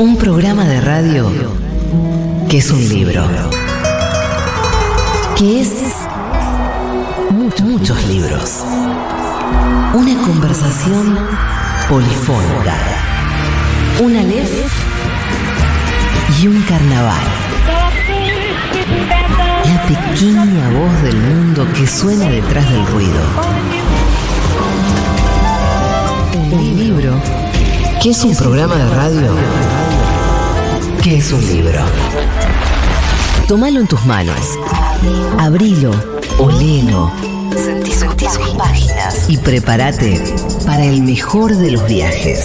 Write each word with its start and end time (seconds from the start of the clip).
Un 0.00 0.16
programa 0.16 0.64
de 0.64 0.80
radio 0.80 1.30
que 2.48 2.56
es 2.56 2.70
un 2.70 2.88
libro. 2.88 3.22
Que 5.36 5.60
es 5.60 5.72
muchos, 7.60 8.02
libros. 8.08 8.64
Una 9.92 10.22
conversación 10.22 11.18
polifónica. 11.86 12.74
Una 14.00 14.22
lef 14.22 14.72
y 16.40 16.46
un 16.46 16.62
carnaval. 16.62 17.26
La 19.66 19.82
pequeña 19.82 20.70
voz 20.70 21.02
del 21.02 21.16
mundo 21.18 21.68
que 21.74 21.86
suena 21.86 22.26
detrás 22.26 22.70
del 22.70 22.86
ruido. 22.86 23.20
Un 26.52 26.76
libro 26.78 27.49
que 28.02 28.10
es 28.10 28.24
un 28.24 28.34
programa 28.34 28.76
de 28.76 28.88
radio 28.94 29.34
que 31.02 31.18
es 31.18 31.32
un 31.32 31.46
libro. 31.46 31.80
Tómalo 33.46 33.80
en 33.80 33.86
tus 33.86 34.04
manos. 34.06 34.58
Abrilo, 35.38 35.90
olelo. 36.38 37.12
Sentí, 37.56 37.92
sentí 37.92 38.24
sus 38.26 38.48
páginas. 38.50 39.28
Y 39.28 39.36
prepárate 39.36 40.18
para 40.64 40.84
el 40.84 41.02
mejor 41.02 41.54
de 41.54 41.72
los 41.72 41.86
viajes. 41.86 42.42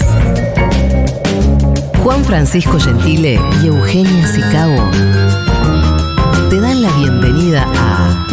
Juan 2.02 2.24
Francisco 2.24 2.78
Gentile 2.78 3.40
y 3.62 3.68
Eugenia 3.68 4.28
Sicabo 4.28 4.90
te 6.50 6.60
dan 6.60 6.82
la 6.82 6.90
bienvenida 6.98 7.66
a 7.74 8.25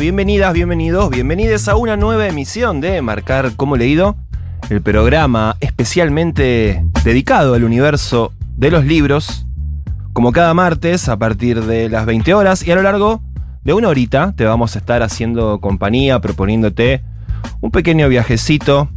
bienvenidas, 0.00 0.54
bienvenidos, 0.54 1.10
bienvenidos 1.10 1.68
a 1.68 1.76
una 1.76 1.94
nueva 1.94 2.26
emisión 2.26 2.80
de 2.80 3.02
Marcar 3.02 3.52
como 3.54 3.76
leído, 3.76 4.16
el 4.70 4.80
programa 4.80 5.58
especialmente 5.60 6.82
dedicado 7.04 7.52
al 7.52 7.64
universo 7.64 8.32
de 8.56 8.70
los 8.70 8.86
libros, 8.86 9.46
como 10.14 10.32
cada 10.32 10.54
martes 10.54 11.10
a 11.10 11.18
partir 11.18 11.62
de 11.64 11.90
las 11.90 12.06
20 12.06 12.32
horas 12.32 12.66
y 12.66 12.70
a 12.70 12.76
lo 12.76 12.82
largo 12.82 13.20
de 13.62 13.74
una 13.74 13.88
horita 13.88 14.32
te 14.34 14.46
vamos 14.46 14.74
a 14.74 14.78
estar 14.78 15.02
haciendo 15.02 15.60
compañía, 15.60 16.18
proponiéndote 16.18 17.02
un 17.60 17.70
pequeño 17.70 18.08
viajecito 18.08 18.88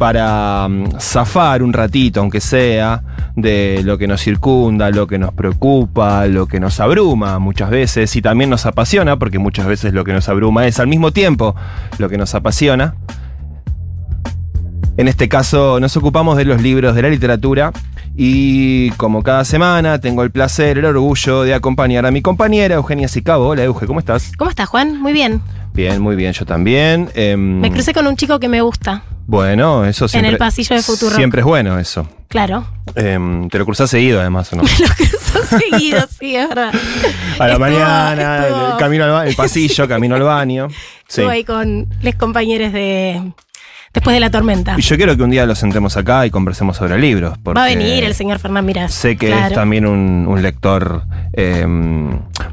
para 0.00 0.66
mm, 0.66 0.98
zafar 0.98 1.62
un 1.62 1.74
ratito, 1.74 2.20
aunque 2.20 2.40
sea, 2.40 3.02
de 3.36 3.82
lo 3.84 3.98
que 3.98 4.06
nos 4.06 4.22
circunda, 4.22 4.90
lo 4.90 5.06
que 5.06 5.18
nos 5.18 5.34
preocupa, 5.34 6.24
lo 6.26 6.46
que 6.46 6.58
nos 6.58 6.80
abruma 6.80 7.38
muchas 7.38 7.68
veces 7.68 8.16
y 8.16 8.22
también 8.22 8.48
nos 8.48 8.64
apasiona, 8.64 9.18
porque 9.18 9.38
muchas 9.38 9.66
veces 9.66 9.92
lo 9.92 10.02
que 10.02 10.14
nos 10.14 10.26
abruma 10.30 10.66
es 10.66 10.80
al 10.80 10.86
mismo 10.86 11.12
tiempo 11.12 11.54
lo 11.98 12.08
que 12.08 12.16
nos 12.16 12.34
apasiona. 12.34 12.94
En 14.96 15.06
este 15.06 15.28
caso 15.28 15.78
nos 15.80 15.94
ocupamos 15.98 16.38
de 16.38 16.46
los 16.46 16.62
libros 16.62 16.94
de 16.94 17.02
la 17.02 17.10
literatura 17.10 17.70
y 18.16 18.92
como 18.92 19.22
cada 19.22 19.44
semana 19.44 20.00
tengo 20.00 20.22
el 20.22 20.30
placer, 20.30 20.78
el 20.78 20.86
orgullo 20.86 21.42
de 21.42 21.52
acompañar 21.52 22.06
a 22.06 22.10
mi 22.10 22.22
compañera 22.22 22.76
Eugenia 22.76 23.06
Sicabo. 23.06 23.48
Hola 23.48 23.64
Euge, 23.64 23.86
¿cómo 23.86 23.98
estás? 23.98 24.32
¿Cómo 24.38 24.48
estás, 24.48 24.66
Juan? 24.66 24.98
Muy 24.98 25.12
bien. 25.12 25.42
Bien, 25.74 26.00
muy 26.00 26.16
bien, 26.16 26.32
yo 26.32 26.46
también. 26.46 27.10
Em, 27.14 27.60
Me 27.60 27.70
crucé 27.70 27.92
con 27.92 28.06
un 28.06 28.16
chico 28.16 28.40
que 28.40 28.48
me 28.48 28.62
gusta. 28.62 29.02
Bueno, 29.30 29.84
eso 29.84 30.08
siempre. 30.08 30.28
En 30.28 30.34
el 30.34 30.38
pasillo 30.38 30.74
de 30.74 30.82
Futuro. 30.82 31.14
Siempre 31.14 31.40
es 31.40 31.44
bueno 31.46 31.78
eso. 31.78 32.08
Claro. 32.26 32.66
Em, 32.96 33.48
te 33.48 33.58
lo 33.58 33.64
cruzás 33.64 33.88
seguido, 33.90 34.20
además, 34.20 34.52
¿o 34.52 34.56
no? 34.56 34.62
Lo 34.78 34.94
cruzó 34.96 35.58
seguido, 35.58 36.04
sí, 36.18 36.34
es 36.36 36.48
verdad. 36.48 36.72
A 37.38 37.46
la 37.46 37.54
Estuvo- 37.54 37.58
mañana, 37.60 38.46
el, 38.46 38.76
camino 38.78 39.04
al 39.16 39.28
el 39.28 39.36
pasillo, 39.36 39.86
camino 39.86 40.16
al 40.16 40.22
baño. 40.22 40.68
Sí. 40.68 40.76
Estuvo 41.20 41.28
ahí 41.28 41.44
con 41.44 41.86
los 42.02 42.14
compañeros 42.16 42.72
de 42.72 43.32
Después 43.92 44.14
de 44.14 44.20
la 44.20 44.30
tormenta. 44.30 44.76
Y 44.78 44.82
yo 44.82 44.96
quiero 44.96 45.16
que 45.16 45.22
un 45.24 45.30
día 45.30 45.44
lo 45.46 45.54
sentemos 45.56 45.96
acá 45.96 46.24
y 46.24 46.30
conversemos 46.30 46.76
sobre 46.76 46.96
libros. 47.00 47.34
Va 47.44 47.64
a 47.64 47.66
venir 47.66 48.04
el 48.04 48.14
señor 48.14 48.38
Fernán 48.38 48.64
Mirás. 48.64 48.94
Sé 48.94 49.16
que 49.16 49.26
claro. 49.26 49.46
es 49.48 49.52
también 49.54 49.84
un, 49.84 50.26
un 50.28 50.42
lector. 50.42 51.02
eh, 51.32 51.66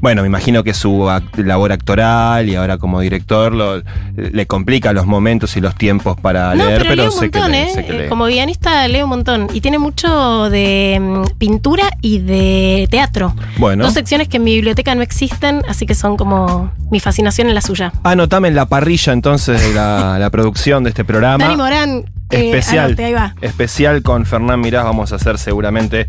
bueno, 0.02 0.22
me 0.24 0.28
imagino 0.28 0.64
que 0.64 0.74
su 0.74 1.04
act- 1.10 1.38
labor 1.44 1.72
actoral 1.72 2.50
y 2.50 2.56
ahora 2.56 2.78
como 2.80 3.00
director 3.02 3.54
lo- 3.54 3.84
le 4.16 4.46
complica 4.48 4.94
los 4.94 5.06
momentos 5.06 5.56
y 5.58 5.62
los 5.62 5.76
tiempos 5.76 6.20
para 6.20 6.56
No, 6.56 6.66
leer, 6.66 6.80
pero, 6.80 6.90
pero, 6.90 7.02
lee 7.04 7.08
un 7.08 7.12
sé, 7.12 7.22
montón, 7.22 7.44
que 7.44 7.50
lee, 7.50 7.58
¿eh? 7.58 7.70
sé 7.74 7.86
que 7.86 7.92
Eh, 7.96 8.02
lee. 8.04 8.10
Como 8.10 8.26
guionista 8.26 8.88
lee 8.88 9.02
un 9.04 9.10
montón. 9.10 9.48
Y 9.54 9.62
tiene 9.62 9.78
mucho 9.78 10.50
de 10.50 10.98
mm, 11.00 11.38
pintura 11.38 11.84
y 12.02 12.18
de 12.20 12.88
teatro. 12.90 13.36
Bueno. 13.60 13.84
Dos 13.86 13.94
secciones 13.94 14.28
que 14.28 14.38
en 14.38 14.44
mi 14.44 14.56
biblioteca 14.56 14.96
no 14.96 15.04
existen, 15.04 15.62
así 15.70 15.86
que 15.86 15.94
son 15.94 16.18
como 16.18 16.72
mi 16.90 17.00
fascinación 17.00 17.48
en 17.48 17.54
la 17.56 17.62
suya. 17.62 17.92
Anotame 18.04 18.48
en 18.48 18.56
la 18.56 18.66
parrilla 18.68 19.14
entonces 19.14 19.62
de 19.62 19.74
la, 19.76 20.18
la 20.20 20.30
producción 20.32 20.84
de 20.84 20.90
este 20.90 21.06
programa. 21.06 21.27
Dani 21.36 21.58
Morán. 21.58 22.06
eh, 22.30 22.50
especial. 22.50 22.86
anote, 22.86 23.06
ahí 23.06 23.14
va. 23.14 23.36
Especial 23.42 24.02
con 24.04 24.26
Fernán 24.26 24.62
Mirás 24.62 24.86
vamos 24.86 25.12
a 25.12 25.16
hacer 25.16 25.38
seguramente. 25.38 26.08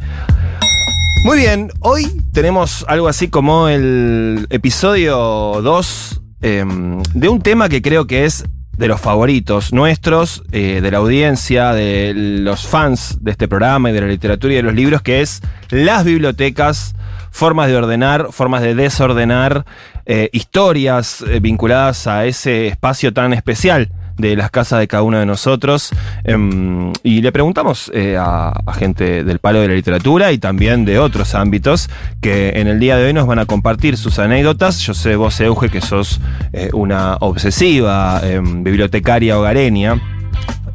Muy 1.25 1.39
bien, 1.39 1.71
hoy 1.81 2.23
tenemos 2.33 2.85
algo 2.89 3.09
así 3.09 3.29
como 3.29 3.69
el 3.69 4.47
episodio 4.51 5.61
2 5.63 6.21
em, 6.43 7.03
de 7.15 7.29
un 7.29 7.43
tema 7.43 7.69
que 7.69 7.83
creo 7.83 8.07
que 8.07 8.25
es 8.25 8.45
de 8.77 8.87
los 8.87 9.01
favoritos 9.01 9.73
nuestros, 9.73 10.45
eh, 10.53 10.81
de 10.81 10.91
la 10.93 10.99
audiencia, 10.99 11.73
de 11.73 12.13
los 12.15 12.65
fans 12.69 13.19
de 13.21 13.33
este 13.33 13.49
programa 13.49 13.91
y 13.91 13.93
de 13.93 14.03
la 14.03 14.07
literatura 14.07 14.53
y 14.53 14.57
de 14.57 14.63
los 14.63 14.75
libros, 14.75 15.03
que 15.03 15.21
es 15.21 15.43
las 15.71 16.05
bibliotecas, 16.05 16.95
formas 17.33 17.67
de 17.67 17.77
ordenar, 17.77 18.29
formas 18.31 18.63
de 18.63 18.77
desordenar, 18.77 19.67
eh, 20.07 20.31
historias 20.33 21.25
vinculadas 21.43 22.07
a 22.07 22.27
ese 22.27 22.69
espacio 22.69 23.13
tan 23.13 23.33
especial 23.33 23.91
de 24.19 24.37
las 24.37 24.51
casas 24.51 24.81
de 24.81 24.89
cada 24.89 25.03
uno 25.03 25.19
de 25.19 25.27
nosotros. 25.27 25.91
Em, 26.25 26.93
y 27.03 27.23
le 27.23 27.33
preguntamos 27.33 27.91
eh, 27.95 28.17
a, 28.19 28.53
gente 28.75 29.25
del 29.25 29.39
palo 29.39 29.61
de 29.61 29.69
la 29.69 29.75
literatura 29.75 30.31
y 30.33 30.39
también 30.39 30.85
de 30.85 30.99
otros 30.99 31.35
ámbitos 31.35 31.89
que 32.21 32.51
en 32.57 32.69
el 32.69 32.79
día 32.79 32.97
de 32.97 33.07
hoy 33.07 33.13
nos 33.13 33.27
van 33.27 33.39
a 33.39 33.47
compartir 33.47 33.97
sus 33.97 34.19
anécdotas. 34.19 34.81
Yo 34.81 34.95
sé, 34.95 35.17
vos, 35.17 35.41
Euge, 35.41 35.71
que 35.71 35.81
sos 35.81 36.21
eh, 36.53 36.71
una 36.73 37.17
obsesiva 37.21 38.21
em, 38.23 38.63
bibliotecaria 38.63 39.39
hogareña. 39.39 40.01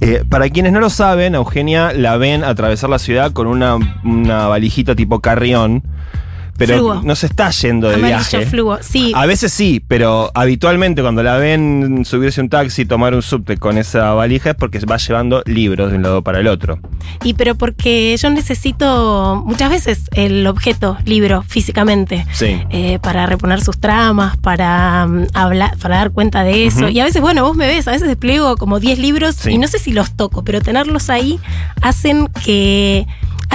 Eh, 0.01 0.23
para 0.27 0.49
quienes 0.49 0.73
no 0.73 0.81
lo 0.81 0.89
saben, 0.89 1.35
Eugenia 1.35 1.93
la 1.93 2.17
ven 2.17 2.43
atravesar 2.43 2.89
la 2.89 2.99
ciudad 2.99 3.31
con 3.31 3.47
una, 3.47 3.75
una 4.03 4.47
valijita 4.47 4.95
tipo 4.95 5.21
carrión. 5.21 5.83
Pero 6.57 6.77
Fluo. 6.77 7.01
no 7.03 7.15
se 7.15 7.25
está 7.25 7.49
yendo 7.49 7.89
de 7.89 7.95
Amarillo 7.95 8.17
viaje. 8.31 8.45
fluo. 8.45 8.77
Sí. 8.81 9.11
A 9.15 9.25
veces 9.25 9.51
sí, 9.51 9.83
pero 9.87 10.31
habitualmente 10.35 11.01
cuando 11.01 11.23
la 11.23 11.37
ven 11.37 12.03
subirse 12.05 12.41
un 12.41 12.49
taxi, 12.49 12.85
tomar 12.85 13.15
un 13.15 13.21
subte 13.23 13.57
con 13.57 13.77
esa 13.79 14.11
valija 14.13 14.51
es 14.51 14.55
porque 14.55 14.79
va 14.79 14.97
llevando 14.97 15.41
libros 15.45 15.89
de 15.91 15.97
un 15.97 16.03
lado 16.03 16.21
para 16.21 16.39
el 16.39 16.47
otro. 16.47 16.79
Y 17.23 17.33
pero 17.33 17.55
porque 17.55 18.15
yo 18.17 18.29
necesito 18.29 19.41
muchas 19.45 19.69
veces 19.71 20.01
el 20.13 20.45
objeto, 20.47 20.97
libro, 21.05 21.43
físicamente. 21.47 22.25
Sí. 22.33 22.61
eh, 22.69 22.99
para 23.01 23.25
reponer 23.25 23.61
sus 23.61 23.79
tramas, 23.79 24.37
para 24.37 25.07
mm, 25.07 25.27
hablar, 25.33 25.75
para 25.79 25.97
dar 25.97 26.11
cuenta 26.11 26.43
de 26.43 26.67
eso. 26.67 26.87
Y 26.89 26.99
a 26.99 27.03
veces, 27.03 27.21
bueno, 27.21 27.43
vos 27.43 27.55
me 27.55 27.67
ves, 27.67 27.87
a 27.87 27.91
veces 27.91 28.07
despliego 28.07 28.57
como 28.57 28.79
10 28.79 28.99
libros 28.99 29.35
Sí. 29.35 29.51
y 29.51 29.57
no 29.57 29.67
sé 29.67 29.79
si 29.79 29.91
los 29.91 30.11
toco, 30.15 30.43
pero 30.43 30.61
tenerlos 30.61 31.09
ahí 31.09 31.39
hacen 31.81 32.27
que 32.45 33.05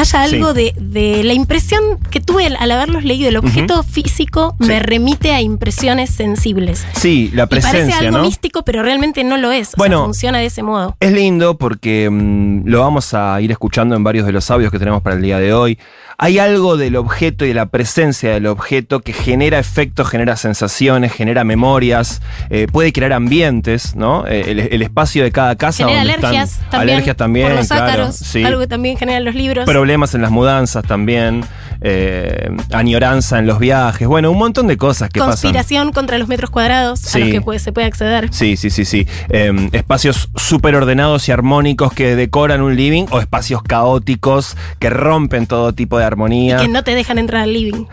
haya 0.00 0.22
algo 0.22 0.54
Sí. 0.54 0.72
de, 0.74 0.74
de 0.80 1.24
la 1.24 1.32
impresión 1.34 1.80
que 2.10 2.20
tuve 2.20 2.46
al, 2.46 2.70
haberlos 2.70 3.04
leído. 3.04 3.28
El 3.28 3.36
objeto 3.36 3.82
físico 3.82 4.56
Sí. 4.60 4.66
me 4.68 4.78
remite 4.80 5.32
a 5.32 5.40
impresiones 5.40 6.10
sensibles. 6.10 6.86
Sí, 6.94 7.30
la 7.34 7.44
y 7.44 7.46
parece 7.46 7.70
presencia, 7.70 7.98
algo 7.98 8.18
¿no? 8.18 8.24
místico, 8.24 8.62
pero 8.64 8.82
realmente 8.82 9.24
no 9.24 9.36
lo 9.36 9.52
es. 9.52 9.70
O 9.70 9.76
Bueno. 9.76 9.98
sea, 9.98 10.04
funciona 10.04 10.38
de 10.38 10.46
ese 10.46 10.62
modo. 10.62 10.96
Es 11.00 11.12
lindo 11.12 11.58
porque 11.58 12.08
mm, 12.10 12.66
lo 12.66 12.80
vamos 12.80 13.14
a 13.14 13.40
ir 13.40 13.50
escuchando 13.50 13.94
en 13.96 14.04
varios 14.04 14.26
de 14.26 14.32
los 14.32 14.50
audios 14.50 14.70
que 14.72 14.78
tenemos 14.78 15.02
para 15.02 15.16
el 15.16 15.22
día 15.22 15.38
de 15.38 15.52
hoy. 15.52 15.78
Hay 16.20 16.40
algo 16.40 16.76
del 16.76 16.96
objeto 16.96 17.44
y 17.44 17.48
de 17.48 17.54
la 17.54 17.66
presencia 17.66 18.32
del 18.32 18.46
objeto 18.48 18.98
que 19.00 19.12
genera 19.12 19.60
efectos, 19.60 20.08
genera 20.08 20.36
sensaciones, 20.36 21.12
genera 21.12 21.44
memorias, 21.44 22.20
eh, 22.50 22.66
puede 22.72 22.92
crear 22.92 23.12
ambientes, 23.12 23.94
¿no? 23.94 24.26
Eh, 24.26 24.46
el, 24.50 24.58
el 24.58 24.82
espacio 24.82 25.22
de 25.22 25.30
cada 25.30 25.54
casa. 25.54 25.84
Genera 25.84 26.00
donde 26.00 26.14
alergias 26.14 26.50
están, 26.54 26.70
también. 26.70 26.90
Alergias 26.96 27.16
también, 27.16 27.46
Por 27.48 27.56
los 27.56 27.68
claro. 27.68 27.84
ácaros, 27.84 28.16
sí. 28.16 28.42
algo 28.42 28.58
que 28.60 28.66
también 28.66 28.96
generan 28.98 29.24
los 29.24 29.36
libros. 29.36 29.64
Problemas 29.88 30.14
en 30.14 30.20
las 30.20 30.30
mudanzas 30.30 30.84
también, 30.84 31.46
eh, 31.80 32.50
añoranza 32.74 33.38
en 33.38 33.46
los 33.46 33.58
viajes, 33.58 34.06
bueno, 34.06 34.30
un 34.30 34.36
montón 34.36 34.66
de 34.66 34.76
cosas 34.76 35.08
que 35.08 35.18
pasan. 35.18 35.30
Conspiración 35.32 35.92
contra 35.92 36.18
los 36.18 36.28
metros 36.28 36.50
cuadrados 36.50 37.06
a 37.06 37.08
Sí. 37.08 37.20
los 37.20 37.28
que 37.30 37.40
puede- 37.40 37.58
se 37.58 37.72
puede 37.72 37.86
acceder. 37.86 38.28
Sí, 38.30 38.58
sí, 38.58 38.68
sí, 38.68 38.84
sí. 38.84 39.06
Eh, 39.30 39.70
espacios 39.72 40.28
súper 40.36 40.76
ordenados 40.76 41.26
y 41.30 41.32
armónicos 41.32 41.94
que 41.94 42.16
decoran 42.16 42.60
un 42.60 42.76
living 42.76 43.06
o 43.10 43.18
espacios 43.18 43.62
caóticos 43.62 44.58
que 44.78 44.90
rompen 44.90 45.46
todo 45.46 45.72
tipo 45.72 45.96
de 45.98 46.04
armonía. 46.04 46.58
Que 46.58 46.68
no 46.68 46.84
te 46.84 46.94
dejan 46.94 47.16
entrar 47.16 47.44
al 47.44 47.54
living. 47.54 47.86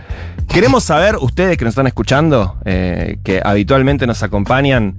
Queremos 0.50 0.84
saber, 0.84 1.16
ustedes 1.22 1.58
que 1.58 1.64
nos 1.64 1.72
están 1.72 1.88
escuchando, 1.88 2.58
eh, 2.66 3.20
que 3.24 3.42
habitualmente 3.42 4.06
nos 4.06 4.22
acompañan, 4.22 4.98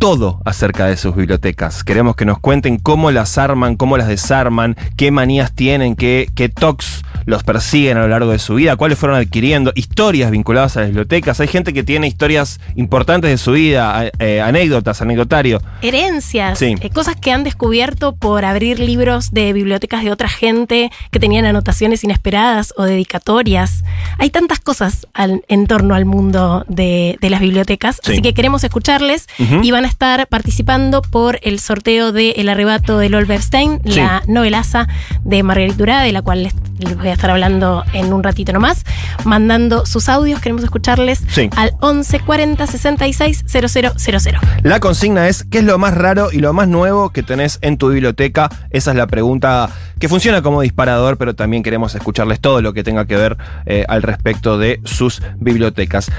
todo 0.00 0.40
acerca 0.46 0.86
de 0.86 0.96
sus 0.96 1.14
bibliotecas. 1.14 1.84
Queremos 1.84 2.16
que 2.16 2.24
nos 2.24 2.40
cuenten 2.40 2.78
cómo 2.78 3.10
las 3.10 3.36
arman, 3.36 3.76
cómo 3.76 3.98
las 3.98 4.08
desarman, 4.08 4.74
qué 4.96 5.10
manías 5.10 5.52
tienen, 5.52 5.94
qué, 5.94 6.28
qué 6.34 6.48
tocs 6.48 7.02
los 7.26 7.42
persiguen 7.44 7.96
a 7.96 8.00
lo 8.00 8.08
largo 8.08 8.30
de 8.32 8.38
su 8.38 8.54
vida, 8.54 8.76
cuáles 8.76 8.98
fueron 8.98 9.18
adquiriendo, 9.18 9.72
historias 9.74 10.30
vinculadas 10.30 10.76
a 10.76 10.80
las 10.80 10.88
bibliotecas. 10.90 11.40
Hay 11.40 11.48
gente 11.48 11.72
que 11.72 11.82
tiene 11.82 12.06
historias 12.06 12.60
importantes 12.76 13.30
de 13.30 13.38
su 13.38 13.52
vida, 13.52 14.10
eh, 14.18 14.40
anécdotas, 14.40 15.00
anecdotario. 15.02 15.60
Herencias, 15.82 16.58
Sí. 16.58 16.74
eh, 16.80 16.90
cosas 16.90 17.16
que 17.16 17.32
han 17.32 17.44
descubierto 17.44 18.14
por 18.14 18.44
abrir 18.44 18.78
libros 18.80 19.30
de 19.32 19.52
bibliotecas 19.52 20.02
de 20.04 20.10
otra 20.12 20.28
gente 20.28 20.90
que 21.10 21.18
tenían 21.20 21.44
anotaciones 21.44 22.04
inesperadas 22.04 22.72
o 22.76 22.84
dedicatorias. 22.84 23.84
Hay 24.18 24.30
tantas 24.30 24.60
cosas 24.60 25.06
al- 25.14 25.42
en 25.48 25.66
torno 25.66 25.94
al 25.94 26.04
mundo 26.04 26.64
de, 26.68 27.16
de 27.20 27.30
las 27.30 27.40
bibliotecas, 27.40 28.00
Sí. 28.02 28.12
así 28.12 28.22
que 28.22 28.34
queremos 28.34 28.64
escucharles 28.64 29.26
y 29.62 29.70
van 29.70 29.84
a 29.84 29.88
estar 29.88 30.26
participando 30.28 31.02
por 31.02 31.38
el 31.42 31.58
sorteo 31.60 32.12
de 32.12 32.30
El 32.32 32.48
arrebato 32.48 32.98
de 32.98 33.08
Lol 33.08 33.24
Bernstein, 33.26 33.80
Sí. 33.84 33.96
la 34.00 34.22
novelaza 34.26 34.88
de 35.24 35.42
Marguerite 35.42 35.76
Durá, 35.76 36.02
de 36.02 36.12
la 36.12 36.22
cual 36.22 36.42
les, 36.44 36.54
les 36.88 36.96
voy 36.96 37.08
a 37.08 37.12
estar 37.12 37.30
hablando 37.30 37.84
en 37.92 38.12
un 38.12 38.22
ratito 38.22 38.52
nomás, 38.52 38.84
mandando 39.24 39.86
sus 39.86 40.08
audios, 40.08 40.40
queremos 40.40 40.64
escucharles 40.64 41.22
Sí. 41.28 41.48
al 41.56 41.72
11 41.80 42.20
40 42.20 42.66
66 42.66 43.44
000. 43.46 44.38
La 44.62 44.80
consigna 44.80 45.28
es, 45.28 45.44
¿qué 45.44 45.58
es 45.58 45.64
lo 45.64 45.78
más 45.78 45.94
raro 45.94 46.30
y 46.32 46.38
lo 46.38 46.52
más 46.52 46.68
nuevo 46.68 47.10
que 47.10 47.22
tenés 47.22 47.58
en 47.62 47.76
tu 47.78 47.88
biblioteca? 47.90 48.48
Esa 48.70 48.90
es 48.92 48.96
la 48.96 49.06
pregunta 49.06 49.70
que 49.98 50.08
funciona 50.08 50.42
como 50.42 50.62
disparador, 50.62 51.18
pero 51.18 51.34
también 51.34 51.62
queremos 51.62 51.94
escucharles 51.94 52.40
todo 52.40 52.62
lo 52.62 52.72
que 52.72 52.82
tenga 52.82 53.04
que 53.04 53.16
ver 53.16 53.36
eh, 53.66 53.84
al 53.88 54.02
respecto 54.02 54.58
de 54.58 54.80
sus 54.84 55.22
bibliotecas. 55.38 56.10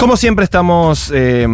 Como 0.00 0.16
siempre 0.16 0.44
estamos 0.46 1.12
eh, 1.14 1.46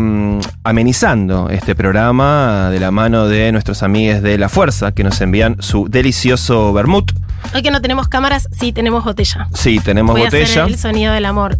amenizando 0.62 1.50
este 1.50 1.74
programa 1.74 2.70
de 2.70 2.78
la 2.78 2.92
mano 2.92 3.26
de 3.26 3.50
nuestros 3.50 3.82
amigos 3.82 4.22
de 4.22 4.38
La 4.38 4.48
Fuerza 4.48 4.92
que 4.92 5.02
nos 5.02 5.20
envían 5.20 5.56
su 5.60 5.88
delicioso 5.88 6.72
vermut. 6.72 7.10
Hoy 7.56 7.62
que 7.62 7.72
no 7.72 7.82
tenemos 7.82 8.06
cámaras, 8.06 8.48
sí 8.52 8.72
tenemos 8.72 9.02
botella. 9.02 9.48
Sí, 9.52 9.80
tenemos 9.80 10.12
Voy 10.12 10.22
a 10.22 10.24
botella. 10.26 10.62
hacer 10.62 10.72
el 10.74 10.78
sonido 10.78 11.12
del 11.12 11.24
amor. 11.24 11.58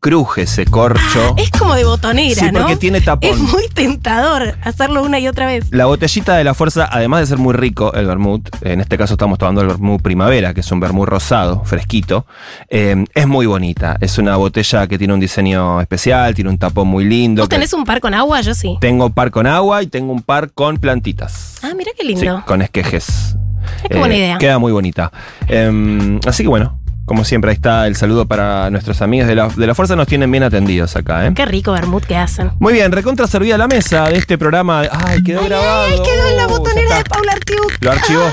Cruje 0.00 0.42
ese 0.42 0.64
corcho. 0.64 1.34
Es 1.36 1.50
como 1.50 1.74
de 1.74 1.84
botonera, 1.84 2.34
Sí, 2.46 2.50
¿no? 2.52 2.60
porque 2.60 2.76
tiene 2.76 3.02
tapón. 3.02 3.28
Es 3.30 3.38
muy 3.38 3.68
tentador 3.68 4.56
hacerlo 4.62 5.02
una 5.02 5.18
y 5.18 5.28
otra 5.28 5.44
vez. 5.44 5.66
La 5.72 5.84
botellita 5.84 6.36
de 6.36 6.44
la 6.44 6.54
fuerza, 6.54 6.88
además 6.90 7.20
de 7.20 7.26
ser 7.26 7.36
muy 7.36 7.52
rico 7.52 7.92
el 7.92 8.06
vermut, 8.06 8.48
en 8.62 8.80
este 8.80 8.96
caso 8.96 9.12
estamos 9.14 9.38
tomando 9.38 9.60
el 9.60 9.66
vermut 9.66 10.00
primavera, 10.00 10.54
que 10.54 10.60
es 10.60 10.72
un 10.72 10.80
vermut 10.80 11.06
rosado, 11.06 11.64
fresquito, 11.66 12.24
eh, 12.70 13.04
es 13.14 13.26
muy 13.28 13.44
bonita. 13.44 13.98
Es 14.00 14.16
una 14.16 14.36
botella 14.36 14.86
que 14.86 14.96
tiene 14.96 15.12
un 15.12 15.20
diseño 15.20 15.82
especial, 15.82 16.34
tiene 16.34 16.48
un 16.48 16.56
tapón 16.56 16.88
muy 16.88 17.04
lindo. 17.04 17.42
¿Vos 17.42 17.50
tenés 17.50 17.74
un 17.74 17.84
par 17.84 18.00
con 18.00 18.14
agua? 18.14 18.40
Yo 18.40 18.54
sí. 18.54 18.78
Tengo 18.80 19.10
par 19.10 19.30
con 19.30 19.46
agua 19.46 19.82
y 19.82 19.86
tengo 19.88 20.12
un 20.14 20.22
par 20.22 20.50
con 20.52 20.78
plantitas. 20.78 21.56
Ah, 21.62 21.72
mira 21.76 21.90
qué 21.94 22.06
Sí, 22.06 22.14
lindo. 22.14 22.42
con 22.46 22.62
esquejes. 22.62 23.36
Es 23.84 23.90
qué 23.90 23.98
buena 23.98 24.16
idea. 24.16 24.38
Queda 24.38 24.58
muy 24.58 24.72
bonita. 24.72 25.12
Em, 25.46 26.18
así 26.26 26.42
que 26.42 26.48
bueno, 26.48 26.79
como 27.10 27.24
siempre, 27.24 27.50
ahí 27.50 27.56
está 27.56 27.88
el 27.88 27.96
saludo 27.96 28.24
para 28.24 28.70
nuestros 28.70 29.02
amigos 29.02 29.26
de 29.26 29.34
la, 29.34 29.48
de 29.48 29.66
la 29.66 29.74
fuerza. 29.74 29.96
Nos 29.96 30.06
tienen 30.06 30.30
bien 30.30 30.44
atendidos 30.44 30.94
acá, 30.94 31.26
¿eh? 31.26 31.32
Qué 31.34 31.44
rico 31.44 31.72
vermut 31.72 32.04
que 32.04 32.16
hacen. 32.16 32.52
Muy 32.60 32.72
bien, 32.72 32.92
recontra 32.92 33.26
servida 33.26 33.58
la 33.58 33.66
mesa 33.66 34.08
de 34.08 34.16
este 34.16 34.38
programa. 34.38 34.82
Ay, 34.92 35.20
quedó 35.24 35.44
grabado. 35.44 35.86
Ay, 35.86 36.00
quedó 36.04 36.28
en 36.30 36.36
la 36.36 36.46
Uh, 36.46 36.50
botonera 36.50 36.98
de. 36.98 37.04
Paula 37.04 37.32
Artiuk. 37.32 37.72
Lo 37.80 37.90
archivó. 37.90 38.30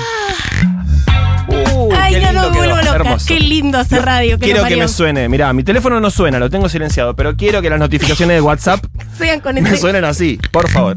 Uh, 1.48 1.92
Ay, 1.92 2.12
no 2.14 2.20
me 2.20 2.30
quedó, 2.30 2.50
vuelvo 2.52 2.76
loca. 2.76 2.94
hermoso. 2.94 3.24
Qué 3.26 3.40
lindo 3.40 3.78
hacer 3.78 4.04
radio. 4.04 4.38
Que 4.38 4.44
Quiero 4.44 4.62
que 4.64 4.76
me 4.76 4.86
suene. 4.86 5.28
Mirá, 5.28 5.52
mi 5.52 5.64
teléfono 5.64 5.98
no 5.98 6.08
suena, 6.12 6.38
lo 6.38 6.48
tengo 6.48 6.68
silenciado, 6.68 7.16
pero 7.16 7.36
quiero 7.36 7.60
que 7.60 7.70
las 7.70 7.80
notificaciones 7.80 8.36
de 8.36 8.40
WhatsApp 8.42 8.84
Sean 9.18 9.40
con 9.40 9.56
me 9.60 9.76
suenen 9.76 10.04
así, 10.04 10.38
por 10.52 10.68
favor. 10.70 10.96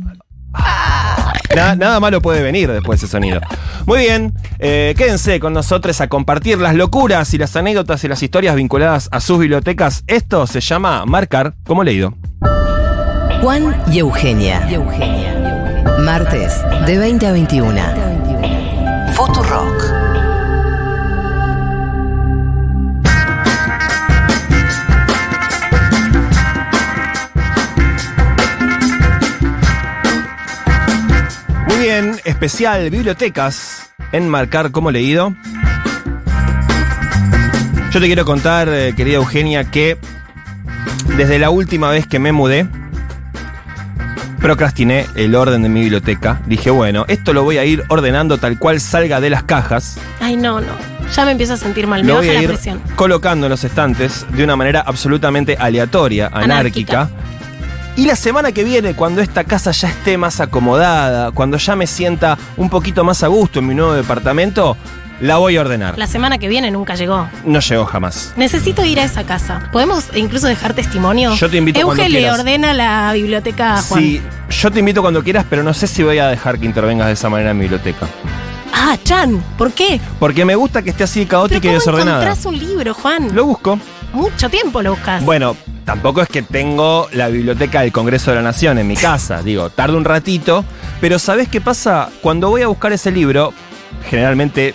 Nada, 1.56 1.75
nada 1.75 2.00
malo 2.00 2.21
puede 2.21 2.42
venir 2.42 2.71
después 2.71 3.00
de 3.00 3.06
ese 3.06 3.12
sonido. 3.12 3.42
Muy 3.86 4.00
bien, 4.00 4.33
eh, 4.59 4.94
quédense 4.98 5.39
con 5.39 5.53
nosotros 5.53 6.00
a 6.01 6.07
compartir 6.07 6.57
las 6.59 6.75
locuras 6.75 7.33
y 7.33 7.38
las 7.38 7.56
anécdotas 7.56 8.03
y 8.03 8.07
las 8.07 8.21
historias 8.24 8.56
vinculadas 8.56 9.09
a 9.12 9.19
sus 9.19 9.39
bibliotecas. 9.39 10.03
Esto 10.07 10.48
se 10.48 10.62
llama 10.62 11.06
Marcar 11.06 11.53
como 11.65 11.83
leído. 11.83 12.13
Juan 13.42 13.75
y 13.92 14.00
Eugenia. 14.00 14.68
Martes, 16.00 16.62
de 16.86 16.98
20 16.98 17.27
a 17.27 17.31
21. 17.31 17.81
Futurock. 19.13 19.81
Especial 32.43 32.89
bibliotecas 32.89 33.91
en 34.11 34.27
Marcar 34.27 34.71
como 34.71 34.89
leído. 34.89 35.35
Yo 37.91 37.99
te 37.99 38.07
quiero 38.07 38.25
contar, 38.25 38.67
eh, 38.67 38.95
querida 38.97 39.17
Eugenia, 39.17 39.65
que 39.65 39.99
desde 41.17 41.38
la 41.38 41.51
última 41.51 41.91
vez 41.91 42.07
que 42.07 42.17
me 42.17 42.31
mudé, 42.31 42.65
procrastiné 44.39 45.05
el 45.13 45.35
orden 45.35 45.61
de 45.61 45.69
mi 45.69 45.81
biblioteca. 45.81 46.41
Dije, 46.47 46.71
bueno, 46.71 47.05
esto 47.09 47.31
lo 47.31 47.43
voy 47.43 47.59
a 47.59 47.63
ir 47.65 47.83
ordenando 47.89 48.39
tal 48.39 48.57
cual 48.57 48.81
salga 48.81 49.21
de 49.21 49.29
las 49.29 49.43
cajas. 49.43 49.99
Ay, 50.19 50.35
no, 50.35 50.59
no. 50.61 50.73
Ya 51.15 51.25
me 51.25 51.33
empiezo 51.33 51.53
a 51.53 51.57
sentir 51.57 51.85
mal. 51.85 52.01
Me 52.01 52.07
Lo 52.07 52.15
baja 52.15 52.25
voy 52.25 52.35
a 52.35 52.39
la 52.39 52.41
ir 52.41 52.49
presión. 52.49 52.81
colocando 52.95 53.45
en 53.45 53.51
los 53.51 53.63
estantes 53.63 54.25
de 54.31 54.43
una 54.43 54.55
manera 54.55 54.81
absolutamente 54.83 55.57
aleatoria, 55.59 56.25
anárquica. 56.33 57.01
Anárquica. 57.01 57.09
Y 57.97 58.05
la 58.05 58.15
semana 58.15 58.51
que 58.51 58.63
viene, 58.63 58.93
cuando 58.95 59.21
esta 59.21 59.43
casa 59.43 59.71
ya 59.71 59.89
esté 59.89 60.17
más 60.17 60.39
acomodada, 60.39 61.31
cuando 61.31 61.57
ya 61.57 61.75
me 61.75 61.88
sienta 61.88 62.38
un 62.57 62.69
poquito 62.69 63.03
más 63.03 63.21
a 63.23 63.27
gusto 63.27 63.59
en 63.59 63.67
mi 63.67 63.75
nuevo 63.75 63.93
departamento, 63.93 64.77
la 65.19 65.38
voy 65.38 65.57
a 65.57 65.61
ordenar. 65.61 65.97
La 65.97 66.07
semana 66.07 66.38
que 66.39 66.47
viene 66.47 66.71
nunca 66.71 66.95
llegó. 66.95 67.27
No 67.45 67.59
llegó 67.59 67.85
jamás. 67.85 68.33
Necesito 68.38 68.83
ir 68.85 68.99
a 68.99 69.03
esa 69.03 69.23
casa. 69.25 69.69
¿Podemos 69.71 70.05
incluso 70.15 70.47
dejar 70.47 70.73
testimonio? 70.73 71.35
Yo 71.35 71.49
te 71.49 71.57
invito 71.57 71.81
cuando 71.81 72.01
Euge 72.03 72.11
le 72.13 72.19
quieras. 72.19 72.39
ordena 72.39 72.73
la 72.73 73.11
biblioteca 73.13 73.75
a 73.75 73.81
Juan. 73.83 74.01
Sí, 74.01 74.21
yo 74.49 74.71
te 74.71 74.79
invito 74.79 75.01
cuando 75.01 75.21
quieras, 75.23 75.45
pero 75.49 75.61
no 75.61 75.73
sé 75.73 75.85
si 75.85 76.01
voy 76.01 76.17
a 76.17 76.27
dejar 76.27 76.57
que 76.59 76.65
intervengas 76.65 77.07
de 77.07 77.13
esa 77.13 77.29
manera 77.29 77.51
en 77.51 77.57
mi 77.57 77.63
biblioteca. 77.63 78.07
Ah, 78.73 78.97
Chan, 79.03 79.43
¿por 79.57 79.73
qué? 79.73 79.99
Porque 80.17 80.43
me 80.45 80.55
gusta 80.55 80.81
que 80.81 80.89
esté 80.91 81.03
así 81.03 81.25
caótica 81.25 81.57
y 81.57 81.59
¿Pero 81.59 81.71
cómo 81.73 81.79
desordenada. 81.97 82.23
encontrás 82.23 82.45
un 82.45 82.57
libro, 82.57 82.93
Juan? 82.95 83.35
Lo 83.35 83.45
busco. 83.45 83.77
Mucho 84.13 84.49
tiempo 84.49 84.81
lo 84.81 84.91
buscas. 84.91 85.23
Bueno, 85.23 85.55
tampoco 85.86 86.22
es 86.22 86.30
que 86.30 86.42
tengo 86.42 87.07
la 87.13 87.28
biblioteca 87.28 87.81
del 87.81 87.92
Congreso 87.92 88.31
de 88.31 88.38
la 88.38 88.44
Nación 88.44 88.78
en 88.78 88.88
mi 88.88 88.95
casa. 88.95 89.42
Digo, 89.42 89.69
tarda 89.69 89.98
un 89.98 90.06
ratito. 90.06 90.63
Pero 91.00 91.19
¿sabés 91.19 91.48
qué 91.48 91.62
pasa? 91.62 92.10
Cuando 92.22 92.50
voy 92.50 92.62
a 92.62 92.68
buscar 92.68 92.94
ese 92.94 93.12
libro, 93.12 93.54
generalmente 94.10 94.74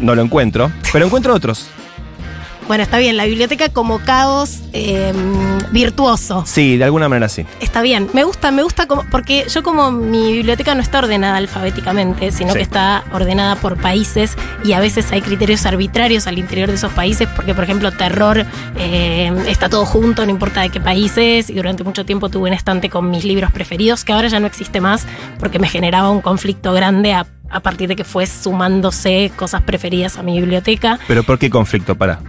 no 0.00 0.14
lo 0.14 0.22
encuentro, 0.22 0.70
pero 0.92 1.06
encuentro 1.06 1.34
otros. 1.34 1.68
Bueno, 2.68 2.82
está 2.84 2.98
bien, 2.98 3.16
la 3.16 3.24
biblioteca 3.24 3.70
como 3.70 3.98
caos 4.00 4.60
eh, 4.74 5.12
virtuoso. 5.72 6.44
Sí, 6.46 6.76
de 6.76 6.84
alguna 6.84 7.08
manera 7.08 7.28
sí. 7.30 7.46
Está 7.60 7.80
bien, 7.80 8.08
me 8.12 8.24
gusta, 8.24 8.50
me 8.50 8.62
gusta 8.62 8.86
como, 8.86 9.04
porque 9.10 9.46
yo 9.48 9.62
como 9.62 9.90
mi 9.90 10.32
biblioteca 10.34 10.74
no 10.74 10.82
está 10.82 10.98
ordenada 10.98 11.38
alfabéticamente, 11.38 12.30
sino 12.30 12.52
Sí. 12.52 12.58
que 12.58 12.62
está 12.62 13.04
ordenada 13.12 13.56
por 13.56 13.78
países 13.80 14.36
y 14.64 14.72
a 14.72 14.80
veces 14.80 15.10
hay 15.12 15.22
criterios 15.22 15.64
arbitrarios 15.64 16.26
al 16.26 16.38
interior 16.38 16.68
de 16.68 16.74
esos 16.74 16.92
países, 16.92 17.26
porque 17.34 17.54
por 17.54 17.64
ejemplo 17.64 17.90
terror 17.90 18.44
eh, 18.76 19.32
está 19.48 19.68
todo 19.70 19.86
junto, 19.86 20.24
no 20.26 20.30
importa 20.30 20.60
de 20.60 20.68
qué 20.68 20.78
países, 20.80 21.48
y 21.48 21.54
durante 21.54 21.84
mucho 21.84 22.04
tiempo 22.04 22.28
tuve 22.28 22.50
un 22.50 22.54
estante 22.54 22.90
con 22.90 23.10
mis 23.10 23.24
libros 23.24 23.50
preferidos, 23.50 24.04
que 24.04 24.12
ahora 24.12 24.28
ya 24.28 24.40
no 24.40 24.46
existe 24.46 24.80
más, 24.82 25.06
porque 25.38 25.58
me 25.58 25.68
generaba 25.68 26.10
un 26.10 26.20
conflicto 26.20 26.74
grande 26.74 27.14
a, 27.14 27.26
a 27.48 27.60
partir 27.60 27.88
de 27.88 27.96
que 27.96 28.04
fue 28.04 28.26
sumándose 28.26 29.32
cosas 29.36 29.62
preferidas 29.62 30.18
a 30.18 30.22
mi 30.22 30.38
biblioteca. 30.38 30.98
Pero 31.08 31.22
¿por 31.22 31.38
qué 31.38 31.48
conflicto? 31.48 31.94
Para. 31.94 32.20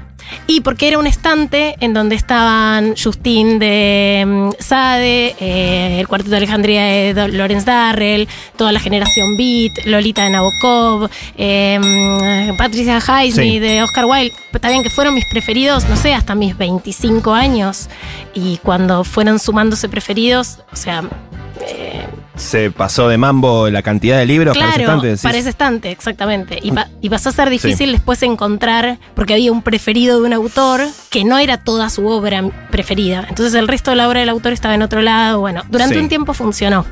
Y 0.47 0.61
porque 0.61 0.87
era 0.87 0.97
un 0.99 1.07
estante 1.07 1.75
en 1.79 1.93
donde 1.93 2.15
estaban 2.15 2.95
Justin 3.01 3.59
de 3.59 4.23
mm, 4.27 4.49
Sade, 4.59 5.35
eh, 5.39 5.99
el 5.99 6.07
cuarteto 6.07 6.31
de 6.31 6.37
Alejandría 6.37 6.83
de 7.13 7.27
Lawrence 7.29 7.65
Darrell, 7.65 8.27
toda 8.57 8.71
la 8.71 8.79
generación 8.79 9.37
Beat, 9.37 9.85
Lolita 9.85 10.23
de 10.23 10.29
Nabokov, 10.31 11.09
eh, 11.37 11.79
mm, 11.79 12.57
Patricia 12.57 12.99
Sí. 13.31 13.59
de 13.59 13.83
Oscar 13.83 14.05
Wilde. 14.05 14.33
Bien 14.69 14.83
que 14.83 14.89
fueron 14.89 15.15
mis 15.15 15.25
preferidos, 15.25 15.87
no 15.89 15.95
sé, 15.95 16.13
hasta 16.13 16.35
mis 16.35 16.57
25 16.57 17.33
años. 17.33 17.89
Y 18.33 18.57
cuando 18.57 19.03
fueron 19.03 19.39
sumándose 19.39 19.89
preferidos, 19.89 20.59
o 20.71 20.75
sea, 20.75 21.03
eh, 21.67 22.05
Se 22.39 22.71
pasó 22.71 23.09
de 23.09 23.17
mambo 23.17 23.69
la 23.69 23.81
cantidad 23.81 24.17
de 24.17 24.25
libros 24.25 24.57
para 24.57 24.69
ese 24.71 24.81
estante, 24.81 25.07
decís. 25.07 25.21
para 25.23 25.37
ese 25.37 25.49
estante, 25.49 25.91
exactamente. 25.91 26.57
Y, 26.63 26.71
pa- 26.71 26.87
y 27.01 27.09
pasó 27.09 27.29
a 27.29 27.31
ser 27.33 27.49
difícil 27.49 27.91
después 27.91 28.23
encontrar, 28.23 28.97
porque 29.13 29.33
había 29.33 29.51
un 29.51 29.61
preferido 29.61 30.21
de 30.21 30.27
un 30.27 30.33
autor 30.33 30.81
que 31.09 31.25
no 31.25 31.37
era 31.37 31.57
toda 31.57 31.89
su 31.89 32.07
obra 32.07 32.41
preferida. 32.71 33.25
Entonces 33.27 33.53
el 33.55 33.67
resto 33.67 33.91
de 33.91 33.97
la 33.97 34.07
obra 34.07 34.21
del 34.21 34.29
autor 34.29 34.53
estaba 34.53 34.73
en 34.73 34.81
otro 34.81 35.01
lado. 35.01 35.41
Bueno, 35.41 35.63
durante 35.69 35.95
Sí. 35.95 35.99
un 36.01 36.07
tiempo 36.07 36.33
funcionó. 36.33 36.85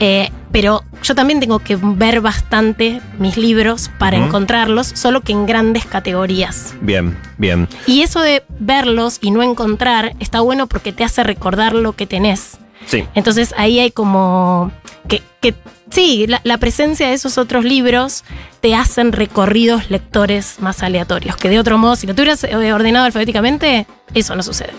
Eh, 0.00 0.30
pero 0.52 0.84
yo 1.02 1.14
también 1.14 1.40
tengo 1.40 1.60
que 1.60 1.76
ver 1.80 2.20
bastante 2.20 3.00
mis 3.18 3.36
libros 3.36 3.90
para 3.98 4.16
encontrarlos, 4.18 4.88
solo 4.94 5.22
que 5.22 5.32
en 5.32 5.46
grandes 5.46 5.86
categorías. 5.86 6.74
Bien, 6.80 7.16
bien. 7.38 7.68
Y 7.86 8.02
eso 8.02 8.20
de 8.20 8.44
verlos 8.58 9.18
y 9.22 9.30
no 9.30 9.42
encontrar 9.42 10.12
está 10.20 10.40
bueno 10.40 10.66
porque 10.66 10.92
te 10.92 11.04
hace 11.04 11.24
recordar 11.24 11.74
lo 11.74 11.94
que 11.94 12.06
tenés. 12.06 12.58
Sí. 12.86 13.04
Entonces 13.14 13.54
ahí 13.56 13.78
hay 13.80 13.90
como 13.90 14.70
que, 15.08 15.22
que 15.40 15.54
Sí, 15.94 16.26
la, 16.26 16.40
la 16.42 16.58
presencia 16.58 17.06
de 17.06 17.14
esos 17.14 17.38
otros 17.38 17.64
libros 17.64 18.24
te 18.60 18.74
hacen 18.74 19.12
recorridos 19.12 19.90
lectores 19.90 20.56
más 20.58 20.82
aleatorios, 20.82 21.36
que 21.36 21.48
de 21.48 21.60
otro 21.60 21.78
modo, 21.78 21.94
si 21.94 22.08
lo 22.08 22.16
tuvieras 22.16 22.42
eh, 22.42 22.72
ordenado 22.72 23.04
alfabéticamente, 23.04 23.86
eso 24.12 24.34
no 24.34 24.42
sucede. 24.42 24.72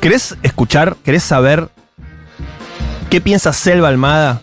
¿Querés 0.00 0.36
escuchar, 0.42 0.96
querés 1.04 1.22
saber 1.22 1.68
qué 3.10 3.20
piensa 3.20 3.52
Selva 3.52 3.86
Almada, 3.86 4.42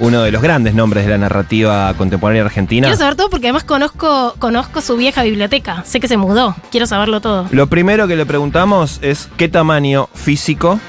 uno 0.00 0.22
de 0.22 0.32
los 0.32 0.42
grandes 0.42 0.74
nombres 0.74 1.04
de 1.04 1.12
la 1.12 1.18
narrativa 1.18 1.94
contemporánea 1.94 2.42
argentina? 2.42 2.88
Quiero 2.88 2.98
saber 2.98 3.14
todo 3.14 3.30
porque 3.30 3.46
además 3.46 3.62
conozco, 3.62 4.34
conozco 4.40 4.80
su 4.80 4.96
vieja 4.96 5.22
biblioteca. 5.22 5.84
Sé 5.84 6.00
que 6.00 6.08
se 6.08 6.16
mudó. 6.16 6.56
Quiero 6.72 6.86
saberlo 6.86 7.20
todo. 7.20 7.46
Lo 7.52 7.68
primero 7.68 8.08
que 8.08 8.16
le 8.16 8.26
preguntamos 8.26 8.98
es 9.02 9.28
qué 9.36 9.48
tamaño 9.48 10.08
físico 10.14 10.80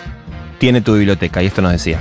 tiene 0.58 0.82
tu 0.82 0.96
biblioteca, 0.96 1.42
y 1.44 1.48
esto 1.48 1.62
nos 1.62 1.72
decía. 1.72 2.00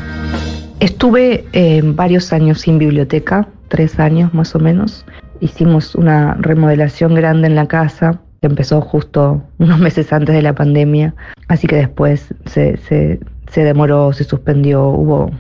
Estuve 0.81 1.45
eh, 1.53 1.83
varios 1.85 2.33
años 2.33 2.61
sin 2.61 2.79
biblioteca, 2.79 3.49
tres 3.69 3.99
años 3.99 4.35
más 4.35 4.55
o 4.55 4.59
menos. 4.59 5.05
Hicimos 5.41 5.95
una 5.95 6.35
remodelación 6.35 7.15
grande 7.15 7.47
en 7.47 7.55
la 7.55 7.67
casa, 7.67 8.21
que 8.41 8.49
empezó 8.49 8.81
justo 8.81 9.43
unos 9.59 9.79
meses 9.87 10.13
antes 10.13 10.35
de 10.35 10.43
la 10.43 10.55
pandemia, 10.55 11.15
así 11.49 11.67
que 11.67 11.77
después 11.77 12.35
se, 12.47 12.77
se, 12.79 13.21
se 13.51 13.65
demoró, 13.65 14.13
se 14.13 14.25
suspendió, 14.25 14.89
hubo 14.89 15.31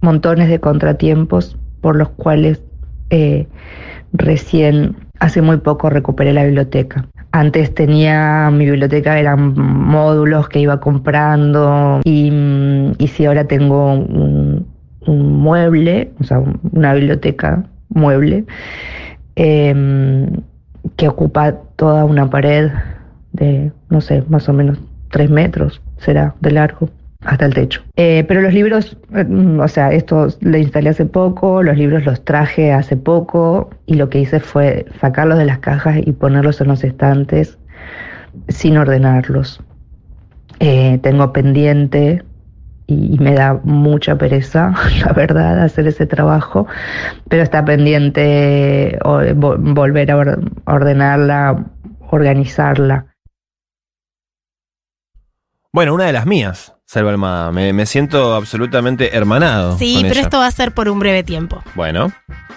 montones 0.00 0.48
de 0.48 0.60
contratiempos 0.60 1.56
por 1.80 1.96
los 1.96 2.08
cuales 2.10 2.60
eh, 3.10 3.46
recién 4.12 4.96
hace 5.18 5.42
muy 5.42 5.58
poco 5.58 5.90
recuperé 5.90 6.32
la 6.32 6.44
biblioteca. 6.44 7.06
Antes 7.32 7.72
tenía, 7.74 8.50
mi 8.52 8.66
biblioteca 8.66 9.18
eran 9.18 9.54
módulos 9.56 10.48
que 10.48 10.60
iba 10.60 10.80
comprando 10.80 12.00
y, 12.04 12.32
y 12.98 13.06
si 13.08 13.24
ahora 13.24 13.44
tengo 13.44 13.92
un, 13.94 14.66
mueble, 15.06 16.12
o 16.20 16.24
sea, 16.24 16.42
una 16.72 16.94
biblioteca 16.94 17.64
mueble, 17.88 18.44
eh, 19.36 20.28
que 20.96 21.08
ocupa 21.08 21.52
toda 21.76 22.04
una 22.04 22.28
pared 22.30 22.70
de, 23.32 23.72
no 23.88 24.00
sé, 24.00 24.22
más 24.28 24.48
o 24.48 24.52
menos 24.52 24.78
tres 25.10 25.30
metros 25.30 25.80
será 25.98 26.34
de 26.40 26.50
largo 26.52 26.88
hasta 27.22 27.46
el 27.46 27.54
techo. 27.54 27.82
Eh, 27.96 28.24
pero 28.26 28.40
los 28.40 28.54
libros, 28.54 28.96
eh, 29.14 29.26
o 29.60 29.68
sea, 29.68 29.92
esto 29.92 30.28
lo 30.40 30.56
instalé 30.56 30.90
hace 30.90 31.06
poco, 31.06 31.62
los 31.62 31.76
libros 31.76 32.04
los 32.04 32.24
traje 32.24 32.72
hace 32.72 32.96
poco 32.96 33.70
y 33.86 33.94
lo 33.94 34.08
que 34.08 34.20
hice 34.20 34.40
fue 34.40 34.86
sacarlos 35.00 35.38
de 35.38 35.44
las 35.44 35.58
cajas 35.58 35.98
y 36.04 36.12
ponerlos 36.12 36.60
en 36.60 36.68
los 36.68 36.82
estantes 36.84 37.58
sin 38.48 38.78
ordenarlos. 38.78 39.60
Eh, 40.60 40.98
tengo 41.02 41.32
pendiente 41.32 42.22
y, 42.86 43.18
me 43.20 43.34
da 43.34 43.60
mucha 43.64 44.18
pereza, 44.18 44.74
la 45.06 45.12
verdad, 45.12 45.62
hacer 45.62 45.86
ese 45.86 46.06
trabajo, 46.06 46.66
pero 47.28 47.42
está 47.42 47.64
pendiente 47.64 48.98
vo- 49.02 49.56
volver 49.74 50.10
a 50.10 50.16
or- 50.16 50.40
ordenarla, 50.66 51.64
organizarla. 52.10 53.06
Bueno, 55.72 55.94
una 55.94 56.04
de 56.06 56.12
las 56.12 56.26
mías, 56.26 56.72
Selva 56.84 57.10
Almada. 57.10 57.52
Me, 57.52 57.72
me 57.72 57.86
siento 57.86 58.34
absolutamente 58.34 59.16
hermanado. 59.16 59.78
Sí, 59.78 59.94
con 59.94 60.02
pero 60.02 60.14
ella. 60.14 60.22
esto 60.22 60.38
va 60.38 60.46
a 60.46 60.50
ser 60.50 60.72
por 60.72 60.88
un 60.88 60.98
breve 60.98 61.22
tiempo. 61.22 61.62
Bueno, 61.76 62.12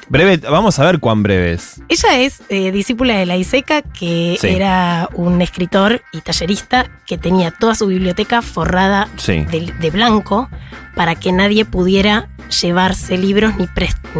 breve, 0.10 0.38
vamos 0.38 0.80
a 0.80 0.86
ver 0.86 1.00
cuán 1.00 1.22
breve 1.22 1.54
es. 1.54 1.80
Ella 1.90 2.18
es 2.22 2.42
eh, 2.50 2.72
discípula 2.72 3.16
de 3.16 3.28
la 3.28 3.38
Iseca, 3.38 3.84
que 3.84 4.38
Sí. 4.42 4.48
era 4.48 5.10
un 5.14 5.42
escritor 5.44 6.02
y 6.12 6.22
tallerista 6.22 6.90
que 7.06 7.20
tenía 7.20 7.52
toda 7.52 7.76
su 7.76 7.86
biblioteca 7.86 8.42
forrada 8.42 9.08
Sí. 9.18 9.42
de, 9.46 9.72
de 9.80 9.90
blanco 9.92 10.50
para 10.96 11.14
que 11.14 11.32
nadie 11.32 11.66
pudiera 11.66 12.30
llevarse 12.62 13.18
libros 13.18 13.54
ni, 13.58 13.68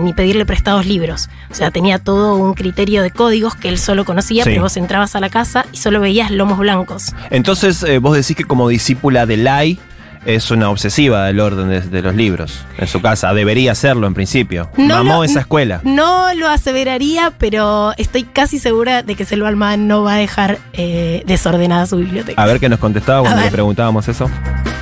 ni 0.02 0.14
pedirle 0.14 0.46
prestados 0.46 0.86
libros. 0.86 1.30
O 1.52 1.56
sea, 1.56 1.72
tenía 1.72 2.00
todo 2.00 2.36
un 2.36 2.54
criterio 2.54 3.02
de 3.04 3.12
códigos 3.12 3.56
que 3.56 3.70
él 3.70 3.78
solo 3.78 4.06
conocía, 4.06 4.44
Sí. 4.44 4.50
pero 4.52 4.64
vos 4.64 4.78
entrabas 4.78 5.16
a 5.16 5.20
la 5.20 5.30
casa 5.30 5.66
y 5.72 5.78
solo 5.78 6.00
veías 6.00 6.32
lomos 6.32 6.58
blancos. 6.58 7.14
Entonces, 7.30 7.84
eh, 7.84 8.00
vos 8.00 8.16
decís 8.16 8.36
que 8.36 8.44
como 8.44 8.68
discípula 8.70 9.26
de 9.26 9.38
Lai 9.38 9.80
es 10.26 10.52
una 10.52 10.70
obsesiva 10.70 11.26
del 11.26 11.40
orden 11.40 11.70
de, 11.70 11.82
de 11.82 12.02
los 12.02 12.16
libros 12.16 12.66
en 12.78 12.88
su 12.88 13.02
casa. 13.02 13.34
Debería 13.34 13.76
serlo 13.76 14.08
en 14.08 14.14
principio. 14.14 14.70
No 14.78 14.96
Mamó 14.98 15.16
lo- 15.18 15.24
esa 15.24 15.40
escuela. 15.42 15.82
No 15.84 16.34
lo 16.36 16.48
aseveraría, 16.50 17.32
pero 17.38 17.92
estoy 17.98 18.24
casi 18.24 18.60
segura 18.60 19.04
de 19.04 19.16
que 19.16 19.26
Selva 19.26 19.48
Almada 19.50 19.78
no 19.78 20.04
va 20.04 20.14
a 20.16 20.18
dejar 20.18 20.58
eh, 20.74 21.24
desordenada 21.28 21.86
su 21.86 21.98
biblioteca. 21.98 22.42
A 22.42 22.46
ver 22.46 22.60
qué 22.60 22.70
nos 22.70 22.80
contestaba 22.80 23.22
cuando 23.22 23.42
le 23.42 23.52
preguntábamos 23.52 24.08
eso. 24.08 24.30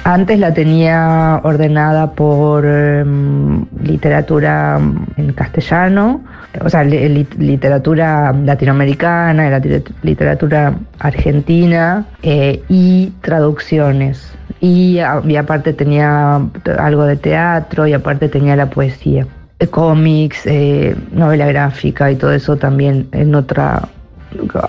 Antes 0.04 0.40
la 0.40 0.52
tenía 0.54 1.40
ordenada 1.44 2.12
por 2.14 2.66
em, 2.66 3.66
literatura 3.84 4.80
en 5.16 5.34
castellano, 5.34 6.24
o 6.60 6.70
sea, 6.72 6.84
li- 6.84 7.08
li- 7.08 7.28
literatura 7.38 8.34
latinoamericana, 8.34 9.50
la 9.52 9.60
lit- 9.62 9.92
literatura 10.02 10.74
argentina 11.00 12.06
eh, 12.24 12.64
y 12.68 13.12
traducciones. 13.22 14.34
Y, 14.62 15.00
y 15.26 15.36
aparte 15.36 15.74
tenía 15.74 16.40
algo 16.78 17.04
de 17.06 17.18
teatro 17.18 17.88
y 17.88 17.94
aparte 17.94 18.30
tenía 18.30 18.56
la 18.56 18.70
poesía. 18.70 19.26
Eh, 19.60 19.68
Cómics, 19.68 20.46
eh, 20.46 20.96
novela 21.12 21.48
gráfica 21.48 22.12
y 22.12 22.16
todo 22.16 22.32
eso 22.32 22.58
también 22.58 23.08
en 23.12 23.36
otra 23.36 23.90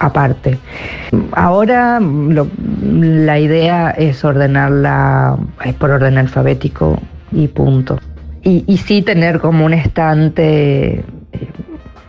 aparte. 0.00 0.58
Ahora 1.32 2.00
la 2.00 3.38
idea 3.38 3.90
es 3.90 4.24
ordenarla 4.24 5.38
es 5.64 5.74
por 5.74 5.90
orden 5.90 6.18
alfabético 6.18 6.98
y 7.30 7.48
punto. 7.48 7.98
Y, 8.42 8.64
y 8.66 8.76
sí 8.78 9.02
tener 9.02 9.38
como 9.40 9.64
un 9.64 9.72
estante, 9.72 10.94
eh, 10.94 11.04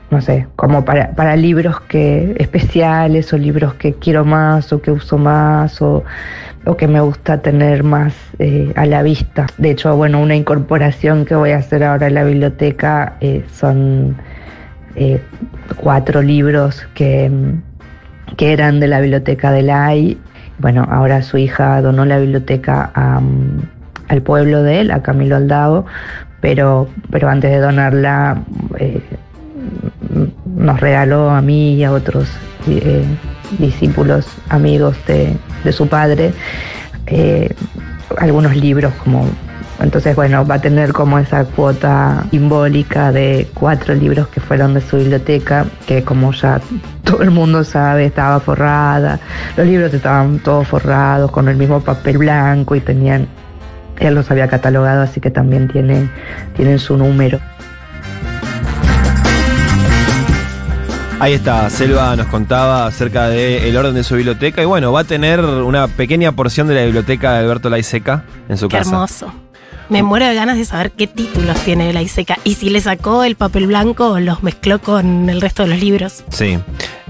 no 0.09 0.19
sé, 0.21 0.47
como 0.55 0.83
para, 0.83 1.11
para 1.11 1.35
libros 1.35 1.79
que 1.81 2.35
especiales 2.39 3.31
o 3.33 3.37
libros 3.37 3.75
que 3.75 3.93
quiero 3.93 4.25
más 4.25 4.73
o 4.73 4.81
que 4.81 4.91
uso 4.91 5.17
más 5.17 5.81
o, 5.81 6.03
o 6.65 6.77
que 6.77 6.87
me 6.87 7.01
gusta 7.01 7.41
tener 7.41 7.83
más 7.83 8.13
eh, 8.39 8.71
a 8.75 8.85
la 8.85 9.03
vista. 9.03 9.47
De 9.57 9.71
hecho, 9.71 9.95
bueno, 9.95 10.21
una 10.21 10.35
incorporación 10.35 11.25
que 11.25 11.35
voy 11.35 11.51
a 11.51 11.57
hacer 11.57 11.83
ahora 11.83 12.07
en 12.07 12.13
la 12.13 12.23
biblioteca 12.23 13.17
eh, 13.21 13.43
son 13.51 14.15
eh, 14.95 15.21
cuatro 15.77 16.21
libros 16.21 16.87
que, 16.93 17.31
que 18.37 18.53
eran 18.53 18.79
de 18.79 18.87
la 18.87 19.01
biblioteca 19.01 19.51
de 19.51 19.61
Lai. 19.63 20.17
Bueno, 20.59 20.87
ahora 20.89 21.21
su 21.21 21.37
hija 21.37 21.81
donó 21.81 22.05
la 22.05 22.19
biblioteca 22.19 22.91
al 24.07 24.21
pueblo 24.21 24.63
de 24.63 24.81
él, 24.81 24.91
a 24.91 25.01
Camilo 25.01 25.35
Aldao, 25.35 25.85
pero, 26.39 26.87
pero 27.09 27.27
antes 27.27 27.51
de 27.51 27.59
donarla 27.59 28.37
nos 30.45 30.79
regaló 30.79 31.31
a 31.31 31.41
mí 31.41 31.75
y 31.75 31.83
a 31.83 31.91
otros 31.91 32.29
discípulos, 33.59 34.27
amigos 34.49 34.95
de, 35.07 35.35
de 35.63 35.71
su 35.71 35.87
padre, 35.87 36.33
eh, 37.07 37.53
algunos 38.17 38.55
libros 38.55 38.93
como 39.03 39.27
entonces, 39.79 40.15
bueno, 40.15 40.45
va 40.45 40.55
a 40.55 40.61
tener 40.61 40.93
como 40.93 41.19
esa 41.19 41.43
cuota 41.45 42.23
simbólica 42.31 43.11
de 43.11 43.49
cuatro 43.53 43.93
libros 43.95 44.27
que 44.27 44.39
fueron 44.39 44.73
de 44.75 44.81
su 44.81 44.97
biblioteca, 44.97 45.65
que 45.87 46.03
como 46.03 46.31
ya 46.31 46.61
todo 47.03 47.21
el 47.23 47.31
mundo 47.31 47.63
sabe, 47.63 48.05
estaba 48.05 48.39
forrada. 48.39 49.19
Los 49.57 49.67
libros 49.67 49.93
estaban 49.93 50.39
todos 50.39 50.67
forrados 50.67 51.31
con 51.31 51.49
el 51.49 51.57
mismo 51.57 51.81
papel 51.81 52.19
blanco 52.19 52.75
y 52.75 52.81
tenían, 52.81 53.27
él 53.99 54.15
los 54.15 54.29
había 54.31 54.47
catalogado, 54.47 55.01
así 55.01 55.19
que 55.19 55.31
también 55.31 55.67
tienen, 55.67 56.09
tienen 56.55 56.79
su 56.79 56.95
número. 56.95 57.39
Ahí 61.23 61.31
está, 61.31 61.69
Selva 61.69 62.17
nos 62.17 62.27
contaba 62.27 62.85
acerca 62.85 63.29
del 63.29 63.77
orden 63.77 63.93
de 63.93 64.03
su 64.03 64.15
biblioteca 64.15 64.61
y 64.61 64.65
bueno, 64.65 64.91
va 64.91 64.99
a 65.01 65.03
tener 65.05 65.39
una 65.39 65.87
pequeña 65.87 66.33
porción 66.33 66.67
de 66.67 66.75
la 66.75 66.83
biblioteca 66.83 67.31
de 67.31 67.39
Alberto 67.39 67.69
Laiseca 67.69 68.25
en 68.49 68.57
su 68.57 68.67
Qué 68.67 68.79
casa. 68.79 68.89
hermoso. 68.91 69.33
Me 69.87 70.03
muero 70.03 70.25
de 70.27 70.35
ganas 70.35 70.57
de 70.57 70.65
saber 70.65 70.91
qué 70.91 71.07
títulos 71.07 71.57
tiene 71.61 71.93
la 71.93 72.01
Iseca 72.01 72.37
y 72.43 72.55
si 72.55 72.69
le 72.69 72.81
sacó 72.81 73.23
el 73.23 73.35
papel 73.37 73.67
blanco 73.67 74.09
o 74.11 74.19
los 74.19 74.43
mezcló 74.43 74.79
con 74.81 75.29
el 75.29 75.39
resto 75.39 75.63
de 75.63 75.69
los 75.69 75.79
libros. 75.79 76.25
Sí. 76.29 76.59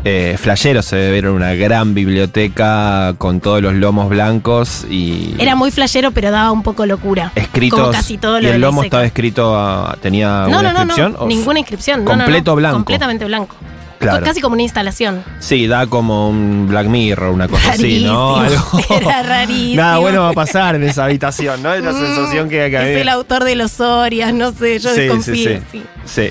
Eh, 0.05 0.35
Flayero 0.39 0.83
se 0.83 0.95
ver 1.09 1.27
una 1.29 1.53
gran 1.55 1.95
biblioteca 1.95 3.15
con 3.17 3.39
todos 3.39 3.63
los 3.63 3.73
lomos 3.73 4.09
blancos 4.09 4.85
y 4.91 5.33
Era 5.39 5.55
muy 5.55 5.71
flashero, 5.71 6.11
pero 6.11 6.29
daba 6.29 6.51
un 6.51 6.61
poco 6.61 6.85
locura. 6.85 7.31
escritos. 7.35 7.79
Como 7.79 7.91
casi 7.91 8.19
todo 8.19 8.37
y 8.37 8.43
lo 8.43 8.49
de 8.49 8.55
el 8.55 8.61
lomo 8.61 8.83
estaba 8.83 9.05
escrito, 9.05 9.57
a- 9.57 9.97
tenía 10.01 10.45
No, 10.49 10.59
una 10.59 10.61
no, 10.61 10.73
no, 10.73 10.79
inscripción. 10.81 11.13
no, 11.13 11.19
o- 11.19 11.27
ninguna 11.27 11.59
inscripción. 11.59 12.03
No, 12.03 12.11
no, 12.11 12.17
no. 12.17 12.23
completo 12.25 12.55
blanco. 12.55 12.75
Completamente 12.77 13.25
blanco. 13.25 13.55
Claro. 14.03 14.25
Casi 14.25 14.41
como 14.41 14.53
una 14.53 14.63
instalación. 14.63 15.23
Sí, 15.39 15.67
da 15.67 15.87
como 15.87 16.29
un 16.29 16.67
Black 16.67 16.87
Mirror, 16.87 17.29
una 17.31 17.47
cosa 17.47 17.71
así, 17.71 18.03
¿no? 18.03 18.37
Rarísimo. 18.43 18.77
Algo- 18.79 18.95
Era 19.01 19.23
rarísimo. 19.23 19.75
Nada 19.81 19.97
bueno 19.99 20.21
va 20.21 20.29
a 20.29 20.33
pasar 20.33 20.75
en 20.75 20.83
esa 20.83 21.05
habitación, 21.05 21.61
¿no? 21.63 21.73
Es 21.73 21.83
la 21.83 21.91
Mm, 21.91 21.97
sensación 22.05 22.49
que, 22.49 22.69
que 22.69 22.93
Es 22.95 23.01
el 23.01 23.09
autor 23.09 23.43
de 23.43 23.55
los 23.55 23.79
Orias, 23.79 24.33
no 24.33 24.51
sé, 24.51 24.79
yo 24.79 24.89
Sí, 24.93 25.01
desconfío. 25.01 25.49
sí, 25.49 25.59
sí. 25.71 25.83
Sí. 26.05 26.29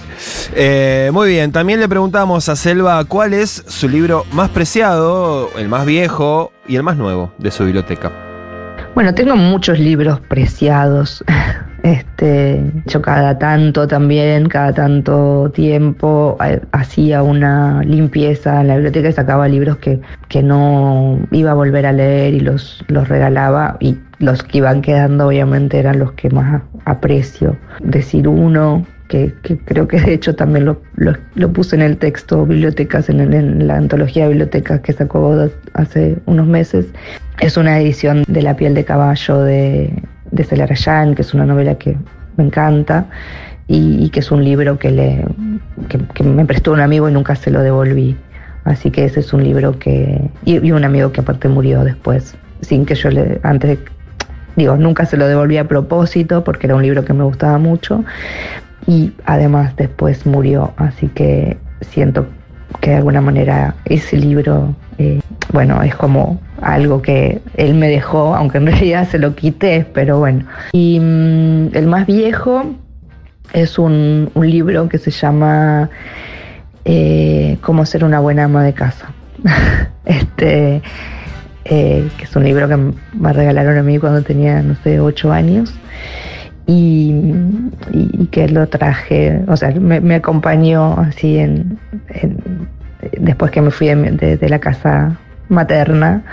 Eh, 0.54 1.10
muy 1.12 1.28
bien, 1.30 1.50
también 1.52 1.80
le 1.80 1.88
preguntamos 1.88 2.48
a 2.48 2.56
Selva 2.56 3.02
cuál 3.04 3.32
es 3.34 3.64
su 3.66 3.88
libro 3.88 4.26
más 4.32 4.50
preciado, 4.50 5.50
el 5.56 5.68
más 5.68 5.86
viejo 5.86 6.52
y 6.68 6.76
el 6.76 6.82
más 6.82 6.96
nuevo 6.96 7.32
de 7.38 7.50
su 7.50 7.64
biblioteca. 7.64 8.12
Bueno, 8.94 9.14
tengo 9.14 9.34
muchos 9.36 9.78
libros 9.78 10.20
preciados. 10.28 11.24
Este, 11.82 12.62
yo 12.86 13.02
cada 13.02 13.38
tanto 13.38 13.88
también, 13.88 14.48
cada 14.48 14.72
tanto 14.72 15.50
tiempo, 15.52 16.36
hacía 16.70 17.22
una 17.22 17.82
limpieza 17.82 18.60
en 18.60 18.68
la 18.68 18.74
biblioteca 18.74 19.08
y 19.08 19.12
sacaba 19.12 19.48
libros 19.48 19.78
que, 19.78 20.00
que 20.28 20.42
no 20.42 21.18
iba 21.32 21.50
a 21.50 21.54
volver 21.54 21.86
a 21.86 21.92
leer 21.92 22.34
y 22.34 22.40
los, 22.40 22.84
los 22.88 23.08
regalaba 23.08 23.76
y 23.80 23.96
los 24.20 24.42
que 24.44 24.58
iban 24.58 24.80
quedando 24.82 25.26
obviamente 25.26 25.78
eran 25.78 25.98
los 25.98 26.12
que 26.12 26.30
más 26.30 26.62
aprecio. 26.84 27.56
Decir 27.80 28.28
uno, 28.28 28.86
que, 29.08 29.34
que 29.42 29.58
creo 29.58 29.88
que 29.88 30.00
de 30.00 30.14
hecho 30.14 30.36
también 30.36 30.64
lo, 30.64 30.80
lo, 30.94 31.14
lo 31.34 31.52
puse 31.52 31.74
en 31.74 31.82
el 31.82 31.96
texto 31.98 32.46
Bibliotecas, 32.46 33.08
en, 33.08 33.20
el- 33.20 33.34
en 33.34 33.66
la 33.66 33.76
antología 33.76 34.22
de 34.22 34.28
bibliotecas 34.30 34.80
que 34.80 34.92
sacó 34.92 35.48
hace 35.74 36.16
unos 36.26 36.46
meses, 36.46 36.86
es 37.40 37.56
una 37.56 37.80
edición 37.80 38.22
de 38.28 38.42
La 38.42 38.54
piel 38.54 38.74
de 38.74 38.84
caballo 38.84 39.40
de, 39.40 39.92
de 40.32 40.44
Celarayán, 40.44 41.14
que 41.14 41.22
es 41.22 41.32
una 41.34 41.46
novela 41.46 41.76
que 41.76 41.96
me 42.36 42.44
encanta 42.44 43.06
y, 43.68 44.10
que 44.10 44.20
es 44.20 44.30
un 44.30 44.44
libro 44.44 44.78
que, 44.78 44.90
le, 44.90 45.24
que, 45.88 46.24
me 46.24 46.44
prestó 46.44 46.72
un 46.72 46.80
amigo 46.80 47.08
y 47.08 47.12
nunca 47.12 47.36
se 47.36 47.50
lo 47.50 47.62
devolví. 47.62 48.16
Así 48.64 48.90
que 48.90 49.04
ese 49.04 49.20
es 49.20 49.32
un 49.32 49.44
libro 49.44 49.78
que... 49.78 50.30
Y, 50.44 50.66
y 50.66 50.72
un 50.72 50.84
amigo 50.84 51.12
que 51.12 51.20
aparte 51.20 51.48
murió 51.48 51.84
después, 51.84 52.34
sin 52.60 52.84
que 52.84 52.94
yo 52.94 53.10
le... 53.10 53.40
Antes 53.42 53.70
de, 53.70 53.78
digo, 54.56 54.76
nunca 54.76 55.06
se 55.06 55.16
lo 55.16 55.26
devolví 55.26 55.56
a 55.56 55.68
propósito 55.68 56.44
porque 56.44 56.66
era 56.66 56.76
un 56.76 56.82
libro 56.82 57.04
que 57.04 57.12
me 57.12 57.24
gustaba 57.24 57.58
mucho 57.58 58.04
y 58.86 59.12
además 59.24 59.74
después 59.76 60.26
murió, 60.26 60.72
así 60.76 61.08
que 61.08 61.56
siento 61.80 62.26
que 62.80 62.90
de 62.90 62.96
alguna 62.96 63.20
manera 63.20 63.74
ese 63.84 64.16
libro, 64.16 64.74
eh, 64.98 65.20
bueno, 65.52 65.82
es 65.82 65.94
como 65.94 66.40
algo 66.62 67.02
que 67.02 67.40
él 67.56 67.74
me 67.74 67.88
dejó, 67.88 68.34
aunque 68.34 68.58
en 68.58 68.66
realidad 68.68 69.08
se 69.08 69.18
lo 69.18 69.34
quité, 69.34 69.86
pero 69.92 70.18
bueno. 70.18 70.44
Y 70.72 70.98
mm, 71.00 71.70
el 71.74 71.86
más 71.86 72.06
viejo 72.06 72.64
es 73.52 73.78
un, 73.78 74.30
libro 74.36 74.88
que 74.88 74.98
se 74.98 75.10
llama 75.10 75.90
eh, 76.84 77.58
Cómo 77.60 77.84
ser 77.84 78.04
una 78.04 78.20
buena 78.20 78.44
ama 78.44 78.64
de 78.64 78.72
casa. 78.72 79.12
este, 80.04 80.82
eh, 81.64 82.08
que 82.16 82.24
es 82.24 82.36
un 82.36 82.44
libro 82.44 82.68
que 82.68 82.76
me 82.76 83.32
regalaron 83.32 83.76
a 83.76 83.82
mí 83.82 83.98
cuando 83.98 84.22
tenía, 84.22 84.62
no 84.62 84.74
sé, 84.82 85.00
ocho 85.00 85.32
años. 85.32 85.74
Y, 86.64 87.12
que 88.30 88.48
lo 88.48 88.66
traje, 88.68 89.40
o 89.48 89.56
sea, 89.56 89.72
me, 89.72 90.00
me 90.00 90.14
acompañó 90.14 90.96
así 90.98 91.36
en- 91.38 91.78
después 93.18 93.50
que 93.50 93.60
me 93.60 93.70
fui 93.72 93.88
de, 93.88 93.94
de- 94.12 94.36
de 94.36 94.48
la 94.48 94.60
casa 94.60 95.18
materna. 95.52 96.24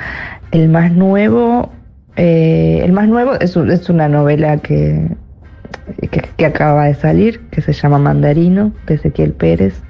El 0.51 0.69
más 0.69 0.91
nuevo, 0.91 1.71
eh, 2.15 2.81
el 2.83 2.91
más 2.91 3.07
nuevo 3.07 3.35
es, 3.35 3.55
es 3.55 3.89
una 3.89 4.07
novela 4.07 4.57
que, 4.57 5.15
que, 6.09 6.21
que 6.35 6.45
acaba 6.45 6.85
de 6.85 6.95
salir, 6.95 7.41
que 7.51 7.61
se 7.61 7.73
llama 7.73 7.99
Mandarino, 7.99 8.71
de 8.87 8.95
Ezequiel 8.95 9.33
Pérez. 9.33 9.81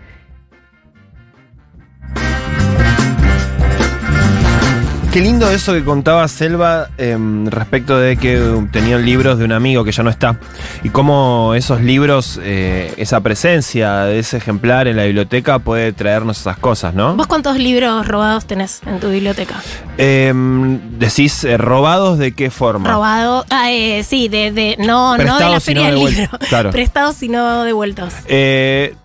Qué 5.11 5.21
lindo 5.21 5.49
eso 5.49 5.73
que 5.73 5.83
contaba 5.83 6.27
Selva 6.27 6.89
em, 6.99 7.47
respecto 7.47 7.97
de 7.97 8.15
que 8.15 8.67
tenían 8.71 9.03
libros 9.03 9.39
de 9.39 9.45
un 9.45 9.51
amigo 9.51 9.83
que 9.83 9.91
ya 9.91 10.03
no 10.03 10.11
está. 10.11 10.37
Y 10.83 10.89
cómo 10.89 11.55
esos 11.55 11.81
libros, 11.81 12.39
eh, 12.43 12.93
esa 12.97 13.19
presencia 13.21 14.01
de 14.01 14.19
ese 14.19 14.37
ejemplar 14.37 14.87
en 14.87 14.97
la 14.97 15.05
biblioteca 15.05 15.57
puede 15.57 15.93
traernos 15.93 16.39
esas 16.39 16.57
cosas, 16.57 16.93
¿no? 16.93 17.15
¿Vos 17.15 17.25
cuántos 17.25 17.57
libros 17.57 18.07
robados 18.07 18.45
tenés 18.45 18.81
en 18.85 18.99
tu 18.99 19.09
biblioteca? 19.09 19.55
Em, 19.97 20.99
decís, 20.99 21.43
eh, 21.43 21.57
¿robados 21.57 22.19
de 22.19 22.35
qué 22.35 22.51
forma? 22.51 22.91
Robado, 22.91 23.45
ah, 23.49 23.71
eh, 23.71 24.03
sí, 24.03 24.27
de, 24.27 24.51
de 24.51 24.75
no, 24.77 25.17
no 25.17 25.39
de 25.39 25.49
la 25.49 25.59
feria 25.59 25.87
del 25.87 26.05
libro. 26.05 26.29
claro. 26.49 26.69
Prestados 26.69 27.23
y 27.23 27.29
no 27.29 27.63
devueltos. 27.63 28.13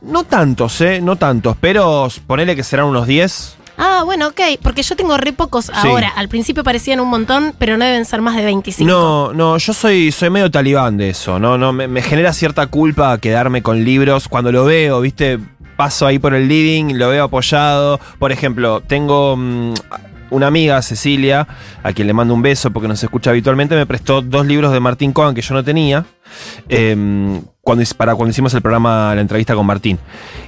No 0.03 0.25
tantos, 0.25 0.83
¿eh? 0.83 1.01
No 1.01 1.17
tantos, 1.17 1.57
pero 1.59 2.09
ponele 2.27 2.55
que 2.55 2.63
serán 2.63 2.85
unos 2.85 3.07
10. 3.07 3.57
Ah, 3.77 4.03
bueno, 4.05 4.29
ok, 4.29 4.41
porque 4.63 4.83
yo 4.83 4.97
tengo 4.97 5.17
re 5.17 5.33
pocos 5.33 5.71
ahora. 5.71 6.09
Al 6.09 6.29
principio 6.29 6.63
parecían 6.63 7.01
un 7.01 7.09
montón, 7.09 7.55
pero 7.59 7.77
no 7.77 7.85
deben 7.85 8.05
ser 8.05 8.21
más 8.21 8.37
de 8.37 8.45
25. 8.45 8.89
No, 8.89 9.33
no, 9.33 9.59
yo 9.59 9.73
soy, 9.73 10.13
soy 10.13 10.31
medio 10.31 10.51
talibán 10.51 10.97
de 10.97 11.11
eso, 11.11 11.39
¿no? 11.39 11.59
no 11.59 11.73
me, 11.73 11.89
me 11.89 12.03
genera 12.03 12.33
cierta 12.33 12.67
culpa 12.69 13.19
quedarme 13.19 13.63
con 13.63 13.85
libros 13.85 14.29
cuando 14.29 14.53
lo 14.53 14.65
veo, 14.65 15.01
¿viste? 15.01 15.39
Paso 15.77 16.07
ahí 16.07 16.19
por 16.19 16.35
el 16.35 16.47
living, 16.47 16.95
lo 16.95 17.09
veo 17.09 17.25
apoyado. 17.25 17.99
Por 18.19 18.31
ejemplo, 18.31 18.81
tengo 18.81 19.37
mm, 19.37 19.75
una 20.31 20.47
amiga, 20.47 20.81
Cecilia, 20.83 21.47
a 21.83 21.93
quien 21.93 22.07
le 22.07 22.13
mando 22.13 22.35
un 22.35 22.43
beso 22.43 22.71
porque 22.71 22.89
nos 22.89 23.03
escucha 23.03 23.31
habitualmente, 23.31 23.75
me 23.75 23.87
prestó 23.87 24.23
dos 24.23 24.47
libros 24.47 24.73
de 24.73 24.81
Martín 24.81 25.13
Cohen 25.13 25.35
que 25.35 25.43
yo 25.43 25.55
no 25.55 25.65
tenía. 25.65 26.05
Em, 26.69 27.43
cuando, 27.61 27.83
para 27.97 28.15
cuando 28.15 28.31
hicimos 28.31 28.53
el 28.53 28.61
programa, 28.61 29.15
la 29.15 29.21
entrevista 29.23 29.55
con 29.55 29.65
Martín. 29.65 29.99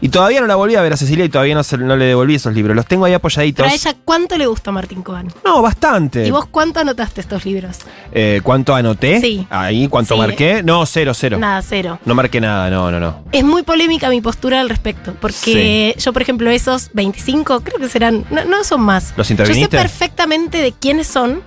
Y 0.03 0.11
todavía 0.11 0.41
no 0.43 0.47
la 0.47 0.55
volví 0.57 0.75
a 0.77 0.83
ver 0.83 0.93
a 0.93 0.97
Cecilia 0.99 1.25
y 1.25 1.31
todavía 1.31 1.55
no, 1.55 1.63
se- 1.63 1.79
no 1.79 1.97
le 1.97 2.05
devolví 2.05 2.35
esos 2.35 2.53
libros. 2.55 2.77
Los 2.77 2.85
tengo 2.87 3.07
ahí 3.07 3.15
apoyaditos. 3.15 3.65
Pero 3.65 3.73
a 3.73 3.75
ella, 3.75 3.97
¿cuánto 4.05 4.37
le 4.37 4.47
gusta 4.47 4.71
Martín 4.71 5.03
Cohen? 5.03 5.29
No, 5.43 5.63
bastante. 5.63 6.27
¿Y 6.27 6.31
vos 6.31 6.45
cuánto 6.51 6.81
anotaste 6.81 7.23
estos 7.23 7.47
libros? 7.47 7.79
Eh, 8.13 8.41
¿Cuánto 8.43 8.75
anoté? 8.75 9.21
Sí. 9.21 9.47
Ahí, 9.49 9.89
¿cuánto 9.89 10.15
Sí. 10.15 10.21
marqué? 10.21 10.63
No, 10.63 10.85
cero, 10.85 11.13
cero. 11.15 11.39
Nada, 11.39 11.63
cero. 11.63 11.99
No 12.05 12.15
marqué 12.15 12.39
nada, 12.41 12.69
no, 12.69 12.91
no, 12.91 13.01
no. 13.01 13.25
Es 13.33 13.45
muy 13.45 13.63
polémica 13.63 14.11
mi 14.11 14.21
postura 14.21 14.61
al 14.61 14.69
respecto, 14.69 15.15
porque 15.19 15.95
yo, 15.99 16.13
por 16.13 16.21
ejemplo, 16.21 16.51
esos 16.51 16.91
25, 16.93 17.61
creo 17.61 17.79
que 17.79 17.89
serán, 17.89 18.27
no, 18.31 18.45
no 18.45 18.63
son 18.63 18.83
más. 18.83 19.15
¿Los 19.17 19.17
Yo 19.17 19.25
sé 19.25 19.33
interviniste? 19.33 19.79
perfectamente 19.79 20.59
de 20.59 20.73
quiénes 20.73 21.07
son, 21.07 21.41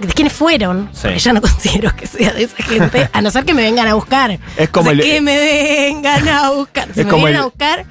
de 0.00 0.12
quiénes 0.12 0.32
fueron, 0.32 0.88
Sí. 0.92 1.00
porque 1.02 1.18
ya 1.18 1.32
no 1.32 1.40
considero 1.42 1.94
que 1.96 2.06
sea 2.06 2.32
de 2.32 2.44
esa 2.44 2.62
gente, 2.62 3.08
a 3.12 3.20
no 3.20 3.30
ser 3.30 3.44
que 3.44 3.54
me 3.54 3.62
vengan 3.62 3.88
a 3.88 3.94
buscar. 3.94 4.38
Es 4.56 4.68
como 4.70 4.90
O 4.90 4.92
sea, 4.92 4.92
el- 4.92 5.00
que 5.02 5.20
me 5.20 5.36
vengan 5.38 6.28
a 6.28 6.50
buscar. 6.50 6.88
Si 6.94 7.04
me 7.04 7.12
vienen 7.12 7.28
el- 7.34 7.36
a 7.36 7.44
buscar, 7.44 7.84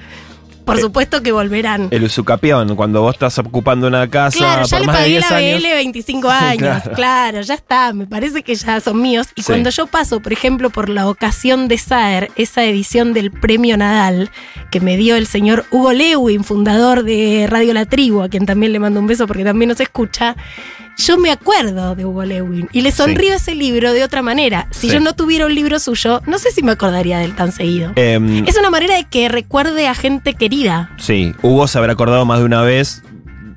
por 0.64 0.76
Eh, 0.78 0.82
supuesto 0.82 1.22
que 1.22 1.32
volverán. 1.32 1.88
El 1.90 2.04
usucapión, 2.04 2.76
cuando 2.76 3.00
vos 3.00 3.14
estás 3.14 3.38
ocupando 3.38 3.86
una 3.86 4.06
casa 4.10 4.36
Claro, 4.36 4.66
ya 4.66 4.76
por 4.76 4.80
le 4.80 4.86
más 4.86 4.96
de 4.96 5.00
pagué 5.02 5.10
10 5.12 5.30
la 5.30 5.36
años. 5.38 5.62
BL 5.62 5.68
25 5.76 6.28
años. 6.30 6.58
Claro. 6.58 6.92
claro. 6.94 7.40
ya 7.40 7.54
está. 7.54 7.92
Me 7.94 8.06
parece 8.06 8.42
que 8.42 8.54
ya 8.54 8.78
son 8.80 9.00
míos. 9.00 9.28
Y 9.34 9.40
Sí. 9.42 9.46
cuando 9.46 9.70
yo 9.70 9.86
paso, 9.86 10.20
por 10.20 10.30
ejemplo, 10.34 10.68
por 10.68 10.90
la 10.90 11.08
ocasión 11.08 11.68
de 11.68 11.78
Saer, 11.78 12.30
esa 12.36 12.64
edición 12.64 13.14
del 13.14 13.30
Premio 13.30 13.78
Nadal 13.78 14.30
que 14.70 14.80
me 14.80 14.98
dio 14.98 15.16
el 15.16 15.26
señor 15.26 15.64
Hugo 15.70 15.92
Lewin, 15.94 16.44
fundador 16.44 17.02
de 17.02 17.46
Radio 17.48 17.72
La 17.72 17.86
Tribu, 17.86 18.20
a 18.20 18.28
quien 18.28 18.44
también 18.44 18.72
le 18.74 18.78
mando 18.78 19.00
un 19.00 19.06
beso 19.06 19.26
porque 19.26 19.44
también 19.44 19.70
nos 19.70 19.80
escucha. 19.80 20.36
Yo 20.98 21.16
me 21.16 21.30
acuerdo 21.30 21.94
de 21.94 22.04
Hugo 22.04 22.24
Lewin 22.24 22.68
y 22.72 22.80
le 22.80 22.90
sonrío 22.90 23.34
ese 23.34 23.54
libro 23.54 23.92
de 23.92 24.02
otra 24.02 24.20
manera. 24.20 24.66
Si 24.72 24.88
Sí. 24.88 24.94
yo 24.94 25.00
no 25.00 25.14
tuviera 25.14 25.46
un 25.46 25.54
libro 25.54 25.78
suyo, 25.78 26.20
no 26.26 26.38
sé 26.38 26.50
si 26.50 26.62
me 26.62 26.72
acordaría 26.72 27.18
de 27.18 27.24
él 27.26 27.36
tan 27.36 27.52
seguido. 27.52 27.92
Em, 27.94 28.44
Es 28.48 28.58
una 28.58 28.68
manera 28.68 28.96
de 28.96 29.04
que 29.04 29.28
recuerde 29.28 29.86
a 29.86 29.94
gente 29.94 30.34
querida. 30.34 30.90
sí, 30.98 31.34
Hugo 31.40 31.68
se 31.68 31.78
habrá 31.78 31.92
acordado 31.92 32.24
más 32.24 32.40
de 32.40 32.44
una 32.46 32.62
vez 32.62 33.02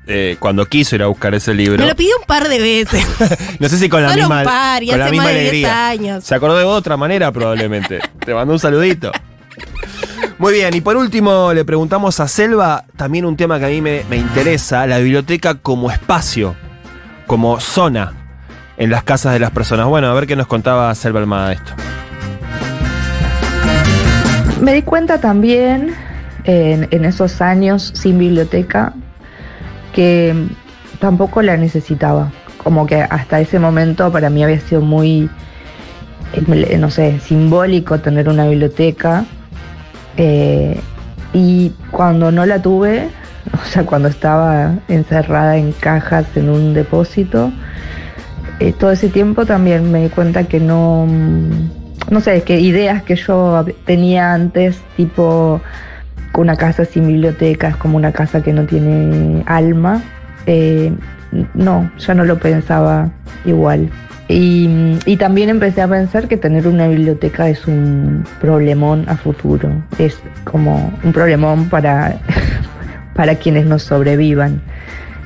eh, 0.06 0.36
cuando 0.38 0.66
quiso 0.66 0.94
ir 0.96 1.02
a 1.02 1.06
buscar 1.08 1.34
ese 1.34 1.52
libro. 1.52 1.78
Me 1.82 1.88
lo 1.88 1.96
pidió 1.96 2.16
un 2.18 2.24
par 2.26 2.48
de 2.48 2.58
veces. 2.60 3.04
No 3.58 3.68
sé 3.68 3.76
si 3.78 3.88
con 3.88 4.02
la 4.02 4.10
Solo 4.10 4.22
misma, 4.22 4.38
un 4.40 4.44
par, 4.44 4.82
y 4.82 4.88
con 4.88 4.98
la 5.00 5.08
misma 5.10 5.24
más 5.24 5.32
de 5.34 5.38
10 5.40 5.50
alegría. 5.50 5.88
años. 5.88 6.24
Se 6.24 6.34
acordó 6.36 6.56
de 6.58 6.64
otra 6.64 6.96
manera 6.96 7.30
probablemente. 7.32 7.98
Te 8.24 8.34
mando 8.34 8.52
un 8.54 8.60
saludito. 8.60 9.10
Muy 10.38 10.54
bien, 10.54 10.74
y 10.74 10.80
por 10.80 10.96
último 10.96 11.52
le 11.52 11.64
preguntamos 11.64 12.18
a 12.20 12.26
Selva 12.28 12.84
también 12.96 13.24
un 13.24 13.36
tema 13.36 13.58
que 13.58 13.64
a 13.66 13.68
mí 13.68 13.80
me, 13.80 14.02
me 14.10 14.16
interesa, 14.16 14.86
la 14.86 14.98
biblioteca 14.98 15.54
como 15.56 15.90
espacio, 15.90 16.56
como 17.32 17.60
zona 17.60 18.12
en 18.76 18.90
las 18.90 19.04
casas 19.04 19.32
de 19.32 19.38
las 19.38 19.52
personas. 19.52 19.86
Bueno, 19.86 20.08
a 20.08 20.12
ver 20.12 20.26
qué 20.26 20.36
nos 20.36 20.46
contaba 20.46 20.94
Selva 20.94 21.18
Almada 21.20 21.48
de 21.48 21.54
esto. 21.54 21.72
Me 24.60 24.74
di 24.74 24.82
cuenta 24.82 25.18
también 25.18 25.94
en, 26.44 27.04
esos 27.06 27.40
años 27.40 27.90
sin 27.94 28.18
biblioteca 28.18 28.92
que 29.94 30.46
tampoco 30.98 31.40
la 31.40 31.56
necesitaba. 31.56 32.30
Como 32.62 32.84
que 32.84 33.00
hasta 33.00 33.40
ese 33.40 33.58
momento 33.58 34.12
para 34.12 34.28
mí 34.28 34.44
había 34.44 34.60
sido 34.60 34.82
muy, 34.82 35.30
eh, 36.34 36.76
no 36.76 36.90
sé, 36.90 37.18
simbólico 37.20 37.98
tener 38.00 38.28
una 38.28 38.46
biblioteca. 38.46 39.24
Eh, 40.18 40.78
y 41.32 41.72
cuando 41.90 42.30
no 42.30 42.44
la 42.44 42.60
tuve, 42.60 43.08
o 43.62 43.64
sea, 43.66 43.84
cuando 43.84 44.08
estaba 44.08 44.74
encerrada 44.88 45.56
en 45.56 45.72
cajas 45.72 46.26
en 46.36 46.48
un 46.48 46.74
depósito, 46.74 47.52
eh, 48.60 48.72
todo 48.72 48.92
ese 48.92 49.08
tiempo 49.08 49.44
también 49.46 49.90
me 49.90 50.02
di 50.04 50.08
cuenta 50.08 50.44
que 50.44 50.60
no, 50.60 51.06
no 52.10 52.20
sé, 52.20 52.42
que 52.42 52.60
ideas 52.60 53.02
que 53.02 53.16
yo 53.16 53.64
tenía 53.84 54.34
antes, 54.34 54.80
tipo 54.96 55.60
una 56.34 56.56
casa 56.56 56.84
sin 56.84 57.06
biblioteca 57.06 57.68
es 57.68 57.76
como 57.76 57.96
una 57.96 58.12
casa 58.12 58.42
que 58.42 58.52
no 58.52 58.64
tiene 58.64 59.42
alma, 59.46 60.02
eh, 60.46 60.92
no, 61.54 61.90
ya 61.98 62.14
no 62.14 62.24
lo 62.24 62.38
pensaba 62.38 63.10
igual. 63.44 63.90
Y 64.28 65.16
también 65.18 65.50
empecé 65.50 65.82
a 65.82 65.88
pensar 65.88 66.26
que 66.26 66.38
tener 66.38 66.66
una 66.66 66.88
biblioteca 66.88 67.50
es 67.50 67.66
un 67.66 68.24
problemón 68.40 69.04
a 69.08 69.16
futuro, 69.16 69.70
es 69.98 70.18
como 70.44 70.90
un 71.02 71.12
problemón 71.12 71.68
para, 71.68 72.16
para 73.14 73.36
quienes 73.36 73.66
nos 73.66 73.82
sobrevivan. 73.82 74.60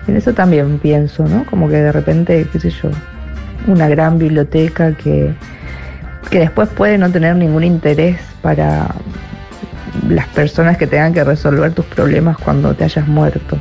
En 0.09 0.17
eso 0.17 0.33
también 0.35 0.79
pienso, 0.79 1.25
¿no? 1.27 1.45
Como 1.47 1.69
que 1.69 1.77
de 1.77 1.93
repente, 1.93 2.47
qué 2.53 2.61
sé 2.61 2.71
yo, 2.71 2.91
una 3.67 3.89
gran 3.89 4.19
biblioteca 4.19 4.93
que, 4.93 5.35
que 6.31 6.39
después 6.41 6.69
puede 6.69 6.99
no 6.99 7.11
tener 7.11 7.37
ningún 7.37 7.65
interés 7.65 8.19
para 8.43 8.89
las 10.09 10.27
personas 10.29 10.77
que 10.77 10.87
tengan 10.87 11.13
que 11.13 11.25
resolver 11.25 11.73
tus 11.73 11.85
problemas 11.87 12.37
cuando 12.39 12.75
te 12.75 12.85
hayas 12.85 13.09
muerto. 13.09 13.59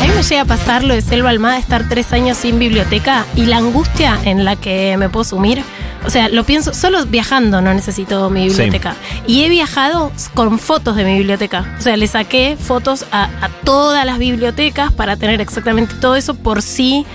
A 0.00 0.06
mí 0.06 0.12
me 0.14 0.22
llega 0.22 0.42
a 0.42 0.46
pasar 0.46 0.84
lo 0.84 0.94
de 0.94 1.02
Selva 1.02 1.30
Almada, 1.30 1.58
estar 1.58 1.88
tres 1.88 2.12
años 2.12 2.36
sin 2.36 2.58
biblioteca 2.58 3.24
y 3.36 3.46
la 3.46 3.58
angustia 3.58 4.18
en 4.24 4.44
la 4.44 4.56
que 4.56 4.96
me 4.98 5.08
puedo 5.08 5.24
sumir. 5.24 5.62
O 6.04 6.10
sea, 6.10 6.28
lo 6.28 6.44
pienso, 6.44 6.72
solo 6.72 7.04
viajando 7.06 7.60
no 7.60 7.74
necesito 7.74 8.30
mi 8.30 8.48
biblioteca. 8.48 8.96
Y 9.26 9.44
he 9.44 9.48
viajado 9.48 10.12
con 10.34 10.58
fotos 10.58 10.96
de 10.96 11.04
mi 11.04 11.18
biblioteca. 11.18 11.76
O 11.78 11.82
sea, 11.82 11.96
le 11.96 12.06
saqué 12.06 12.56
fotos 12.58 13.04
a, 13.12 13.24
a 13.24 13.48
todas 13.64 14.04
las 14.06 14.18
bibliotecas 14.18 14.92
para 14.92 15.16
tener 15.16 15.40
exactamente 15.40 15.94
todo 16.00 16.16
eso 16.16 16.34
por 16.34 16.62
si, 16.62 17.06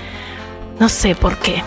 no 0.78 0.88
sé 0.88 1.14
por 1.14 1.36
qué. 1.38 1.62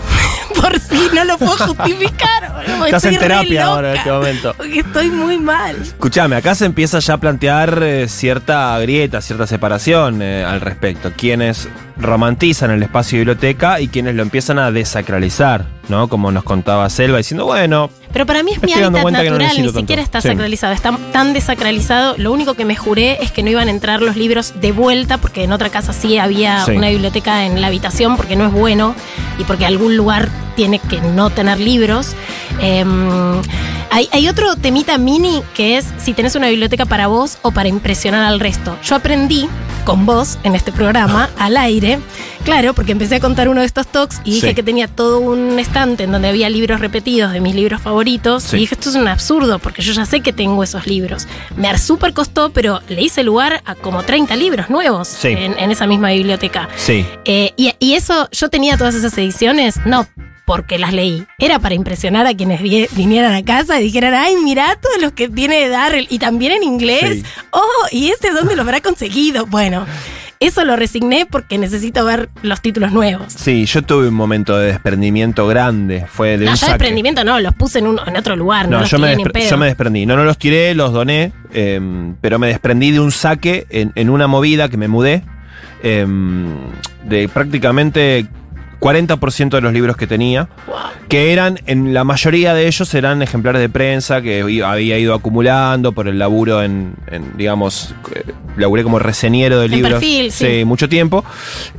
por 0.62 0.80
si 0.80 1.10
no 1.14 1.24
lo 1.24 1.38
puedo 1.38 1.58
justificar. 1.58 2.64
Estás 2.86 3.06
estoy 3.06 3.16
en 3.16 3.20
terapia 3.20 3.66
ahora 3.66 3.92
en 3.92 3.98
este 3.98 4.12
momento. 4.12 4.54
Porque 4.58 4.80
estoy 4.80 5.10
muy 5.10 5.38
mal. 5.38 5.76
Escuchame, 5.82 6.36
acá 6.36 6.56
se 6.56 6.66
empieza 6.66 7.00
ya 7.00 7.16
a 7.16 7.18
plantear 7.18 7.82
eh, 7.84 8.08
cierta 8.08 8.78
grieta, 8.80 9.22
cierta 9.22 9.48
separación 9.48 10.22
eh, 10.22 10.44
al 10.44 10.62
respecto. 10.62 11.12
Quienes 11.16 11.68
romantizan 11.98 12.72
el 12.72 12.84
espacio 12.84 13.18
de 13.18 13.26
biblioteca 13.26 13.80
y 13.80 13.88
quienes 13.88 14.16
lo 14.16 14.22
empiezan 14.22 14.60
a 14.60 14.72
desacralizar, 14.72 15.66
¿no? 15.90 16.08
Como 16.08 16.32
nos 16.32 16.44
contaba 16.44 16.90
Selva, 16.90 17.18
diciendo, 17.18 17.46
bueno, 17.46 17.90
Pero 18.12 18.26
para 18.26 18.42
mí 18.42 18.52
es 18.54 18.62
mi 18.64 18.74
hábitat 18.74 18.94
que 19.06 19.12
no 19.12 19.12
natural, 19.12 19.62
ni 19.62 19.70
siquiera 19.70 20.02
está 20.02 20.22
Sí. 20.22 20.30
sacralizado, 20.30 20.74
está 20.74 20.98
tan 21.12 21.34
desacralizado. 21.34 22.16
Lo 22.18 22.32
único 22.32 22.56
que 22.56 22.66
me 22.66 22.76
juré 22.76 23.18
es 23.22 23.32
que 23.32 23.44
no 23.44 23.50
iban 23.52 23.68
a 23.68 23.72
entrar 23.72 24.02
los 24.02 24.16
libros 24.16 24.54
de 24.60 24.72
vuelta, 24.72 25.18
porque 25.18 25.44
en 25.44 25.52
otra 25.52 25.70
casa 25.70 25.94
sí 25.94 26.18
había 26.18 26.66
Sí. 26.66 26.72
una 26.72 26.90
biblioteca 26.90 27.46
en 27.46 27.62
la 27.62 27.68
habitación, 27.68 28.18
porque 28.18 28.36
no 28.36 28.46
es 28.48 28.52
bueno 28.54 28.96
y 29.38 29.44
porque 29.44 29.66
algún 29.66 29.96
lugar 29.96 30.30
tiene 30.56 30.80
que 30.80 31.00
no 31.02 31.30
tener 31.30 31.60
libros. 31.60 32.16
Em, 32.60 33.42
hay, 33.92 34.08
hay 34.12 34.28
otro 34.28 34.56
temita 34.56 34.98
mini 34.98 35.42
que 35.54 35.78
es 35.78 35.86
si 35.98 36.14
tenés 36.14 36.36
una 36.36 36.50
biblioteca 36.50 36.86
para 36.86 37.08
vos 37.08 37.38
o 37.42 37.52
para 37.52 37.70
impresionar 37.70 38.24
al 38.26 38.40
resto. 38.40 38.78
Yo 38.84 38.96
aprendí 38.96 39.48
con 39.86 40.06
vos 40.06 40.38
en 40.44 40.54
este 40.56 40.72
programa, 40.72 41.30
al 41.40 41.58
aire, 41.58 42.00
claro, 42.44 42.74
porque 42.76 42.92
empecé 42.92 43.16
a 43.16 43.20
contar 43.20 43.50
uno 43.50 43.62
de 43.62 43.66
estos 43.66 43.88
talks 43.88 44.22
y 44.24 44.34
dije 44.36 44.50
Sí. 44.50 44.56
que 44.56 44.62
tenía 44.62 44.88
todo 44.88 45.20
un 45.20 45.58
estante 45.58 46.04
en 46.04 46.12
donde 46.12 46.28
había 46.28 46.50
libros 46.50 46.80
repetidos 46.80 47.32
de 47.32 47.40
mis 47.40 47.56
libros 47.56 47.82
favoritos. 47.82 48.44
Sí. 48.44 48.58
Y 48.58 48.60
dije, 48.60 48.76
esto 48.76 48.90
es 48.90 48.96
un 48.96 49.08
absurdo, 49.08 49.58
porque 49.58 49.82
yo 49.82 49.94
ya 49.94 50.06
sé 50.06 50.22
que 50.22 50.34
tengo 50.34 50.64
esos 50.64 50.86
libros. 50.86 51.28
Me 51.56 51.76
súper 51.80 52.14
costó, 52.14 52.52
pero 52.52 52.82
le 52.90 53.02
hice 53.02 53.24
lugar 53.24 53.62
a 53.66 53.74
como 53.76 54.04
30 54.04 54.36
libros 54.36 54.70
nuevos 54.70 55.08
Sí. 55.08 55.30
en, 55.30 55.58
en 55.58 55.72
esa 55.72 55.88
misma 55.88 56.10
biblioteca. 56.12 56.70
sí. 56.76 57.06
Eh, 57.26 57.54
y, 57.58 57.74
y 57.80 57.94
eso, 57.94 58.28
yo 58.32 58.50
tenía 58.50 58.78
todas 58.78 58.94
esas 58.96 59.18
ediciones, 59.18 59.80
no 59.86 60.08
porque 60.50 60.80
las 60.80 60.94
leí, 60.94 61.26
era 61.38 61.60
para 61.60 61.76
impresionar 61.76 62.26
a 62.26 62.34
quienes 62.34 62.60
vi- 62.60 62.88
vinieran 62.94 63.34
a 63.36 63.44
casa 63.46 63.80
y 63.80 63.84
dijeran, 63.84 64.16
ay, 64.16 64.36
mirá 64.44 64.76
todos 64.82 65.00
los 65.00 65.12
que 65.12 65.30
tiene 65.30 65.70
Darrell, 65.70 66.08
y 66.10 66.18
también 66.18 66.54
en 66.54 66.64
inglés, 66.64 67.20
Sí. 67.20 67.24
oh, 67.52 67.62
¿y 67.92 68.10
este 68.10 68.32
dónde 68.32 68.56
lo 68.56 68.64
habrá 68.64 68.82
conseguido? 68.82 69.46
Bueno, 69.46 69.86
eso 70.40 70.66
lo 70.66 70.76
resigné 70.76 71.28
porque 71.30 71.60
necesito 71.60 72.04
ver 72.04 72.30
los 72.42 72.62
títulos 72.62 72.92
nuevos. 72.92 73.32
Sí, 73.32 73.66
yo 73.68 73.84
tuve 73.84 74.08
un 74.08 74.16
momento 74.16 74.58
de 74.58 74.72
desprendimiento 74.72 75.46
grande. 75.46 76.08
Fue 76.12 76.40
de 76.40 76.46
No, 76.46 76.52
un 76.52 76.58
saque. 76.58 76.72
desprendimiento 76.74 77.24
no, 77.24 77.40
los 77.40 77.54
puse 77.54 77.78
en, 77.78 77.86
un- 77.86 78.00
en 78.08 78.18
otro 78.18 78.36
lugar, 78.36 78.66
no, 78.68 78.78
No, 78.78 78.80
los 78.82 78.90
yo 78.90 78.98
me, 78.98 79.08
ni 79.16 79.22
en 79.22 79.28
despre- 79.28 79.34
pedo. 79.34 79.50
yo 79.52 79.58
me 79.58 79.66
desprendí. 79.68 80.08
No, 80.08 80.18
no 80.18 80.24
los 80.24 80.40
tiré, 80.40 80.74
los 80.74 80.92
doné, 80.94 81.32
eh, 81.54 81.80
pero 82.22 82.40
me 82.40 82.48
desprendí 82.48 82.90
de 82.90 83.00
un 83.02 83.12
saque 83.12 83.68
en, 83.70 83.92
en 83.94 84.10
una 84.10 84.26
movida 84.26 84.68
que 84.68 84.78
me 84.78 84.88
mudé, 84.88 85.22
eh, 85.84 86.08
de 87.04 87.30
prácticamente 87.30 88.26
40% 88.80 89.50
de 89.50 89.62
los 89.62 89.74
libros 89.74 89.98
que 89.98 90.08
tenía, 90.08 90.48
que 91.10 91.34
eran, 91.34 91.60
en 91.66 91.94
la 91.94 92.04
mayoría 92.04 92.54
de 92.54 92.68
ellos 92.68 92.94
eran 92.94 93.22
ejemplares 93.22 93.62
de 93.62 93.70
prensa 93.70 94.22
que 94.22 94.42
había 94.64 94.98
ido 94.98 95.14
acumulando 95.14 95.92
por 95.92 96.08
el 96.08 96.18
laburo 96.20 96.64
en, 96.64 96.96
en, 97.08 97.38
digamos, 97.38 97.94
eh, 98.14 98.24
laburé 98.58 98.84
como 98.84 99.00
reseñero 99.00 99.60
de 99.60 99.66
En 99.66 99.72
libros. 99.72 99.94
perfil, 99.94 100.32
sí. 100.32 100.64
mucho 100.66 100.88
tiempo. 100.88 101.26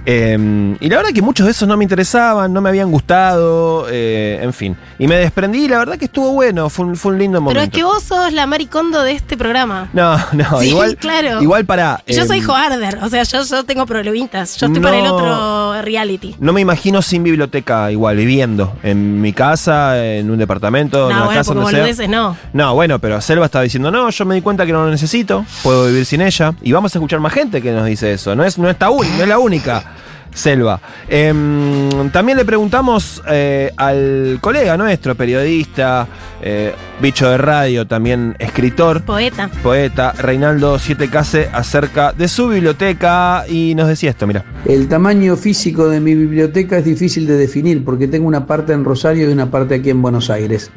Eh, 0.04 0.76
y 0.80 0.88
la 0.88 0.96
verdad 0.96 1.10
que 1.12 1.22
muchos 1.22 1.46
de 1.46 1.52
esos 1.52 1.68
no 1.68 1.76
me 1.76 1.84
interesaban, 1.84 2.52
no 2.52 2.60
me 2.60 2.68
habían 2.68 2.90
gustado, 2.90 3.86
eh, 3.90 4.40
en 4.42 4.52
fin. 4.52 4.76
Y 4.98 5.06
me 5.06 5.16
desprendí 5.16 5.64
y 5.64 5.68
la 5.68 5.78
verdad 5.78 5.96
que 5.96 6.06
estuvo 6.06 6.32
bueno, 6.32 6.68
fue 6.68 6.86
un, 6.86 6.96
fue 6.96 7.12
un 7.12 7.18
lindo 7.18 7.40
momento. 7.40 7.60
Pero 7.60 7.64
es 7.64 7.70
que 7.76 7.84
vos 7.84 8.02
sos 8.02 8.32
la 8.32 8.46
maricondo 8.46 9.02
de 9.02 9.12
este 9.12 9.36
programa. 9.36 9.88
No, 9.92 10.16
no, 10.32 10.60
Sí, 10.60 10.68
igual. 10.70 10.96
claro. 10.96 11.40
Igual 11.42 11.64
para. 11.64 12.02
Yo 12.06 12.26
soy 12.26 12.38
em, 12.38 12.44
Joarder, 12.44 12.98
o 13.02 13.08
sea, 13.08 13.22
yo, 13.22 13.42
yo 13.44 13.64
tengo 13.64 13.86
problemitas. 13.86 14.56
Yo 14.56 14.66
estoy 14.66 14.82
para 14.82 14.98
el 14.98 15.06
otro 15.06 15.80
reality. 15.82 16.34
No 16.40 16.52
me 16.52 16.60
imagino 16.60 16.89
sin 17.02 17.22
biblioteca 17.22 17.90
igual, 17.92 18.16
viviendo. 18.16 18.72
En 18.82 19.20
mi 19.20 19.32
casa, 19.32 20.04
en 20.04 20.30
un 20.30 20.38
departamento, 20.38 21.08
en 21.10 21.16
No, 21.16 21.16
una 21.16 21.24
bueno, 21.26 21.40
casa, 21.40 21.54
donde 21.54 21.94
sea. 21.94 22.08
no. 22.08 22.36
No, 22.52 22.74
bueno, 22.74 22.98
pero 22.98 23.20
Selva 23.20 23.46
estaba 23.46 23.62
diciendo, 23.64 23.90
no, 23.90 24.10
yo 24.10 24.24
me 24.24 24.34
di 24.34 24.40
cuenta 24.42 24.66
que 24.66 24.72
no 24.72 24.84
lo 24.84 24.90
necesito, 24.90 25.44
puedo 25.62 25.86
vivir 25.86 26.04
sin 26.04 26.20
ella. 26.20 26.54
Y 26.62 26.72
vamos 26.72 26.94
a 26.94 26.98
escuchar 26.98 27.20
más 27.20 27.32
gente 27.32 27.62
que 27.62 27.72
nos 27.72 27.86
dice 27.86 28.12
eso. 28.12 28.34
No 28.36 28.44
es, 28.44 28.58
no 28.58 28.68
está 28.68 28.90
un- 28.90 29.06
no 29.16 29.22
es 29.22 29.28
la 29.28 29.38
única. 29.38 29.84
Selva. 30.32 30.80
Em, 31.08 32.10
también 32.10 32.38
le 32.38 32.44
preguntamos 32.44 33.22
eh, 33.28 33.72
al 33.76 34.38
colega 34.40 34.76
nuestro, 34.76 35.14
periodista, 35.14 36.06
eh, 36.42 36.72
bicho 37.00 37.28
de 37.28 37.38
radio, 37.38 37.86
también 37.86 38.36
escritor, 38.38 39.02
Poeta. 39.02 39.50
poeta, 39.62 40.12
Reinaldo 40.12 40.78
Siete 40.78 41.08
Case, 41.08 41.48
acerca 41.52 42.12
de 42.12 42.28
su 42.28 42.48
biblioteca 42.48 43.44
y 43.48 43.74
nos 43.74 43.88
decía 43.88 44.10
esto, 44.10 44.26
mira. 44.26 44.44
El 44.64 44.88
tamaño 44.88 45.36
físico 45.36 45.88
de 45.88 46.00
mi 46.00 46.14
biblioteca 46.14 46.78
es 46.78 46.84
difícil 46.84 47.26
de 47.26 47.36
definir 47.36 47.84
porque 47.84 48.08
tengo 48.08 48.26
una 48.26 48.46
parte 48.46 48.72
en 48.72 48.84
Rosario 48.84 49.28
y 49.28 49.32
una 49.32 49.50
parte 49.50 49.76
aquí 49.76 49.90
en 49.90 50.02
Buenos 50.02 50.30
Aires. 50.30 50.70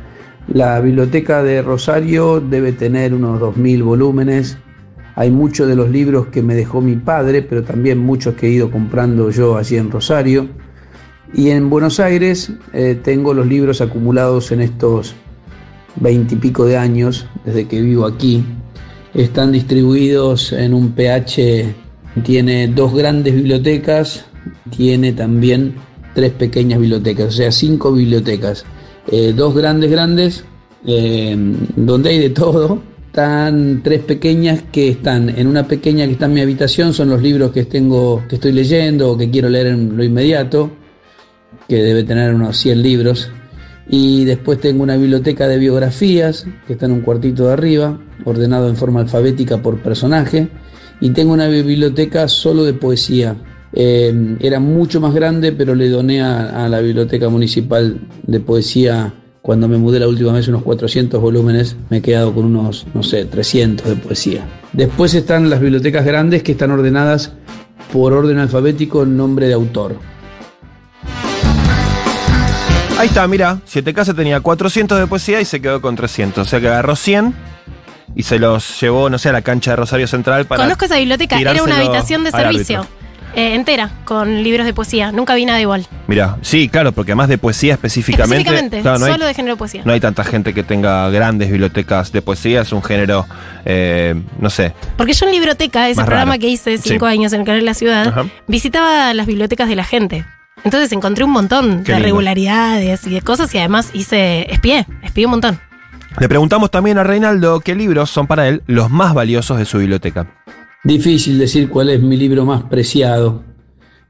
La 0.47 0.79
biblioteca 0.81 1.41
de 1.41 1.61
Rosario 1.61 2.41
debe 2.41 2.73
tener 2.73 3.13
unos 3.13 3.39
2.000 3.39 3.83
volúmenes. 3.83 4.57
Hay 5.15 5.29
muchos 5.31 5.67
de 5.67 5.75
los 5.75 5.89
libros 5.89 6.27
que 6.27 6.41
me 6.41 6.55
dejó 6.55 6.81
mi 6.81 6.95
padre, 6.95 7.41
pero 7.41 7.63
también 7.63 7.99
muchos 7.99 8.35
que 8.35 8.47
he 8.47 8.49
ido 8.49 8.71
comprando 8.71 9.29
yo 9.29 9.57
allí 9.57 9.77
en 9.77 9.91
Rosario. 9.91 10.47
Y 11.33 11.49
en 11.49 11.69
Buenos 11.69 11.99
Aires 11.99 12.51
eh, 12.73 12.99
tengo 13.01 13.33
los 13.33 13.47
libros 13.47 13.81
acumulados 13.81 14.51
en 14.51 14.61
estos 14.61 15.15
veintipico 15.95 16.65
de 16.65 16.77
años, 16.77 17.27
desde 17.45 17.67
que 17.67 17.81
vivo 17.81 18.05
aquí. 18.05 18.43
Están 19.13 19.51
distribuidos 19.51 20.51
en 20.53 20.73
un 20.73 20.91
PH, 20.91 21.73
tiene 22.23 22.67
dos 22.67 22.93
grandes 22.95 23.35
bibliotecas, 23.35 24.25
tiene 24.75 25.13
también 25.13 25.75
tres 26.15 26.31
pequeñas 26.31 26.79
bibliotecas, 26.79 27.27
o 27.27 27.31
sea, 27.31 27.51
cinco 27.51 27.91
bibliotecas. 27.91 28.65
Eh, 29.11 29.33
dos 29.35 29.55
grandes, 29.55 29.91
grandes, 29.91 30.45
eh, 30.85 31.35
donde 31.75 32.09
hay 32.09 32.19
de 32.19 32.29
todo. 32.29 32.81
Están 33.13 33.81
tres 33.83 34.01
pequeñas 34.01 34.63
que 34.71 34.89
están, 34.89 35.29
en 35.29 35.45
una 35.45 35.67
pequeña 35.67 36.07
que 36.07 36.13
está 36.13 36.25
en 36.25 36.33
mi 36.33 36.41
habitación, 36.41 36.95
son 36.95 37.09
los 37.09 37.21
libros 37.21 37.51
que 37.51 37.65
tengo, 37.65 38.23
que 38.27 38.37
estoy 38.37 38.53
leyendo 38.53 39.11
o 39.11 39.15
que 39.15 39.29
quiero 39.29 39.49
leer 39.49 39.67
en 39.67 39.95
lo 39.95 40.03
inmediato 40.03 40.71
que 41.69 41.75
debe 41.75 42.03
tener 42.05 42.33
unos 42.33 42.57
100 42.57 42.81
libros. 42.81 43.29
Y 43.87 44.25
después 44.25 44.59
tengo 44.59 44.81
una 44.81 44.97
biblioteca 44.97 45.47
de 45.47 45.59
biografías, 45.59 46.47
que 46.65 46.73
está 46.73 46.87
en 46.87 46.93
un 46.93 47.01
cuartito 47.01 47.45
de 47.45 47.53
arriba, 47.53 48.01
ordenado 48.25 48.67
en 48.67 48.75
forma 48.75 49.01
alfabética 49.01 49.61
por 49.61 49.77
personaje. 49.77 50.47
Y 50.99 51.11
tengo 51.11 51.33
una 51.33 51.47
biblioteca 51.47 52.27
solo 52.27 52.63
de 52.63 52.73
poesía. 52.73 53.35
Eh, 53.73 54.37
era 54.39 54.59
mucho 54.59 54.99
más 54.99 55.13
grande, 55.13 55.51
pero 55.51 55.75
le 55.75 55.87
doné 55.87 56.23
a, 56.23 56.65
a 56.65 56.67
la 56.67 56.79
biblioteca 56.79 57.29
municipal 57.29 57.95
de 58.23 58.39
poesía 58.39 59.13
cuando 59.43 59.67
me 59.67 59.77
mudé 59.77 59.99
la 59.99 60.07
última 60.07 60.31
vez 60.31 60.47
unos 60.47 60.63
400 60.63 61.19
volúmenes, 61.19 61.75
me 61.89 61.97
he 61.97 62.01
quedado 62.01 62.33
con 62.33 62.45
unos, 62.45 62.87
no 62.93 63.03
sé, 63.03 63.25
300 63.25 63.85
de 63.85 63.95
poesía. 63.97 64.45
Después 64.71 65.13
están 65.15 65.49
las 65.49 65.59
bibliotecas 65.59 66.05
grandes 66.05 66.43
que 66.43 66.53
están 66.53 66.71
ordenadas 66.71 67.33
por 67.91 68.13
orden 68.13 68.39
alfabético 68.39 69.03
en 69.03 69.17
nombre 69.17 69.49
de 69.49 69.53
autor. 69.53 69.97
Ahí 72.97 73.07
está, 73.09 73.27
mira, 73.27 73.59
Siete 73.65 73.93
Casas 73.93 74.15
tenía 74.15 74.39
400 74.39 74.97
de 74.97 75.07
poesía 75.07 75.41
y 75.41 75.45
se 75.45 75.61
quedó 75.61 75.81
con 75.81 75.97
300. 75.97 76.47
O 76.47 76.49
sea 76.49 76.61
que 76.61 76.69
agarró 76.69 76.95
100 76.95 77.35
y 78.15 78.23
se 78.23 78.39
los 78.39 78.79
llevó, 78.79 79.09
no 79.09 79.17
sé, 79.17 79.27
a 79.27 79.33
la 79.33 79.41
cancha 79.41 79.71
de 79.71 79.75
Rosario 79.75 80.07
Central 80.07 80.45
para. 80.45 80.63
Conozco 80.63 80.85
esa 80.85 80.95
biblioteca, 80.95 81.37
era 81.37 81.61
una 81.61 81.79
habitación 81.79 82.23
de 82.23 82.31
servicio. 82.31 82.79
árbitro. 82.79 83.03
Eh, 83.35 83.55
entera, 83.55 83.89
con 84.05 84.43
libros 84.43 84.65
de 84.65 84.73
poesía. 84.73 85.11
Nunca 85.11 85.35
vi 85.35 85.45
nada 85.45 85.59
igual. 85.61 85.85
Mira, 86.07 86.37
sí, 86.41 86.69
claro, 86.69 86.91
porque 86.91 87.11
además 87.11 87.29
de 87.29 87.37
poesía 87.37 87.73
específicamente. 87.73 88.37
Específicamente, 88.37 88.81
claro, 88.81 88.99
no, 88.99 89.05
hay, 89.05 89.11
solo 89.13 89.25
de 89.25 89.33
género 89.33 89.55
de 89.55 89.57
poesía. 89.59 89.81
no 89.85 89.93
hay 89.93 89.99
tanta 89.99 90.23
gente 90.23 90.53
que 90.53 90.63
tenga 90.63 91.09
grandes 91.09 91.49
bibliotecas 91.49 92.11
de 92.11 92.21
poesía, 92.21 92.61
es 92.61 92.71
un 92.71 92.83
género, 92.83 93.25
eh, 93.65 94.15
no 94.39 94.49
sé. 94.49 94.73
Porque 94.97 95.13
yo 95.13 95.25
en 95.25 95.31
Libroteca, 95.31 95.89
ese 95.89 96.01
programa 96.03 96.31
raro. 96.33 96.41
que 96.41 96.47
hice 96.49 96.77
cinco 96.77 97.07
Sí. 97.07 97.13
años 97.13 97.33
en 97.33 97.41
el 97.41 97.45
canal 97.45 97.61
de 97.61 97.65
la 97.65 97.73
ciudad, 97.73 98.07
Ajá. 98.07 98.25
visitaba 98.47 99.13
las 99.13 99.25
bibliotecas 99.27 99.67
de 99.69 99.75
la 99.75 99.83
gente. 99.83 100.25
Entonces 100.63 100.91
encontré 100.93 101.23
un 101.25 101.31
montón 101.31 101.83
Qué 101.83 101.91
de 101.91 101.97
lindo. 101.99 102.03
regularidades 102.05 103.05
y 103.07 103.09
de 103.09 103.21
cosas 103.21 103.53
y 103.53 103.57
además 103.57 103.89
hice, 103.93 104.45
espié, 104.53 104.85
espié 105.01 105.25
un 105.25 105.31
montón. 105.31 105.59
Le 106.19 106.29
preguntamos 106.29 106.69
también 106.69 106.97
a 106.99 107.03
Reinaldo 107.03 107.59
qué 107.59 107.73
libros 107.73 108.09
son 108.11 108.27
para 108.27 108.47
él 108.47 108.61
los 108.67 108.89
más 108.91 109.13
valiosos 109.15 109.57
de 109.57 109.65
su 109.65 109.79
biblioteca. 109.79 110.27
Difícil 110.83 111.39
decir 111.39 111.69
cuál 111.69 111.89
es 111.89 112.01
mi 112.01 112.17
libro 112.17 112.45
más 112.45 112.63
preciado. 112.63 113.43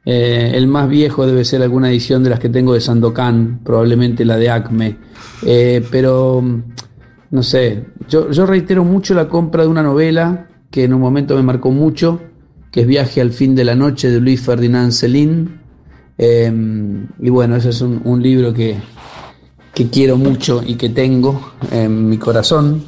Eh, 0.06 0.52
el 0.56 0.66
más 0.66 0.90
viejo 0.90 1.26
debe 1.28 1.46
ser 1.46 1.62
alguna 1.62 1.90
edición 1.90 2.24
de 2.24 2.32
las 2.32 2.40
que 2.40 2.50
tengo 2.50 2.74
de 2.74 2.82
Sandokan, 2.82 3.60
probablemente 3.64 4.26
la 4.26 4.38
de 4.38 4.50
Acme. 4.50 4.98
Eh, 5.46 5.86
pero, 5.92 6.44
no 7.30 7.44
sé, 7.44 7.86
yo, 8.10 8.28
reitero 8.48 8.84
mucho 8.84 9.14
la 9.14 9.30
compra 9.30 9.64
de 9.64 9.70
una 9.70 9.84
novela 9.84 10.48
que 10.72 10.84
en 10.86 10.96
un 10.96 11.02
momento 11.02 11.36
me 11.36 11.44
marcó 11.44 11.70
mucho, 11.70 12.20
que 12.72 12.82
es 12.82 12.88
Viaje 12.88 13.22
al 13.22 13.32
fin 13.32 13.54
de 13.54 13.66
la 13.66 13.76
noche 13.76 14.10
de 14.10 14.20
Luis 14.20 14.42
Ferdinand 14.42 14.92
Celine. 14.92 15.48
y 16.18 17.30
bueno, 17.30 17.56
ese 17.56 17.70
es 17.70 17.82
un, 17.82 18.02
un 18.04 18.24
libro 18.24 18.52
que, 18.52 18.78
que 19.76 19.90
quiero 19.90 20.18
mucho 20.18 20.64
y 20.66 20.74
que 20.74 20.90
tengo 20.90 21.54
en 21.72 22.10
mi 22.10 22.18
corazón 22.18 22.84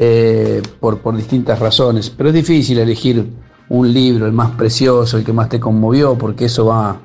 eh, 0.00 0.62
por, 0.78 1.16
distintas 1.16 1.58
razones. 1.58 2.08
Pero 2.08 2.28
es 2.28 2.34
difícil 2.36 2.78
elegir 2.78 3.32
un 3.68 3.92
libro, 3.92 4.26
el 4.26 4.32
más 4.32 4.52
precioso, 4.52 5.18
el 5.18 5.24
que 5.24 5.32
más 5.32 5.48
te 5.48 5.58
conmovió, 5.58 6.16
porque 6.16 6.44
eso 6.44 6.66
va, 6.66 6.96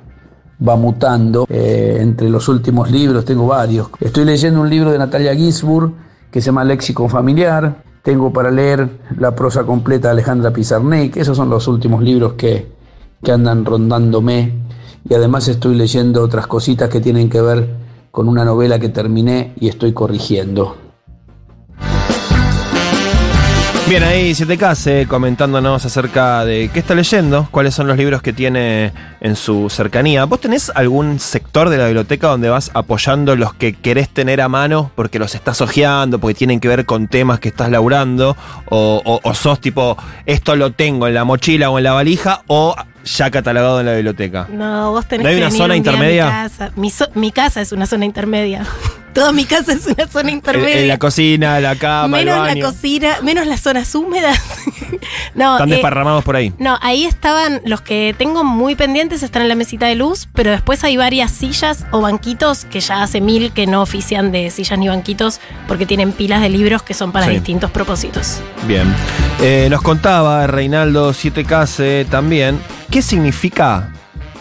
va 0.66 0.76
mutando. 0.76 1.48
Eh, 1.50 1.98
entre 2.00 2.30
los 2.30 2.48
últimos 2.48 2.92
libros 2.92 3.26
tengo 3.26 3.48
varios. 3.48 3.88
Estoy 4.00 4.26
leyendo 4.26 4.62
un 4.62 4.70
libro 4.70 4.92
de 4.92 5.00
Natalia 5.00 5.36
Ginsburg 5.36 5.92
que 6.30 6.40
se 6.40 6.48
llama 6.48 6.64
Léxico 6.64 7.10
Familiar. 7.10 7.84
Tengo 8.04 8.32
para 8.32 8.52
leer 8.52 8.88
la 9.18 9.34
prosa 9.34 9.64
completa 9.64 10.10
de 10.10 10.12
Alejandra 10.12 10.52
Pizarnik. 10.52 11.18
Esos 11.18 11.36
son 11.36 11.50
los 11.50 11.68
últimos 11.68 12.04
libros 12.04 12.34
que, 12.34 12.72
que 13.24 13.32
andan 13.32 13.66
rondándome. 13.66 14.54
Y 15.10 15.16
además 15.16 15.48
estoy 15.48 15.74
leyendo 15.74 16.22
otras 16.22 16.46
cositas 16.46 16.90
que 16.90 17.02
tienen 17.02 17.28
que 17.28 17.42
ver 17.42 17.76
con 18.12 18.30
una 18.30 18.46
novela 18.46 18.78
que 18.78 18.90
terminé 18.90 19.54
y 19.60 19.68
estoy 19.68 19.94
corrigiendo. 19.94 20.83
Bien, 23.88 24.02
ahí 24.04 24.34
te 24.34 24.58
case 24.58 25.06
comentándonos 25.08 25.86
acerca 25.86 26.46
de 26.46 26.70
qué 26.74 26.80
está 26.80 26.96
leyendo, 26.96 27.48
cuáles 27.52 27.76
son 27.76 27.86
los 27.86 27.98
libros 27.98 28.22
que 28.22 28.32
tiene 28.32 28.94
en 29.20 29.36
su 29.36 29.70
cercanía. 29.70 30.24
¿Vos 30.24 30.40
tenés 30.40 30.72
algún 30.74 31.20
sector 31.20 31.70
de 31.70 31.78
la 31.78 31.86
biblioteca 31.86 32.28
donde 32.28 32.50
vas 32.50 32.72
apoyando 32.74 33.36
los 33.36 33.54
que 33.54 33.74
querés 33.74 34.10
tener 34.10 34.42
a 34.42 34.48
mano 34.48 34.90
porque 34.96 35.20
los 35.20 35.36
estás 35.36 35.60
hojeando, 35.62 36.18
porque 36.20 36.36
tienen 36.36 36.60
que 36.60 36.70
ver 36.70 36.86
con 36.86 37.08
temas 37.08 37.40
que 37.40 37.50
estás 37.50 37.70
laburando? 37.70 38.38
O, 38.70 39.20
o 39.22 39.34
sos 39.34 39.60
tipo, 39.60 39.98
esto 40.26 40.56
lo 40.56 40.72
tengo 40.72 41.08
en 41.08 41.14
la 41.14 41.26
mochila 41.26 41.70
o 41.70 41.78
en 41.78 41.84
la 41.84 41.92
valija? 41.92 42.42
¿O 42.48 42.76
ya 43.04 43.32
catalogado 43.32 43.80
en 43.80 43.86
la 43.86 43.94
biblioteca. 43.94 44.48
No, 44.50 44.92
vos 44.92 45.06
tenés 45.06 45.24
¿No 45.24 45.30
hay 45.30 45.38
una 45.38 45.52
zona 45.52 45.76
intermedia? 45.76 46.26
Mi 46.26 46.32
casa. 46.32 47.12
Mi, 47.16 47.32
casa 47.32 47.62
es 47.62 47.72
una 47.72 47.86
zona 47.86 48.06
intermedia. 48.06 48.66
Toda 49.14 49.32
mi 49.32 49.46
casa 49.46 49.74
es 49.74 49.86
una 49.86 50.08
zona 50.08 50.32
intermedia. 50.32 50.82
En, 50.82 50.88
la 50.88 50.98
cocina, 50.98 51.60
la 51.60 51.76
cama, 51.76 52.18
menos 52.18 52.36
el 52.36 52.42
baño. 52.42 52.66
la 52.66 52.72
cocina, 52.72 53.18
menos 53.22 53.48
las 53.48 53.62
zonas 53.62 53.94
húmedas. 53.96 54.40
no, 55.36 55.54
Están 55.54 55.70
eh, 55.70 55.74
desparramados 55.74 56.24
por 56.24 56.36
ahí. 56.36 56.54
No, 56.58 56.78
ahí 56.82 57.06
estaban 57.06 57.62
los 57.66 57.82
que 57.82 58.16
tengo 58.18 58.44
muy 58.44 58.76
pendientes, 58.76 59.24
están 59.24 59.44
en 59.44 59.50
la 59.50 59.56
mesita 59.56 59.86
de 59.88 59.96
luz, 59.96 60.28
pero 60.34 60.52
después 60.52 60.84
hay 60.84 60.98
varias 60.98 61.32
sillas 61.32 61.86
o 61.92 62.02
banquitos 62.02 62.66
que 62.66 62.80
ya 62.80 63.04
hace 63.04 63.22
mil 63.22 63.52
que 63.52 63.68
no 63.68 63.82
ofician 63.82 64.32
de 64.32 64.50
sillas 64.50 64.80
ni 64.80 64.88
banquitos 64.88 65.40
porque 65.68 65.86
tienen 65.86 66.12
pilas 66.12 66.42
de 66.42 66.50
libros 66.50 66.84
que 66.84 66.94
son 66.94 67.12
para 67.12 67.28
distintos 67.28 67.72
propósitos. 67.72 68.40
Bien. 68.68 68.94
Eh, 69.42 69.68
nos 69.70 69.82
contaba 69.82 70.48
Reinaldo 70.48 71.14
Siete 71.14 71.44
Case 71.44 72.06
también 72.10 72.60
¿Qué 72.94 73.02
significa, 73.02 73.90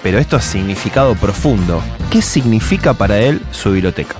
pero 0.02 0.18
esto 0.18 0.36
es 0.36 0.44
significado 0.44 1.14
profundo, 1.14 1.82
qué 2.10 2.20
significa 2.20 2.92
para 2.92 3.18
él 3.18 3.40
su 3.50 3.72
biblioteca? 3.72 4.16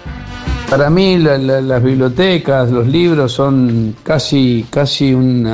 Para 0.72 0.88
mí 0.88 1.18
las 1.18 1.82
bibliotecas, 1.82 2.70
los 2.70 2.87
libros 2.87 3.32
son 3.32 3.94
casi, 4.02 4.64
casi 4.70 5.12
un, 5.12 5.46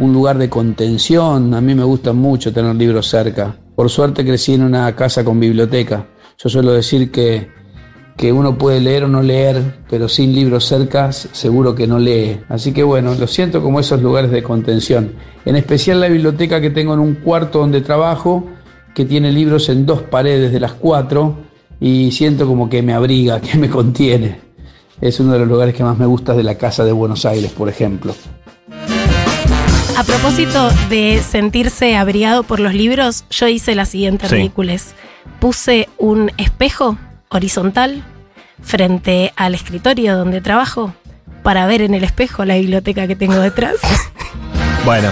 lugar 0.00 0.38
de 0.38 0.48
contención. 0.48 1.52
A 1.52 1.60
mí 1.60 1.74
me 1.74 1.84
gusta 1.84 2.14
mucho 2.14 2.54
tener 2.54 2.74
libros 2.74 3.06
cerca. 3.06 3.54
Por 3.74 3.90
suerte 3.90 4.24
crecí 4.24 4.54
en 4.54 4.62
una 4.62 4.96
casa 4.96 5.22
con 5.22 5.38
biblioteca. 5.38 6.06
Yo 6.38 6.48
suelo 6.48 6.72
decir 6.72 7.10
que, 7.10 7.50
que 8.16 8.32
uno 8.32 8.56
puede 8.56 8.80
leer 8.80 9.04
o 9.04 9.08
no 9.08 9.20
leer, 9.20 9.80
pero 9.90 10.08
sin 10.08 10.34
libros 10.34 10.64
cerca 10.64 11.12
seguro 11.12 11.74
que 11.74 11.86
no 11.86 11.98
lee. 11.98 12.40
Así 12.48 12.72
que 12.72 12.82
bueno, 12.82 13.14
lo 13.14 13.26
siento 13.26 13.62
como 13.62 13.78
esos 13.78 14.00
lugares 14.00 14.30
de 14.30 14.42
contención. 14.42 15.16
En 15.44 15.56
especial 15.56 16.00
la 16.00 16.08
biblioteca 16.08 16.62
que 16.62 16.70
tengo 16.70 16.94
en 16.94 17.00
un 17.00 17.16
cuarto 17.16 17.58
donde 17.58 17.82
trabajo, 17.82 18.46
que 18.94 19.04
tiene 19.04 19.30
libros 19.32 19.68
en 19.68 19.84
dos 19.84 20.00
paredes 20.00 20.50
de 20.50 20.60
las 20.60 20.72
cuatro, 20.72 21.36
y 21.78 22.10
siento 22.10 22.46
como 22.46 22.70
que 22.70 22.80
me 22.80 22.94
abriga, 22.94 23.38
que 23.42 23.58
me 23.58 23.68
contiene. 23.68 24.45
Es 25.00 25.20
uno 25.20 25.34
de 25.34 25.40
los 25.40 25.48
lugares 25.48 25.74
que 25.74 25.84
más 25.84 25.98
me 25.98 26.06
gusta 26.06 26.32
de 26.32 26.42
la 26.42 26.56
casa 26.56 26.84
de 26.84 26.92
Buenos 26.92 27.26
Aires, 27.26 27.52
por 27.52 27.68
ejemplo. 27.68 28.14
A 29.96 30.04
propósito 30.04 30.70
de 30.88 31.22
sentirse 31.22 31.96
abrigado 31.96 32.42
por 32.42 32.60
los 32.60 32.74
libros, 32.74 33.24
yo 33.30 33.46
hice 33.48 33.74
la 33.74 33.84
siguiente 33.84 34.28
sí. 34.28 34.50
Puse 35.40 35.88
un 35.98 36.30
espejo 36.38 36.96
horizontal 37.28 38.02
frente 38.62 39.32
al 39.36 39.54
escritorio 39.54 40.16
donde 40.16 40.40
trabajo 40.40 40.94
para 41.42 41.66
ver 41.66 41.82
en 41.82 41.94
el 41.94 42.04
espejo 42.04 42.44
la 42.44 42.56
biblioteca 42.56 43.06
que 43.06 43.16
tengo 43.16 43.36
detrás. 43.36 43.76
Bueno. 44.84 45.10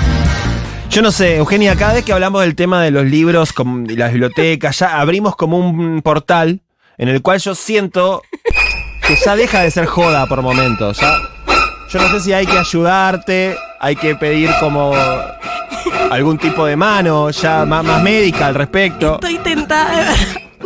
Yo 0.89 1.03
no 1.03 1.11
sé, 1.11 1.39
Eugenia, 1.39 1.75
cada 1.75 1.95
vez 1.95 2.05
que 2.05 2.13
hablamos 2.13 2.43
del 2.43 2.55
tema 2.55 2.81
de 2.81 2.93
los 2.93 3.05
libros 3.05 3.53
y 3.89 3.97
las 3.97 4.13
bibliotecas, 4.13 4.79
ya 4.79 5.01
abrimos 5.01 5.35
como 5.35 5.59
un 5.59 6.01
portal 6.01 6.61
en 6.97 7.09
el 7.09 7.23
cual 7.23 7.41
yo 7.41 7.57
siento 7.57 8.23
que 9.07 9.17
ya 9.17 9.37
deja 9.37 9.61
de 9.61 9.71
ser 9.71 9.87
joda 9.87 10.27
por 10.27 10.43
momentos. 10.43 10.99
Yo 11.91 12.01
no 12.01 12.09
sé 12.09 12.21
si 12.21 12.33
hay 12.33 12.47
que 12.47 12.59
ayudarte, 12.59 13.57
hay 13.79 13.97
que 13.97 14.17
pedir 14.17 14.51
como 14.61 14.93
algún 16.11 16.39
tipo 16.39 16.67
de 16.67 16.77
mano 16.77 17.31
ya 17.31 17.65
más, 17.65 17.85
más 17.85 18.03
médica 18.03 18.47
al 18.47 18.55
respecto. 18.55 19.15
Estoy 19.15 19.39
tentada. 19.39 20.15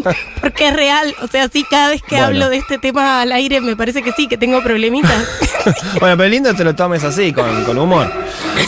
Porque 0.40 0.68
es 0.68 0.74
real, 0.74 1.14
o 1.22 1.26
sea, 1.26 1.48
sí, 1.48 1.64
cada 1.68 1.90
vez 1.90 2.02
que 2.02 2.18
hablo 2.18 2.48
de 2.48 2.56
este 2.56 2.78
tema 2.78 3.20
al 3.20 3.32
aire 3.32 3.60
me 3.60 3.76
parece 3.76 4.02
que 4.02 4.12
sí, 4.12 4.28
que 4.28 4.36
tengo 4.36 4.62
problemitas. 4.62 5.26
bueno, 6.00 6.16
pero 6.16 6.28
lindo 6.28 6.54
te 6.54 6.64
lo 6.64 6.74
tomes 6.74 7.04
así, 7.04 7.32
con, 7.32 7.78
humor. 7.78 8.10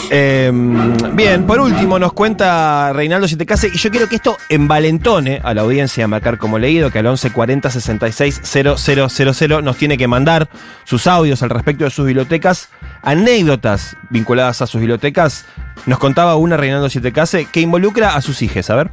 Em, 0.09 0.93
bien, 1.15 1.45
por 1.45 1.59
último 1.59 1.99
nos 1.99 2.13
cuenta 2.13 2.91
Reinaldo 2.93 3.27
si 3.27 3.35
te 3.35 3.45
case, 3.45 3.69
y 3.73 3.77
yo 3.77 3.89
quiero 3.91 4.07
que 4.07 4.15
esto 4.15 4.37
envalentone 4.49 5.41
a 5.43 5.53
la 5.53 5.61
audiencia 5.61 6.05
a 6.05 6.07
marcar 6.07 6.37
como 6.37 6.59
leído, 6.59 6.91
que 6.91 6.99
al 6.99 7.05
1140 7.05 7.69
66 7.69 8.41
000 8.43 9.61
nos 9.61 9.77
tiene 9.77 9.97
que 9.97 10.07
mandar 10.07 10.49
sus 10.83 11.07
audios 11.07 11.41
al 11.43 11.49
respecto 11.49 11.83
de 11.83 11.89
sus 11.89 12.05
bibliotecas, 12.05 12.69
anécdotas 13.01 13.95
vinculadas 14.09 14.61
a 14.61 14.67
sus 14.67 14.81
bibliotecas. 14.81 15.45
Nos 15.85 15.99
contaba 15.99 16.35
una 16.35 16.57
Reinaldo 16.57 16.89
case 17.11 17.47
que 17.51 17.61
involucra 17.61 18.15
a 18.15 18.21
sus 18.21 18.41
hijos, 18.41 18.69
a 18.69 18.75
ver 18.75 18.91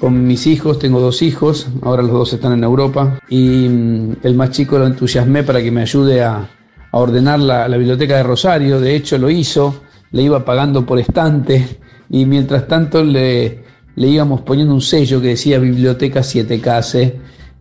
con 0.00 0.26
mis 0.26 0.46
hijos, 0.46 0.78
tengo 0.78 1.00
dos 1.00 1.22
hijos, 1.22 1.68
ahora 1.82 2.02
los 2.02 2.12
dos 2.12 2.32
están 2.32 2.52
en 2.52 2.64
Europa, 2.64 3.18
y 3.28 3.68
mm, 3.68 4.16
el 4.22 4.34
más 4.34 4.50
chico 4.50 4.78
lo 4.78 4.86
entusiasmé 4.86 5.42
para 5.42 5.62
que 5.62 5.70
me 5.70 5.82
ayude 5.82 6.22
a, 6.22 6.50
ordenar 6.92 7.38
la, 7.40 7.68
biblioteca 7.68 8.16
de 8.16 8.22
Rosario, 8.22 8.80
de 8.80 8.96
hecho 8.96 9.18
lo 9.18 9.28
hizo, 9.28 9.82
le 10.12 10.22
iba 10.22 10.44
pagando 10.44 10.86
por 10.86 10.98
estante, 10.98 11.78
y 12.08 12.24
mientras 12.24 12.66
tanto 12.66 13.04
le, 13.04 13.64
le 13.96 14.06
íbamos 14.08 14.40
poniendo 14.42 14.72
un 14.72 14.80
sello 14.80 15.20
que 15.20 15.28
decía 15.28 15.58
Biblioteca 15.58 16.20
7K, 16.20 17.12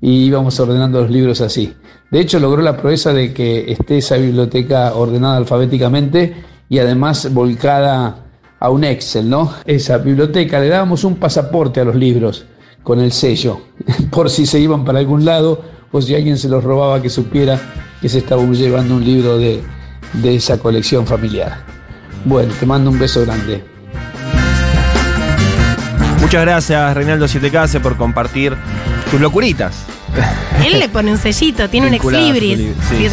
y 0.02 0.26
íbamos 0.26 0.60
ordenando 0.60 1.02
los 1.02 1.10
libros 1.10 1.42
así. 1.42 1.74
De 2.12 2.20
hecho 2.20 2.40
logró 2.40 2.62
la 2.62 2.78
proeza 2.78 3.12
de 3.12 3.34
que 3.34 3.72
esté 3.72 3.98
esa 3.98 4.18
biblioteca 4.18 4.94
ordenada 4.94 5.38
alfabéticamente 5.38 6.36
y 6.70 6.80
además 6.80 7.34
volcada 7.34 8.25
a 8.66 8.70
un 8.72 8.84
Excel, 8.84 9.30
¿no? 9.30 9.54
Esa 9.66 10.00
biblioteca, 10.00 10.60
le 10.60 10.70
dábamos 10.70 11.04
un 11.04 11.18
pasaporte 11.18 11.82
a 11.82 11.86
los 11.86 11.96
libros 11.96 12.46
con 12.82 13.00
el 13.00 13.12
sello, 13.12 13.62
por 14.10 14.30
si 14.30 14.48
se 14.48 14.60
iban 14.60 14.84
para 14.84 14.98
algún 14.98 15.24
lado 15.24 15.62
o 15.92 16.02
si 16.02 16.16
alguien 16.16 16.38
se 16.38 16.50
los 16.50 16.64
robaba 16.64 17.00
que 17.00 17.10
supiera 17.10 17.60
que 18.02 18.10
se 18.10 18.18
estaba 18.18 18.44
llevando 18.44 18.96
un 18.96 19.06
libro 19.06 19.38
de, 19.38 19.62
de 20.14 20.36
esa 20.36 20.58
colección 20.58 21.06
familiar. 21.06 21.60
Bueno, 22.26 22.54
te 22.60 22.66
mando 22.66 22.90
un 22.90 22.98
beso 22.98 23.22
grande. 23.22 23.64
Muchas 26.20 26.42
gracias, 26.42 26.96
Reinaldo 26.96 27.28
Sietecase, 27.28 27.80
por 27.80 27.98
compartir 27.98 28.58
tus 29.12 29.22
locuritas. 29.22 29.95
Él 30.66 30.80
le 30.80 30.90
pone 30.90 31.12
un 31.12 31.18
sellito, 31.18 31.70
tiene 31.70 31.88
un 31.88 31.94
ex 31.94 32.06
libris, 32.06 32.60
sí, 32.90 33.08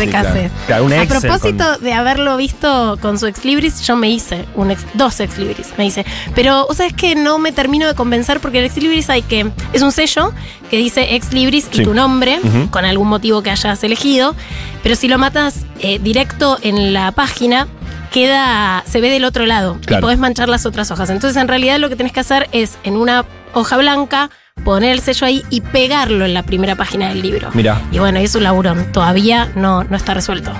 A 0.72 1.04
propósito 1.06 1.78
de 1.78 1.92
haberlo 1.92 2.36
visto 2.36 2.98
con 3.00 3.18
su 3.18 3.26
ex 3.26 3.44
libris, 3.44 3.82
yo 3.82 3.96
me 3.96 4.10
hice 4.10 4.46
un 4.54 4.74
dos 4.94 5.20
ex 5.20 5.38
libris, 5.38 5.68
me 5.76 5.86
hice. 5.86 6.04
Pero, 6.34 6.66
o 6.66 6.74
sea, 6.74 6.86
es 6.86 6.94
que 6.94 7.14
no 7.14 7.38
me 7.38 7.52
termino 7.52 7.86
de 7.86 7.94
convencer 7.94 8.40
porque 8.40 8.60
el 8.60 8.66
ex 8.66 8.76
libris 8.76 9.10
hay 9.10 9.22
que. 9.22 9.50
Es 9.72 9.82
un 9.82 9.92
sello 9.92 10.32
que 10.70 10.76
dice 10.76 11.14
ex 11.14 11.32
libris 11.32 11.68
y 11.72 11.82
tu 11.82 11.94
nombre, 11.94 12.40
con 12.70 12.84
algún 12.84 13.08
motivo 13.08 13.42
que 13.42 13.50
hayas 13.50 13.82
elegido. 13.84 14.34
Pero 14.82 14.96
si 14.96 15.08
lo 15.08 15.18
matas 15.18 15.64
eh, 15.80 15.98
directo 15.98 16.58
en 16.62 16.92
la 16.92 17.12
página, 17.12 17.68
queda, 18.10 18.84
se 18.86 19.00
ve 19.00 19.10
del 19.10 19.24
otro 19.24 19.46
lado 19.46 19.78
y 19.88 20.00
podés 20.00 20.18
manchar 20.18 20.48
las 20.48 20.66
otras 20.66 20.90
hojas. 20.90 21.10
Entonces, 21.10 21.40
en 21.40 21.48
realidad, 21.48 21.78
lo 21.78 21.88
que 21.88 21.96
tenés 21.96 22.12
que 22.12 22.20
hacer 22.20 22.48
es 22.52 22.78
en 22.84 22.96
una 22.96 23.24
hoja 23.54 23.76
blanca 23.76 24.30
poner 24.64 24.92
el 24.92 25.00
sello 25.00 25.26
ahí 25.26 25.42
y 25.50 25.60
pegarlo 25.60 26.24
en 26.24 26.34
la 26.34 26.42
primera 26.42 26.76
página 26.76 27.08
del 27.08 27.22
libro. 27.22 27.50
Mira. 27.54 27.80
Y 27.90 27.98
bueno, 27.98 28.18
es 28.18 28.34
un 28.34 28.44
laburón. 28.44 28.92
Todavía 28.92 29.50
no, 29.54 29.84
no 29.84 29.96
está 29.96 30.14
resuelto. 30.14 30.52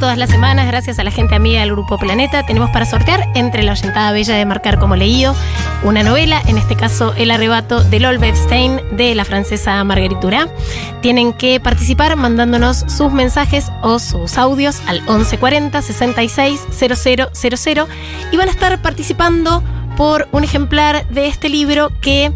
Todas 0.00 0.16
las 0.16 0.30
semanas, 0.30 0.68
gracias 0.68 1.00
a 1.00 1.04
la 1.04 1.10
gente 1.10 1.34
amiga 1.34 1.60
del 1.60 1.72
Grupo 1.72 1.98
Planeta, 1.98 2.46
tenemos 2.46 2.70
para 2.70 2.86
sortear 2.86 3.28
entre 3.34 3.64
la 3.64 3.72
oyentada 3.72 4.12
bella 4.12 4.36
de 4.36 4.46
marcar 4.46 4.78
como 4.78 4.94
leído 4.94 5.34
una 5.82 6.04
novela, 6.04 6.40
en 6.46 6.56
este 6.56 6.76
caso 6.76 7.14
El 7.16 7.32
arrebato 7.32 7.82
de 7.82 7.98
Lol 7.98 8.18
Bebstein 8.18 8.80
de 8.92 9.16
la 9.16 9.24
francesa 9.24 9.82
Marguerite 9.82 10.20
Duras. 10.20 10.48
Tienen 11.02 11.32
que 11.32 11.58
participar 11.58 12.14
mandándonos 12.14 12.84
sus 12.86 13.10
mensajes 13.10 13.72
o 13.82 13.98
sus 13.98 14.38
audios 14.38 14.80
al 14.86 15.00
1140 15.00 15.82
66 15.82 16.60
000 16.70 17.88
y 18.30 18.36
van 18.36 18.48
a 18.48 18.52
estar 18.52 18.80
participando 18.80 19.64
por 19.98 20.28
un 20.30 20.44
ejemplar 20.44 21.08
de 21.08 21.26
este 21.26 21.48
libro 21.48 21.90
que 22.00 22.30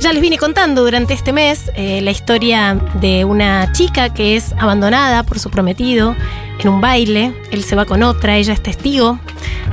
ya 0.00 0.12
les 0.12 0.20
vine 0.20 0.36
contando 0.36 0.82
durante 0.82 1.14
este 1.14 1.32
mes, 1.32 1.70
eh, 1.76 2.00
la 2.00 2.10
historia 2.10 2.74
de 3.00 3.24
una 3.24 3.70
chica 3.70 4.12
que 4.12 4.34
es 4.34 4.52
abandonada 4.58 5.22
por 5.22 5.38
su 5.38 5.48
prometido 5.48 6.16
en 6.58 6.68
un 6.68 6.80
baile, 6.80 7.32
él 7.52 7.62
se 7.62 7.76
va 7.76 7.84
con 7.84 8.02
otra, 8.02 8.36
ella 8.36 8.52
es 8.52 8.60
testigo 8.60 9.20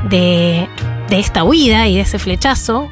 de, 0.07 0.69
esta 1.09 1.43
huida 1.43 1.87
y 1.87 1.95
de 1.95 2.01
ese 2.01 2.19
flechazo, 2.19 2.89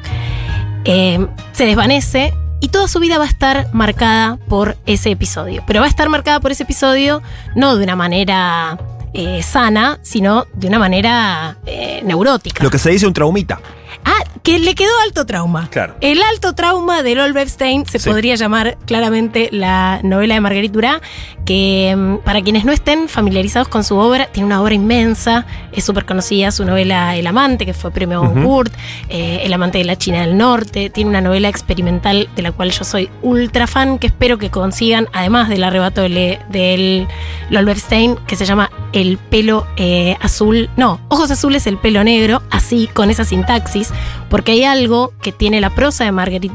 eh, 0.84 1.24
se 1.52 1.64
desvanece 1.64 2.34
y 2.60 2.68
toda 2.68 2.88
su 2.88 2.98
vida 2.98 3.18
va 3.18 3.26
a 3.26 3.28
estar 3.28 3.72
marcada 3.72 4.36
por 4.48 4.76
ese 4.84 5.12
episodio, 5.12 5.62
pero 5.64 5.78
va 5.78 5.86
a 5.86 5.88
estar 5.88 6.08
marcada 6.08 6.40
por 6.40 6.50
ese 6.50 6.64
episodio 6.64 7.22
no 7.54 7.76
de 7.76 7.84
una 7.84 7.94
manera 7.94 8.78
eh, 9.14 9.44
sana, 9.44 10.00
sino 10.02 10.46
de 10.54 10.66
una 10.66 10.80
manera 10.80 11.56
neurótica. 12.02 12.64
Lo 12.64 12.70
que 12.70 12.78
se 12.78 12.90
dice 12.90 13.06
un 13.06 13.12
traumita. 13.12 13.60
Ah, 14.04 14.24
que 14.42 14.58
le 14.58 14.74
quedó 14.74 14.90
alto 15.04 15.26
trauma. 15.26 15.68
Claro. 15.70 15.94
El 16.00 16.22
alto 16.22 16.54
trauma 16.54 17.02
de 17.02 17.14
Lol 17.14 17.32
Bebstein 17.32 17.84
se 17.86 18.00
podría 18.00 18.34
llamar 18.34 18.78
claramente 18.86 19.48
la 19.52 20.00
novela 20.02 20.34
de 20.34 20.40
Marguerite 20.40 20.72
Duras, 20.72 21.00
que 21.44 21.94
mm, 21.96 22.18
para 22.24 22.40
quienes 22.42 22.64
no 22.64 22.72
estén 22.72 23.08
familiarizados 23.08 23.68
con 23.68 23.84
su 23.84 23.96
obra, 23.96 24.26
tiene 24.26 24.46
una 24.46 24.62
obra 24.62 24.74
inmensa, 24.74 25.46
es 25.72 25.84
súper 25.84 26.06
conocida 26.06 26.50
su 26.50 26.64
novela 26.64 27.16
El 27.16 27.26
Amante, 27.26 27.66
que 27.66 27.74
fue 27.74 27.90
premio 27.90 28.20
Goncourt, 28.20 28.72
eh, 29.08 29.40
El 29.44 29.52
Amante 29.52 29.78
de 29.78 29.84
la 29.84 29.96
China 29.96 30.22
del 30.22 30.36
Norte, 30.38 30.90
tiene 30.90 31.10
una 31.10 31.20
novela 31.20 31.48
experimental 31.48 32.28
de 32.34 32.42
la 32.42 32.52
cual 32.52 32.70
yo 32.70 32.84
soy 32.84 33.10
ultra 33.22 33.66
fan, 33.66 33.98
que 33.98 34.06
espero 34.06 34.38
que 34.38 34.50
consigan, 34.50 35.08
además 35.12 35.48
del 35.48 35.64
arrebato 35.64 36.02
del, 36.02 37.06
Lol 37.50 37.64
Bebstein, 37.64 38.16
que 38.26 38.36
se 38.36 38.46
llama 38.46 38.70
El 38.92 39.18
pelo 39.18 39.66
eh, 39.76 40.16
azul, 40.20 40.70
no, 40.76 41.00
ojos 41.08 41.30
azules, 41.30 41.66
el 41.66 41.78
pelo 41.78 42.04
negro, 42.04 42.42
así, 42.50 42.88
con 42.92 43.10
esa 43.10 43.24
sintaxis 43.24 43.89
porque 44.28 44.52
hay 44.52 44.64
algo 44.64 45.12
que 45.22 45.32
tiene 45.32 45.60
la 45.60 45.70
prosa 45.70 46.04
de 46.04 46.12
Marguerite 46.12 46.50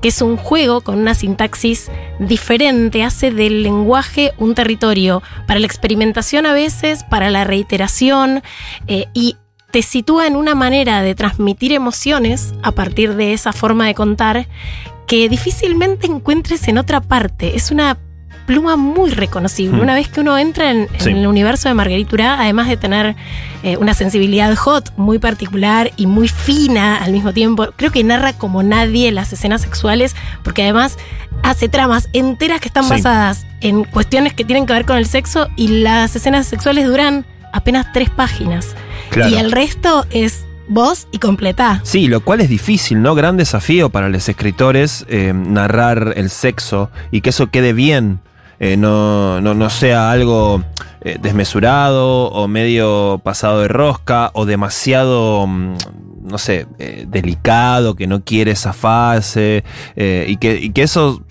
que 0.00 0.08
es 0.08 0.22
un 0.22 0.36
juego 0.36 0.80
con 0.80 0.98
una 0.98 1.14
sintaxis 1.14 1.90
diferente, 2.18 3.02
hace 3.02 3.30
del 3.30 3.62
lenguaje 3.62 4.32
un 4.38 4.54
territorio 4.54 5.22
para 5.46 5.60
la 5.60 5.66
experimentación 5.66 6.46
a 6.46 6.52
veces, 6.52 7.04
para 7.04 7.30
la 7.30 7.44
reiteración, 7.44 8.42
eh, 8.86 9.06
y 9.12 9.36
te 9.70 9.82
sitúa 9.82 10.26
en 10.26 10.36
una 10.36 10.54
manera 10.54 11.02
de 11.02 11.14
transmitir 11.14 11.72
emociones 11.72 12.54
a 12.62 12.70
partir 12.70 13.16
de 13.16 13.32
esa 13.32 13.52
forma 13.52 13.86
de 13.86 13.94
contar 13.94 14.46
que 15.06 15.28
difícilmente 15.28 16.06
encuentres 16.06 16.68
en 16.68 16.78
otra 16.78 17.00
parte. 17.00 17.56
Es 17.56 17.70
una 17.70 17.98
pluma 18.46 18.76
muy 18.76 19.10
reconocible. 19.10 19.78
Hmm. 19.78 19.82
Una 19.82 19.94
vez 19.94 20.08
que 20.08 20.20
uno 20.20 20.38
entra 20.38 20.70
en, 20.70 20.88
el 21.04 21.26
universo 21.26 21.68
de 21.68 21.74
Marguerite 21.74 22.22
además 22.22 22.68
de 22.68 22.76
tener 22.76 23.16
eh, 23.62 23.76
una 23.76 23.94
sensibilidad 23.94 24.54
hot 24.56 24.92
muy 24.96 25.18
particular 25.18 25.90
y 25.96 26.06
muy 26.06 26.28
fina 26.28 26.96
al 26.96 27.12
mismo 27.12 27.32
tiempo, 27.32 27.68
creo 27.76 27.90
que 27.90 28.04
narra 28.04 28.32
como 28.32 28.62
nadie 28.62 29.10
las 29.10 29.32
escenas 29.32 29.62
sexuales, 29.62 30.14
porque 30.42 30.62
además 30.62 30.98
hace 31.42 31.68
tramas 31.68 32.08
enteras 32.12 32.60
que 32.60 32.68
están 32.68 32.88
basadas 32.88 33.46
en 33.60 33.84
cuestiones 33.84 34.32
que 34.32 34.44
tienen 34.44 34.66
que 34.66 34.72
ver 34.72 34.84
con 34.84 34.96
el 34.96 35.06
sexo 35.06 35.48
y 35.56 35.68
las 35.82 36.14
escenas 36.14 36.46
sexuales 36.46 36.86
duran 36.86 37.26
apenas 37.52 37.92
tres 37.92 38.10
páginas. 38.10 38.74
Y 39.28 39.34
el 39.34 39.52
resto 39.52 40.06
es 40.10 40.44
voz 40.68 41.06
y 41.12 41.18
completa. 41.18 41.80
Sí, 41.84 42.08
lo 42.08 42.20
cual 42.20 42.40
es 42.40 42.48
difícil, 42.48 43.02
¿no? 43.02 43.14
Gran 43.14 43.36
desafío 43.36 43.90
para 43.90 44.08
los 44.08 44.28
escritores 44.28 45.04
eh, 45.08 45.32
narrar 45.34 46.14
el 46.16 46.30
sexo 46.30 46.90
y 47.10 47.20
que 47.20 47.30
eso 47.30 47.50
quede 47.50 47.72
bien. 47.72 48.20
Eh, 48.64 48.78
no, 48.78 49.42
no, 49.42 49.68
sea 49.68 50.10
algo 50.10 50.64
eh, 51.02 51.18
desmesurado 51.20 52.28
o 52.30 52.48
medio 52.48 53.20
pasado 53.22 53.60
de 53.60 53.68
rosca 53.68 54.30
o 54.32 54.46
demasiado, 54.46 55.46
mm, 55.46 55.76
no 56.22 56.38
sé, 56.38 56.66
eh, 56.78 57.04
delicado, 57.06 57.94
que 57.94 58.06
no 58.06 58.24
quiere 58.24 58.52
esa 58.52 58.72
fase 58.72 59.64
y, 59.94 60.38
que, 60.38 60.56
y 60.56 60.70
que 60.70 60.82
eso 60.82 61.22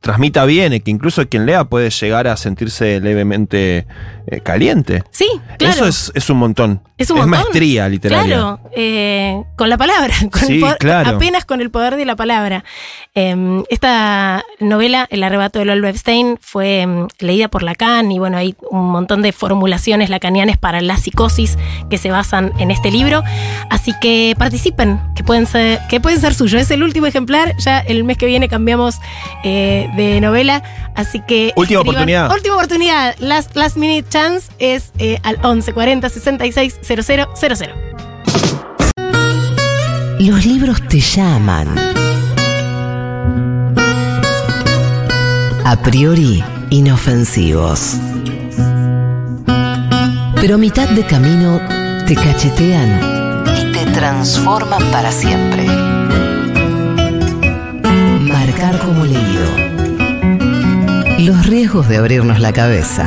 transmita 0.00 0.44
bien 0.44 0.72
y 0.72 0.80
que 0.80 0.90
incluso 0.90 1.28
quien 1.28 1.46
lea 1.46 1.64
puede 1.64 1.90
llegar 1.90 2.28
a 2.28 2.36
sentirse 2.36 3.00
levemente 3.00 3.86
eh, 4.26 4.40
caliente. 4.40 5.02
Sí, 5.10 5.28
claro. 5.58 5.74
Eso 5.74 5.86
es, 5.86 6.12
es 6.14 6.30
un 6.30 6.38
montón. 6.38 6.82
Es, 6.98 7.10
un 7.10 7.28
maestría 7.28 7.88
literaria. 7.88 8.36
Claro, 8.36 8.60
eh, 8.74 9.42
con 9.56 9.70
la 9.70 9.78
palabra, 9.78 10.12
sí, 10.46 10.60
claro. 10.78 11.16
apenas 11.16 11.44
con 11.44 11.60
el 11.60 11.70
poder 11.70 11.96
de 11.96 12.04
la 12.04 12.16
palabra. 12.16 12.64
Em, 13.14 13.64
esta 13.70 14.44
novela, 14.58 15.06
El 15.10 15.22
arrebato 15.22 15.60
de 15.60 15.64
Lol 15.64 15.84
Epstein, 15.84 16.38
fue 16.40 16.80
em, 16.80 17.06
leída 17.20 17.48
por 17.48 17.62
Lacan 17.62 18.10
y 18.10 18.18
bueno, 18.18 18.36
hay 18.36 18.56
un 18.70 18.90
montón 18.90 19.22
de 19.22 19.32
formulaciones 19.32 20.10
lacanianas 20.10 20.58
para 20.58 20.80
la 20.80 20.96
psicosis 20.96 21.56
que 21.88 21.98
se 21.98 22.10
basan 22.10 22.52
en 22.58 22.70
este 22.70 22.90
libro. 22.90 23.22
Así 23.70 23.92
que 24.00 24.34
participen, 24.36 25.00
que 25.14 25.22
pueden 25.22 25.46
ser, 25.46 25.80
que 25.88 26.00
pueden 26.00 26.20
ser 26.20 26.34
suyos. 26.34 26.60
Es 26.60 26.70
el 26.70 26.82
último 26.82 27.06
ejemplar, 27.06 27.54
ya 27.58 27.78
el 27.78 28.04
mes 28.04 28.18
que 28.18 28.26
viene 28.26 28.48
cambiamos 28.48 28.96
de 29.96 30.20
novela, 30.20 30.62
así 30.94 31.20
que... 31.20 31.52
Última 31.56 31.80
oportunidad. 31.80 32.30
Última 32.32 32.54
oportunidad, 32.54 33.16
last, 33.18 33.54
last 33.56 33.76
minute 33.76 34.08
chance 34.08 34.50
es 34.58 34.92
eh, 34.98 35.18
al 35.22 35.38
11 35.42 35.72
40 35.72 36.08
66 36.08 36.80
00 36.82 37.28
Los 40.18 40.46
libros 40.46 40.82
te 40.88 41.00
llaman. 41.00 41.68
A 45.64 45.76
priori 45.82 46.42
inofensivos. 46.70 47.96
Pero 50.40 50.54
a 50.54 50.58
mitad 50.58 50.88
de 50.88 51.04
camino 51.04 51.60
te 52.06 52.14
cachetean 52.14 53.44
y 53.58 53.72
te 53.72 53.84
transforman 53.92 54.82
para 54.90 55.10
siempre. 55.10 55.66
Marcar 58.20 58.78
como 58.78 59.04
leído. 59.04 59.77
Los 61.18 61.48
riesgos 61.48 61.88
de 61.88 61.96
abrirnos 61.96 62.38
la 62.38 62.52
cabeza. 62.52 63.04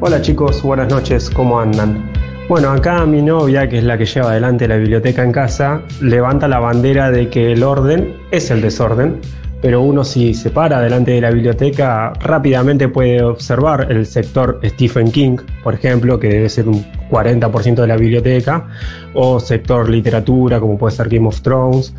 Hola 0.00 0.20
chicos, 0.20 0.60
buenas 0.62 0.88
noches, 0.88 1.30
¿cómo 1.30 1.60
andan? 1.60 2.10
Bueno, 2.48 2.70
acá 2.70 3.06
mi 3.06 3.22
novia, 3.22 3.68
que 3.68 3.78
es 3.78 3.84
la 3.84 3.96
que 3.96 4.06
lleva 4.06 4.30
adelante 4.30 4.66
la 4.66 4.76
biblioteca 4.76 5.22
en 5.22 5.30
casa, 5.30 5.82
levanta 6.00 6.48
la 6.48 6.58
bandera 6.58 7.12
de 7.12 7.28
que 7.28 7.52
el 7.52 7.62
orden 7.62 8.16
es 8.32 8.50
el 8.50 8.60
desorden, 8.60 9.20
pero 9.60 9.80
uno 9.80 10.04
si 10.04 10.34
se 10.34 10.50
para 10.50 10.80
delante 10.80 11.12
de 11.12 11.20
la 11.20 11.30
biblioteca 11.30 12.12
rápidamente 12.20 12.88
puede 12.88 13.22
observar 13.22 13.90
el 13.90 14.06
sector 14.06 14.60
Stephen 14.64 15.10
King, 15.10 15.38
por 15.62 15.74
ejemplo, 15.74 16.18
que 16.18 16.28
debe 16.28 16.48
ser 16.48 16.68
un 16.68 16.84
40% 17.10 17.74
de 17.74 17.86
la 17.86 17.96
biblioteca, 17.96 18.68
o 19.14 19.40
sector 19.40 19.88
literatura, 19.88 20.60
como 20.60 20.76
puede 20.76 20.94
ser 20.94 21.08
Game 21.08 21.26
of 21.26 21.40
Thrones. 21.40 21.94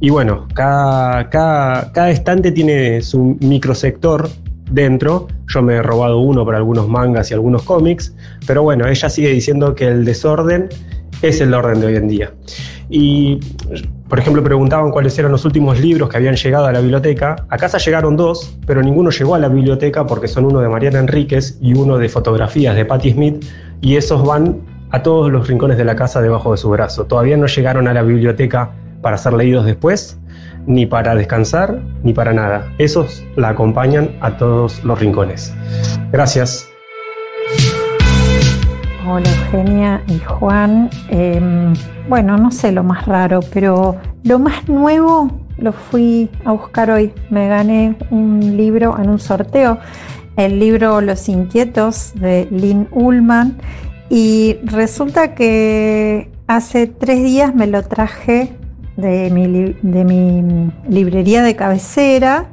Y 0.00 0.10
bueno, 0.10 0.46
cada, 0.54 1.28
cada, 1.28 1.92
cada 1.92 2.10
estante 2.10 2.52
tiene 2.52 3.00
su 3.02 3.36
microsector 3.40 4.28
dentro. 4.70 5.28
Yo 5.48 5.62
me 5.62 5.74
he 5.74 5.82
robado 5.82 6.18
uno 6.20 6.44
para 6.44 6.58
algunos 6.58 6.88
mangas 6.88 7.30
y 7.30 7.34
algunos 7.34 7.62
cómics, 7.62 8.14
pero 8.46 8.62
bueno, 8.62 8.86
ella 8.86 9.08
sigue 9.08 9.30
diciendo 9.30 9.74
que 9.74 9.88
el 9.88 10.04
desorden 10.04 10.68
es 11.22 11.40
el 11.40 11.54
orden 11.54 11.80
de 11.80 11.86
hoy 11.86 11.96
en 11.96 12.08
día. 12.08 12.32
Y, 12.90 13.40
por 14.08 14.18
ejemplo, 14.18 14.42
preguntaban 14.42 14.90
cuáles 14.90 15.18
eran 15.18 15.32
los 15.32 15.44
últimos 15.44 15.78
libros 15.80 16.08
que 16.08 16.16
habían 16.16 16.36
llegado 16.36 16.66
a 16.66 16.72
la 16.72 16.80
biblioteca. 16.80 17.44
A 17.48 17.56
casa 17.56 17.78
llegaron 17.78 18.16
dos, 18.16 18.56
pero 18.66 18.82
ninguno 18.82 19.10
llegó 19.10 19.34
a 19.34 19.38
la 19.38 19.48
biblioteca 19.48 20.06
porque 20.06 20.28
son 20.28 20.46
uno 20.46 20.60
de 20.60 20.68
Mariana 20.68 21.00
Enríquez 21.00 21.58
y 21.60 21.74
uno 21.74 21.98
de 21.98 22.08
fotografías 22.08 22.74
de 22.76 22.84
Patti 22.84 23.12
Smith, 23.12 23.44
y 23.80 23.96
esos 23.96 24.24
van 24.24 24.60
a 24.90 25.02
todos 25.02 25.30
los 25.30 25.46
rincones 25.46 25.76
de 25.76 25.84
la 25.84 25.96
casa 25.96 26.22
debajo 26.22 26.52
de 26.52 26.56
su 26.56 26.70
brazo. 26.70 27.04
Todavía 27.04 27.36
no 27.36 27.46
llegaron 27.46 27.88
a 27.88 27.94
la 27.94 28.02
biblioteca 28.02 28.70
para 29.02 29.18
ser 29.18 29.34
leídos 29.34 29.66
después, 29.66 30.18
ni 30.68 30.86
para 30.86 31.16
descansar, 31.16 31.80
ni 32.04 32.12
para 32.12 32.32
nada. 32.32 32.70
Esos 32.78 33.24
la 33.36 33.48
acompañan 33.48 34.10
a 34.20 34.36
todos 34.36 34.84
los 34.84 35.00
rincones. 35.00 35.52
Gracias. 36.12 36.68
Hola 39.08 39.28
Eugenia 39.46 40.02
y 40.06 40.18
Juan. 40.20 40.90
Em, 41.08 41.72
bueno, 42.08 42.36
no 42.36 42.52
sé 42.52 42.70
lo 42.70 42.84
más 42.84 43.06
raro, 43.06 43.40
pero 43.52 43.96
lo 44.22 44.38
más 44.38 44.68
nuevo 44.68 45.30
lo 45.56 45.72
fui 45.72 46.30
a 46.44 46.52
buscar 46.52 46.90
hoy. 46.90 47.12
Me 47.30 47.48
gané 47.48 47.96
un 48.10 48.56
libro 48.56 48.96
en 48.98 49.08
un 49.08 49.18
sorteo 49.18 49.78
el 50.36 50.60
libro 50.60 51.00
Los 51.00 51.28
Inquietos 51.28 52.12
de 52.14 52.46
Lynn 52.50 52.86
Ullman 52.92 53.58
y 54.08 54.56
resulta 54.62 55.34
que 55.34 56.30
hace 56.46 56.86
tres 56.86 57.24
días 57.24 57.54
me 57.54 57.66
lo 57.66 57.82
traje 57.82 58.52
de 58.98 59.30
mi, 59.30 59.76
de 59.80 60.04
mi 60.04 60.72
librería 60.88 61.42
de 61.42 61.54
cabecera 61.54 62.46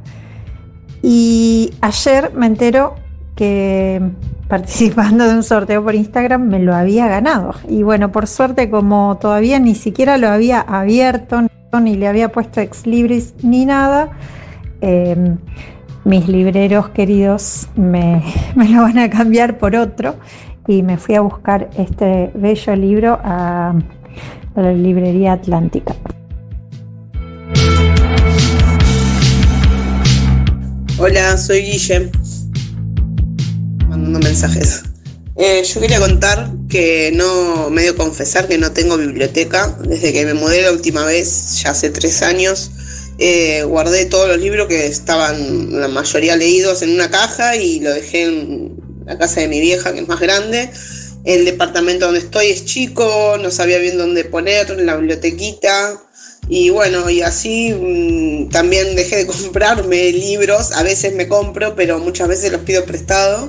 y 1.02 1.74
ayer 1.82 2.32
me 2.36 2.46
entero 2.46 2.96
que 3.36 4.00
participando 4.48 5.28
de 5.28 5.34
un 5.34 5.44
sorteo 5.44 5.84
por 5.84 5.96
Instagram 5.96 6.44
me 6.48 6.60
lo 6.60 6.76
había 6.76 7.08
ganado. 7.08 7.56
Y 7.68 7.82
bueno, 7.82 8.12
por 8.12 8.28
suerte 8.28 8.70
como 8.70 9.18
todavía 9.20 9.60
ni 9.60 9.74
siquiera 9.74 10.20
lo 10.20 10.30
había 10.30 10.62
abierto, 10.62 11.42
ni 11.82 11.96
le 11.96 12.08
había 12.08 12.32
puesto 12.32 12.62
ex 12.62 12.86
libris 12.86 13.34
ni 13.42 13.66
nada, 13.66 14.12
eh, 14.82 15.36
mis 16.04 16.28
libreros 16.28 16.90
queridos 16.90 17.68
me, 17.76 18.22
me, 18.56 18.70
lo 18.70 18.84
van 18.84 19.00
a 19.00 19.10
cambiar 19.10 19.58
por 19.58 19.76
otro 19.76 20.16
y 20.68 20.84
me 20.84 20.98
fui 20.98 21.16
a 21.16 21.22
buscar 21.22 21.72
este 21.76 22.30
bello 22.36 22.76
libro 22.76 23.20
a 23.24 23.74
la 24.56 24.72
librería 24.72 25.34
Atlántica. 25.34 25.96
Hola, 30.98 31.38
soy 31.38 31.62
Guille. 31.62 32.10
Mandando 33.90 34.18
mensajes. 34.20 34.84
Eh, 35.36 35.62
yo 35.62 35.82
quería 35.82 36.00
contar 36.00 36.50
que 36.70 37.12
no, 37.14 37.70
medio 37.70 37.98
confesar 37.98 38.48
que 38.48 38.58
no 38.58 38.72
tengo 38.72 38.96
biblioteca. 38.96 39.78
Desde 39.84 40.14
que 40.14 40.26
me 40.26 40.34
mudé 40.34 40.62
la 40.62 40.72
última 40.72 41.04
vez, 41.04 41.62
ya 41.62 41.72
hace 41.72 41.90
tres 41.90 42.22
años, 42.22 42.72
eh, 43.20 43.64
guardé 43.64 44.06
todos 44.06 44.30
los 44.30 44.38
libros 44.38 44.68
que 44.70 44.88
estaban 44.88 45.82
la 45.82 45.90
mayoría 45.90 46.38
leídos 46.38 46.82
en 46.82 46.92
una 46.92 47.12
caja 47.12 47.58
y 47.58 47.82
lo 47.82 47.94
dejé 47.94 48.24
en 48.24 48.78
la 49.06 49.18
casa 49.18 49.42
de 49.42 49.50
mi 49.50 49.60
vieja, 49.60 49.92
que 49.92 50.00
es 50.00 50.08
más 50.08 50.22
grande. 50.22 50.70
El 51.26 51.44
departamento 51.44 52.06
donde 52.06 52.22
estoy 52.22 52.48
es 52.48 52.64
chico, 52.64 53.38
no 53.42 53.52
sabía 53.52 53.80
bien 53.80 53.98
dónde 53.98 54.24
poner, 54.24 54.70
la 54.80 54.96
bibliotequita. 54.96 56.02
Y 56.48 56.70
bueno, 56.70 57.10
y 57.10 57.22
así 57.22 57.74
mmm, 57.74 58.50
también 58.50 58.96
dejé 58.96 59.18
de 59.18 59.28
comprarme 59.28 60.12
libros. 60.12 60.72
A 60.74 60.84
veces 60.84 61.16
me 61.16 61.28
compro, 61.28 61.76
pero 61.76 62.00
muchas 62.00 62.28
veces 62.28 62.52
los 62.52 62.62
pido 62.62 62.86
prestado. 62.86 63.48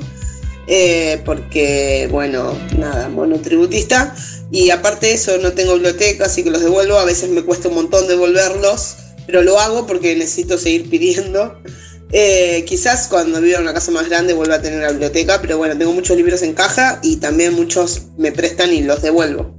Eh, 0.68 1.22
porque, 1.24 2.09
bueno, 2.11 2.59
nada, 2.76 3.09
monotributista. 3.09 4.14
Y 4.51 4.70
aparte 4.70 5.07
de 5.07 5.12
eso, 5.12 5.38
no 5.38 5.53
tengo 5.53 5.74
biblioteca, 5.74 6.26
así 6.26 6.42
que 6.42 6.51
los 6.51 6.62
devuelvo. 6.62 6.99
A 6.99 7.05
veces 7.05 7.30
me 7.30 7.42
cuesta 7.42 7.68
un 7.68 7.74
montón 7.74 8.09
devolverlos, 8.09 8.97
pero 9.26 9.42
lo 9.42 9.59
hago 9.59 9.86
porque 9.86 10.16
necesito 10.16 10.59
seguir 10.59 10.88
pidiendo. 10.88 11.61
Eh, 12.12 12.64
quizás 12.68 13.09
cuando 13.09 13.40
viva 13.40 13.57
en 13.57 13.64
una 13.64 13.74
casa 13.74 13.90
más 13.90 14.09
grande 14.09 14.32
vuelva 14.32 14.55
a 14.55 14.62
tener 14.62 14.80
la 14.80 14.90
biblioteca, 14.90 15.40
pero 15.40 15.59
bueno, 15.59 15.76
tengo 15.76 15.92
muchos 15.92 16.16
libros 16.16 16.40
en 16.42 16.55
caja 16.55 17.01
y 17.03 17.16
también 17.16 17.55
muchos 17.55 18.03
me 18.16 18.30
prestan 18.30 18.72
y 18.72 18.82
los 18.82 19.03
devuelvo. 19.03 19.57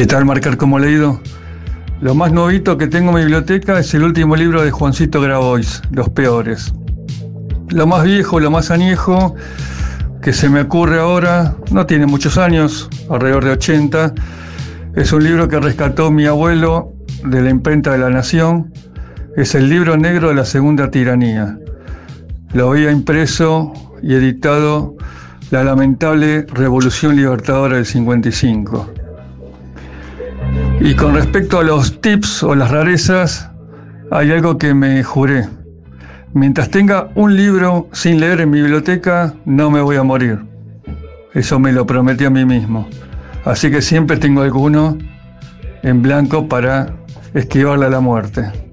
¿Qué 0.00 0.06
tal 0.06 0.24
marcar 0.24 0.56
como 0.56 0.78
leído? 0.78 1.20
Lo 2.00 2.14
más 2.14 2.32
novito 2.32 2.78
que 2.78 2.86
tengo 2.86 3.10
en 3.10 3.16
mi 3.16 3.20
biblioteca 3.20 3.78
es 3.78 3.92
el 3.92 4.02
último 4.02 4.34
libro 4.34 4.62
de 4.62 4.70
Juancito 4.70 5.20
Grabois, 5.20 5.82
Los 5.90 6.08
Peores. 6.08 6.72
Lo 7.68 7.86
más 7.86 8.04
viejo, 8.04 8.40
lo 8.40 8.50
más 8.50 8.70
añejo 8.70 9.34
que 10.22 10.32
se 10.32 10.48
me 10.48 10.62
ocurre 10.62 11.00
ahora, 11.00 11.54
no 11.70 11.84
tiene 11.84 12.06
muchos 12.06 12.38
años, 12.38 12.88
alrededor 13.10 13.44
de 13.44 13.50
80, 13.50 14.14
es 14.96 15.12
un 15.12 15.22
libro 15.22 15.48
que 15.48 15.60
rescató 15.60 16.10
mi 16.10 16.24
abuelo 16.24 16.94
de 17.22 17.42
la 17.42 17.50
imprenta 17.50 17.92
de 17.92 17.98
la 17.98 18.08
Nación, 18.08 18.72
es 19.36 19.54
el 19.54 19.68
libro 19.68 19.98
negro 19.98 20.30
de 20.30 20.34
la 20.34 20.46
Segunda 20.46 20.90
Tiranía. 20.90 21.58
Lo 22.54 22.70
había 22.70 22.90
impreso 22.90 23.74
y 24.02 24.14
editado 24.14 24.96
la 25.50 25.62
lamentable 25.62 26.46
Revolución 26.54 27.16
Libertadora 27.16 27.76
del 27.76 27.84
55. 27.84 28.94
Y 30.80 30.94
con 30.94 31.14
respecto 31.14 31.58
a 31.58 31.62
los 31.62 32.00
tips 32.00 32.42
o 32.42 32.54
las 32.54 32.70
rarezas, 32.70 33.50
hay 34.10 34.32
algo 34.32 34.58
que 34.58 34.74
me 34.74 35.02
juré. 35.02 35.46
Mientras 36.32 36.70
tenga 36.70 37.10
un 37.14 37.36
libro 37.36 37.88
sin 37.92 38.20
leer 38.20 38.40
en 38.40 38.50
mi 38.50 38.60
biblioteca, 38.60 39.34
no 39.44 39.70
me 39.70 39.80
voy 39.80 39.96
a 39.96 40.02
morir. 40.02 40.38
Eso 41.34 41.58
me 41.58 41.72
lo 41.72 41.86
prometí 41.86 42.24
a 42.24 42.30
mí 42.30 42.44
mismo. 42.44 42.88
Así 43.44 43.70
que 43.70 43.82
siempre 43.82 44.16
tengo 44.16 44.42
alguno 44.42 44.96
en 45.82 46.02
blanco 46.02 46.48
para 46.48 46.94
esquivarle 47.34 47.86
a 47.86 47.90
la 47.90 48.00
muerte. 48.00 48.69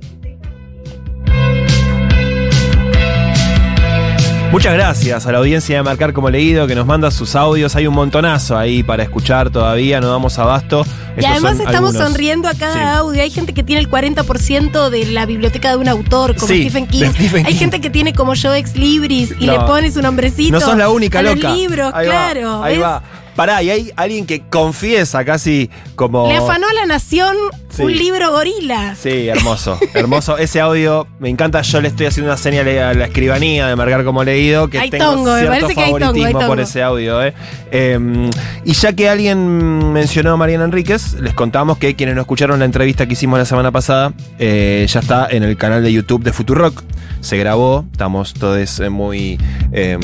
Muchas 4.52 4.74
gracias 4.74 5.28
a 5.28 5.32
la 5.32 5.38
audiencia 5.40 5.76
de 5.78 5.84
Marcar 5.84 6.14
como 6.14 6.30
Leído 6.30 6.66
que 6.68 6.74
nos 6.74 6.86
manda 6.88 7.12
sus 7.12 7.36
audios. 7.36 7.76
Hay 7.76 7.86
un 7.86 7.94
montonazo 7.94 8.58
ahí 8.58 8.82
para 8.82 9.04
escuchar 9.04 9.50
todavía, 9.52 10.00
no 10.00 10.10
damos 10.10 10.40
abasto. 10.40 10.84
Y 11.16 11.20
Estos 11.20 11.32
además 11.32 11.60
estamos 11.60 11.76
algunos. 11.92 12.08
sonriendo 12.10 12.48
a 12.48 12.54
cada 12.54 12.74
Sí. 12.74 12.80
audio. 12.98 13.22
Hay 13.22 13.30
gente 13.30 13.54
que 13.54 13.62
tiene 13.62 13.82
el 13.82 13.90
40% 13.90 14.90
de 14.90 15.06
la 15.08 15.26
biblioteca 15.26 15.72
de 15.72 15.76
un 15.78 15.88
autor, 15.90 16.36
como 16.36 16.48
Sí, 16.48 16.62
Stephen 16.64 16.88
King. 16.88 17.10
Stephen 17.14 17.46
Hay 17.46 17.54
gente 17.56 17.82
que 17.82 17.90
tiene 17.90 18.14
como 18.14 18.34
yo 18.36 18.54
ex 18.56 18.76
libris 18.76 19.34
y 19.38 19.46
No. 19.46 19.54
le 19.54 19.60
pone 19.66 19.92
su 19.92 20.02
nombrecito. 20.02 20.54
No 20.54 20.62
sos 20.62 20.78
la 20.78 20.90
única 20.90 21.20
a 21.20 21.24
loca. 21.24 21.50
Los 21.50 21.58
libros, 21.58 21.92
Ahí 21.94 22.08
va, 22.08 22.14
claro. 22.14 22.64
ahí 22.64 22.78
va. 22.80 23.04
Pará, 23.36 23.62
y 23.62 23.70
hay 23.70 23.92
alguien 23.96 24.26
que 24.26 24.42
confiesa 24.50 25.24
casi 25.24 25.70
como. 25.96 26.28
Le 26.28 26.38
afanó 26.38 26.68
a 26.68 26.74
la 26.74 26.86
nación 26.88 27.36
Sí. 27.78 27.84
un 27.84 27.92
libro 27.98 28.32
gorila. 28.32 28.96
Sí, 28.96 29.28
hermoso, 29.28 29.80
hermoso. 29.94 30.38
Ese 30.40 30.60
audio 30.60 31.08
me 31.20 31.30
encanta. 31.30 31.62
Yo 31.62 31.82
le 31.82 31.88
estoy 31.90 32.08
haciendo 32.08 32.32
una 32.32 32.38
señal 32.38 32.68
a 32.68 32.94
la 32.94 33.06
escribanía 33.06 33.68
de 33.68 33.76
marcar 33.76 34.04
como 34.04 34.24
leído 34.24 34.68
que 34.70 34.80
Hay 34.80 34.90
tengo 34.90 35.06
tongo, 35.06 35.34
me 35.34 35.40
cierto 35.40 35.50
parece 35.54 35.76
que 35.76 35.82
hay 35.82 35.92
tongo, 35.92 36.06
hay 36.06 36.12
favoritismo 36.12 36.48
por 36.48 36.60
ese 36.60 36.84
audio. 36.84 37.24
eh. 37.24 37.34
Eh, 37.72 38.30
y 38.66 38.74
ya 38.74 38.94
que 38.94 39.10
alguien 39.10 39.92
mencionó 39.94 40.32
a 40.34 40.38
Mariana 40.38 40.66
Enríquez, 40.66 41.14
les 41.16 41.34
contamos 41.34 41.78
que 41.78 41.96
quienes 41.96 42.16
no 42.16 42.22
escucharon 42.22 42.60
la 42.60 42.66
entrevista 42.66 43.06
que 43.06 43.14
hicimos 43.14 43.40
la 43.40 43.46
semana 43.46 43.72
pasada 43.72 44.14
eh, 44.40 44.86
ya 44.90 45.00
está 45.00 45.28
en 45.30 45.44
el 45.44 45.58
canal 45.58 45.84
de 45.84 45.92
YouTube 45.94 46.24
de 46.24 46.34
Futurock. 46.34 46.84
Se 47.20 47.38
grabó, 47.38 47.86
estamos 47.92 48.34
todos 48.34 48.80
eh, 48.80 48.90
muy, 48.90 49.40
eh, 49.72 49.98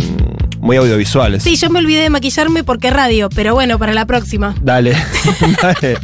muy 0.59 0.77
audiovisuales. 0.77 1.43
Sí, 1.43 1.55
yo 1.55 1.69
me 1.69 1.79
olvidé 1.79 2.01
de 2.01 2.09
maquillarme 2.09 2.63
porque 2.63 2.89
radio, 2.89 3.29
pero 3.29 3.53
bueno, 3.53 3.77
para 3.79 3.93
la 3.93 4.05
próxima. 4.05 4.55
Dale, 4.61 4.95
dale. 5.61 5.97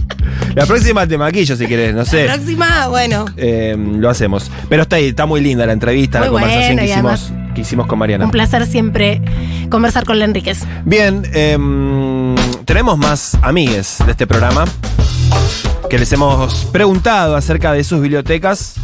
La 0.56 0.66
próxima 0.66 1.08
te 1.08 1.18
maquillo 1.18 1.56
si 1.56 1.68
querés, 1.68 1.94
no 1.94 2.06
sé. 2.06 2.26
La 2.26 2.36
próxima, 2.36 2.88
bueno. 2.88 3.26
Eh, 3.38 3.76
lo 3.78 4.10
hacemos. 4.10 4.50
Pero 4.68 4.84
está 4.84 4.98
ahí, 4.98 5.08
está 5.08 5.26
muy 5.26 5.42
linda 5.42 5.66
la 5.66 5.74
entrevista, 5.74 6.20
Muy 6.20 6.28
la 6.28 6.32
conversación 6.32 6.76
bueno, 6.76 6.82
que, 6.82 6.92
hicimos, 6.92 7.34
que 7.56 7.62
hicimos 7.62 7.88
con 7.88 8.00
Mariana. 8.00 8.26
Un 8.26 8.32
placer 8.32 8.66
siempre 8.66 9.22
conversar 9.70 10.06
con 10.06 10.20
la 10.20 10.26
Enríquez. 10.26 10.60
Bien, 10.86 11.24
em, 11.34 12.36
tenemos 12.66 12.98
más 12.98 13.38
amigues 13.42 13.98
de 14.06 14.12
este 14.12 14.28
programa 14.28 14.66
que 15.90 15.98
les 15.98 16.12
hemos 16.14 16.66
preguntado 16.66 17.36
acerca 17.36 17.72
de 17.74 17.84
sus 17.84 18.02
bibliotecas. 18.02 18.76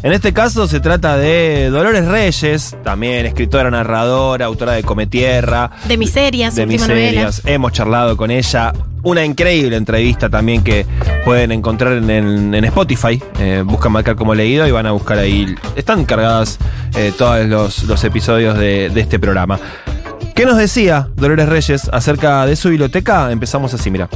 En 0.00 0.12
este 0.12 0.32
caso 0.32 0.68
se 0.68 0.78
trata 0.78 1.16
de 1.16 1.70
Dolores 1.70 2.06
Reyes, 2.06 2.76
también 2.84 3.26
escritora, 3.26 3.68
narradora, 3.68 4.46
autora 4.46 4.72
de 4.72 4.84
Cometierra, 4.84 5.72
De 5.88 5.96
miserias, 5.96 6.54
de 6.54 6.66
miserias. 6.66 7.42
Hemos 7.44 7.72
charlado 7.72 8.16
con 8.16 8.30
ella. 8.30 8.72
Una 9.02 9.24
increíble 9.24 9.76
entrevista 9.76 10.28
también 10.28 10.62
que 10.62 10.86
pueden 11.24 11.50
encontrar 11.50 11.94
en 11.94 12.54
Spotify. 12.64 13.20
Eh, 13.40 13.62
buscan 13.64 13.90
marcar 13.92 14.14
como 14.14 14.34
leído 14.34 14.66
y 14.68 14.70
van 14.70 14.86
a 14.86 14.92
buscar 14.92 15.18
ahí. 15.18 15.54
Están 15.74 16.04
cargadas 16.04 16.58
eh, 16.96 17.12
todos 17.16 17.46
los, 17.46 17.82
los 17.84 18.04
episodios 18.04 18.56
de, 18.56 18.90
de 18.90 19.00
este 19.00 19.18
programa. 19.18 19.58
¿Qué 20.34 20.46
nos 20.46 20.56
decía 20.58 21.08
Dolores 21.16 21.48
Reyes 21.48 21.90
acerca 21.92 22.46
de 22.46 22.54
su 22.54 22.68
biblioteca? 22.70 23.32
Empezamos 23.32 23.74
así, 23.74 23.90
mira. 23.90 24.08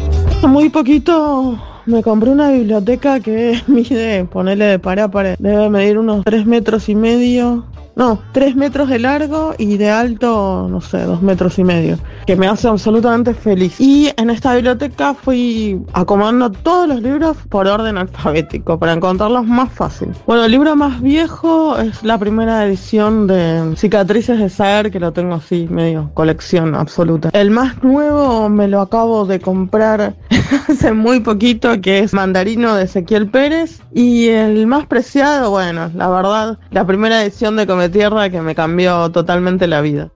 Muy 0.43 0.69
poquito 0.69 1.61
me 1.87 2.03
compré 2.03 2.31
una 2.31 2.51
biblioteca 2.51 3.21
que 3.21 3.61
mide, 3.67 4.25
ponerle 4.25 4.67
de 4.67 4.79
para 4.79 5.11
para, 5.11 5.37
debe 5.39 5.69
medir 5.71 5.99
unos 5.99 6.25
3 6.25 6.47
metros 6.47 6.89
y 6.89 6.95
medio. 6.95 7.67
No, 7.95 8.21
3 8.33 8.57
metros 8.57 8.89
de 8.89 8.99
largo 8.99 9.55
y 9.59 9.77
de 9.77 9.91
alto, 9.91 10.67
no 10.71 10.81
sé, 10.81 11.03
2 11.03 11.21
metros 11.23 11.59
y 11.59 11.65
medio. 11.65 11.99
Que 12.27 12.37
me 12.37 12.47
hace 12.47 12.69
absolutamente 12.69 13.35
feliz. 13.35 13.81
Y 13.81 14.13
en 14.17 14.31
esta 14.31 14.55
biblioteca 14.55 15.15
fui 15.15 15.81
acomodando 15.93 16.51
todos 16.51 16.89
los 16.89 17.03
libros 17.03 17.37
por 17.49 17.67
orden 17.67 17.99
alfabético, 17.99 18.79
para 18.79 18.93
encontrarlos 18.93 19.47
más 19.47 19.73
fácil. 19.73 20.11
Bueno, 20.27 20.45
el 20.45 20.53
libro 20.53 20.77
más 20.77 21.01
viejo 21.01 21.77
es 21.79 22.03
la 22.03 22.19
primera 22.19 22.65
edición 22.67 23.27
de 23.27 23.75
Cicatrices 23.77 24.39
de 24.39 24.49
Saber, 24.49 24.91
que 24.91 25.01
lo 25.01 25.13
tengo 25.13 25.35
así, 25.35 25.67
medio 25.69 26.11
colección 26.15 26.75
absoluta. 26.75 27.31
El 27.33 27.51
más 27.51 27.83
nuevo 27.83 28.49
me 28.49 28.69
lo 28.69 28.81
acabo 28.81 29.25
de 29.27 29.41
comprar 29.41 30.15
hace 30.69 30.93
muy 30.93 31.21
poquito, 31.21 31.81
que 31.81 32.01
es 32.01 32.13
Mandarino 32.13 32.75
de 32.75 32.85
Ezequiel 32.85 33.29
Pérez. 33.29 33.81
Y 33.93 34.29
el 34.29 34.67
más 34.67 34.87
preciado, 34.87 35.51
bueno, 35.51 35.91
la 35.95 36.09
verdad, 36.09 36.59
la 36.71 36.87
primera 36.87 37.23
edición 37.23 37.57
de 37.57 37.67
Cometierra 37.67 38.31
que 38.31 38.41
me 38.41 38.55
cambió 38.55 39.11
totalmente 39.11 39.67
la 39.67 39.81
vida. 39.81 40.11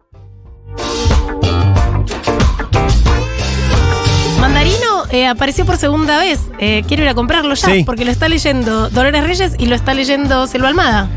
Eh, 5.23 5.27
apareció 5.27 5.65
por 5.65 5.77
segunda 5.77 6.19
vez. 6.19 6.41
Eh, 6.59 6.83
quiero 6.87 7.03
ir 7.05 7.09
a 7.09 7.15
comprarlo 7.15 7.55
ya 7.55 7.69
Sí. 7.73 7.85
porque 7.85 8.05
lo 8.05 8.11
está 8.11 8.29
leyendo 8.29 8.89
Dolores 8.91 9.25
Reyes 9.25 9.53
y 9.59 9.67
lo 9.67 9.75
está 9.75 9.95
leyendo 9.95 10.47
Selva 10.47 10.69
Almada. 10.69 11.09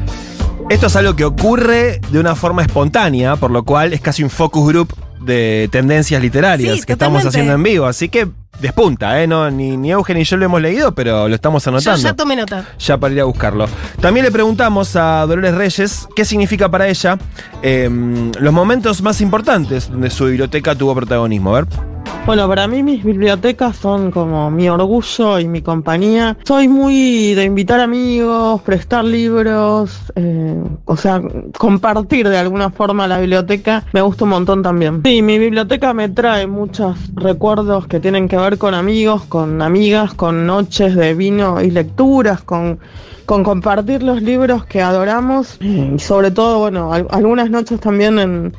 Esto 0.70 0.88
es 0.88 0.96
algo 0.96 1.16
que 1.16 1.26
ocurre 1.26 2.00
de 2.12 2.20
una 2.20 2.36
forma 2.36 2.62
espontánea, 2.62 3.36
por 3.36 3.50
lo 3.52 3.64
cual 3.64 3.92
es 3.94 4.02
casi 4.02 4.24
un 4.24 4.30
focus 4.30 4.68
group 4.68 4.94
de 5.22 5.68
tendencias 5.72 6.22
literarias 6.22 6.78
Sí, 6.78 6.84
que 6.84 6.94
estamos 6.94 7.26
haciendo 7.26 7.54
en 7.54 7.64
vivo. 7.64 7.86
Así 7.88 8.08
que 8.08 8.28
despunta, 8.62 9.22
¿eh? 9.22 9.28
No, 9.28 9.50
ni, 9.50 9.78
ni 9.78 9.92
Eugen 9.92 10.18
ni 10.18 10.24
yo 10.24 10.38
lo 10.38 10.46
hemos 10.46 10.62
leído, 10.62 10.94
pero 10.94 11.28
lo 11.28 11.34
estamos 11.36 11.64
Yo 11.66 11.72
anotando. 11.72 11.98
ya 12.02 12.14
tomé 12.14 12.36
nota. 12.36 12.66
ya 12.78 12.98
para 12.98 13.14
ir 13.14 13.22
a 13.22 13.24
buscarlo. 13.24 13.68
También 14.00 14.26
le 14.26 14.32
preguntamos 14.32 14.96
a 14.96 15.26
Dolores 15.26 15.56
Reyes 15.56 16.08
qué 16.16 16.24
significa 16.24 16.70
para 16.70 16.88
ella 16.88 17.18
eh, 17.64 17.90
los 18.40 18.54
momentos 18.54 19.02
más 19.02 19.22
importantes 19.22 19.90
donde 19.90 20.10
su 20.10 20.26
biblioteca 20.26 20.76
tuvo 20.76 20.94
protagonismo. 20.96 21.56
A 21.56 21.62
ver. 21.62 21.68
Bueno, 22.26 22.48
para 22.48 22.68
mí 22.68 22.84
mis 22.84 23.04
bibliotecas 23.04 23.76
son 23.78 24.12
como 24.12 24.52
mi 24.52 24.70
orgullo 24.70 25.40
y 25.40 25.48
mi 25.48 25.64
compañía. 25.64 26.38
Soy 26.44 26.68
muy 26.68 27.34
de 27.34 27.44
invitar 27.44 27.80
amigos, 27.80 28.62
prestar 28.62 29.04
libros, 29.04 30.12
eh, 30.16 30.62
o 30.86 30.96
sea, 30.96 31.22
compartir 31.58 32.30
de 32.30 32.38
alguna 32.38 32.70
forma 32.70 33.08
la 33.08 33.20
biblioteca 33.20 33.84
me 33.94 34.02
gusta 34.02 34.26
un 34.26 34.30
montón 34.32 34.62
también. 34.62 35.02
Sí, 35.04 35.24
mi 35.24 35.40
biblioteca 35.40 35.94
me 35.96 36.10
trae 36.10 36.46
muchos 36.46 36.98
recuerdos 37.16 37.88
que 37.88 38.00
tienen 38.00 38.28
que 38.28 38.38
ver 38.38 38.60
con 38.60 38.76
amigos, 38.76 39.24
con 39.26 39.62
amigas, 39.64 40.14
con 40.14 40.46
noches 40.46 40.96
de 40.96 41.16
vino 41.16 41.62
y 41.62 41.72
lecturas, 41.72 42.42
con 42.42 42.80
con 43.26 43.44
compartir 43.44 44.02
los 44.02 44.24
libros 44.24 44.66
que 44.66 44.82
adoramos 44.82 45.58
y 45.62 46.00
sobre 46.00 46.32
todo, 46.32 46.58
bueno, 46.58 46.92
al- 46.92 47.06
algunas 47.12 47.52
noches 47.52 47.80
también 47.80 48.18
en, 48.18 48.54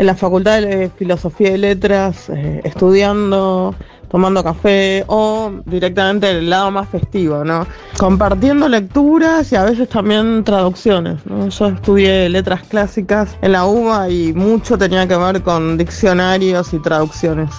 en 0.00 0.06
la 0.06 0.14
Facultad 0.14 0.62
de 0.62 0.90
Filosofía 0.98 1.50
y 1.50 1.58
Letras, 1.58 2.30
eh, 2.30 2.62
estudiando, 2.64 3.74
tomando 4.10 4.42
café 4.42 5.04
o 5.08 5.52
directamente 5.66 6.30
el 6.30 6.48
lado 6.48 6.70
más 6.70 6.88
festivo, 6.88 7.44
¿no? 7.44 7.66
Compartiendo 7.98 8.66
lecturas 8.66 9.52
y 9.52 9.56
a 9.56 9.64
veces 9.64 9.90
también 9.90 10.42
traducciones. 10.42 11.20
Yo 11.50 11.66
estudié 11.66 12.30
letras 12.30 12.62
clásicas 12.66 13.36
en 13.42 13.52
la 13.52 13.66
UBA 13.66 14.08
y 14.08 14.32
mucho 14.32 14.78
tenía 14.78 15.06
que 15.06 15.16
ver 15.18 15.42
con 15.42 15.76
diccionarios 15.76 16.72
y 16.72 16.78
traducciones. 16.78 17.50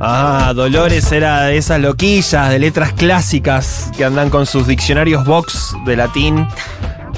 Ah, 0.00 0.54
Dolores 0.56 1.12
era 1.12 1.42
de 1.42 1.58
esas 1.58 1.80
loquillas 1.80 2.48
de 2.48 2.58
letras 2.58 2.94
clásicas 2.94 3.92
que 3.94 4.06
andan 4.06 4.30
con 4.30 4.46
sus 4.46 4.66
diccionarios 4.66 5.26
box 5.26 5.74
de 5.84 5.96
latín. 5.96 6.46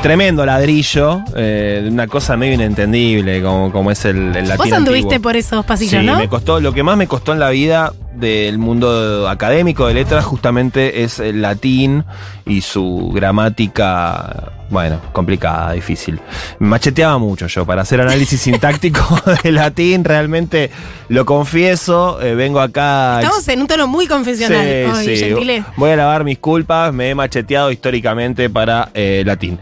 Tremendo 0.00 0.44
ladrillo, 0.44 1.20
eh, 1.36 1.88
una 1.90 2.06
cosa 2.06 2.36
medio 2.36 2.54
inentendible 2.54 3.42
como, 3.42 3.70
como 3.70 3.90
es 3.90 4.04
el, 4.04 4.34
el. 4.34 4.56
Vos 4.56 4.72
anduviste 4.72 5.14
antiguo. 5.14 5.22
por 5.22 5.36
esos 5.36 5.64
pasillos, 5.64 6.00
sí, 6.00 6.06
¿no? 6.06 6.18
me 6.18 6.28
costó, 6.28 6.60
lo 6.60 6.72
que 6.72 6.82
más 6.82 6.96
me 6.96 7.06
costó 7.06 7.32
en 7.32 7.40
la 7.40 7.50
vida 7.50 7.92
del 8.14 8.58
mundo 8.58 9.28
académico 9.28 9.86
de 9.86 9.94
letras 9.94 10.24
justamente 10.24 11.02
es 11.02 11.18
el 11.18 11.42
latín 11.42 12.04
y 12.44 12.60
su 12.60 13.10
gramática, 13.14 14.52
bueno, 14.68 15.00
complicada, 15.12 15.72
difícil. 15.72 16.20
Me 16.58 16.68
macheteaba 16.68 17.18
mucho 17.18 17.46
yo 17.46 17.64
para 17.64 17.82
hacer 17.82 18.00
análisis 18.00 18.40
sintáctico 18.42 19.02
de 19.42 19.52
latín, 19.52 20.04
realmente 20.04 20.70
lo 21.08 21.24
confieso, 21.24 22.20
eh, 22.20 22.34
vengo 22.34 22.60
acá... 22.60 23.20
Estamos 23.20 23.46
en 23.48 23.60
un 23.60 23.66
tono 23.66 23.86
muy 23.86 24.06
confesional 24.06 24.92
hoy, 24.94 25.16
Sí. 25.16 25.34
Voy 25.76 25.90
a 25.90 25.96
lavar 25.96 26.24
mis 26.24 26.38
culpas, 26.38 26.92
me 26.92 27.10
he 27.10 27.14
macheteado 27.14 27.70
históricamente 27.70 28.50
para 28.50 28.90
eh, 28.94 29.22
latín. 29.24 29.58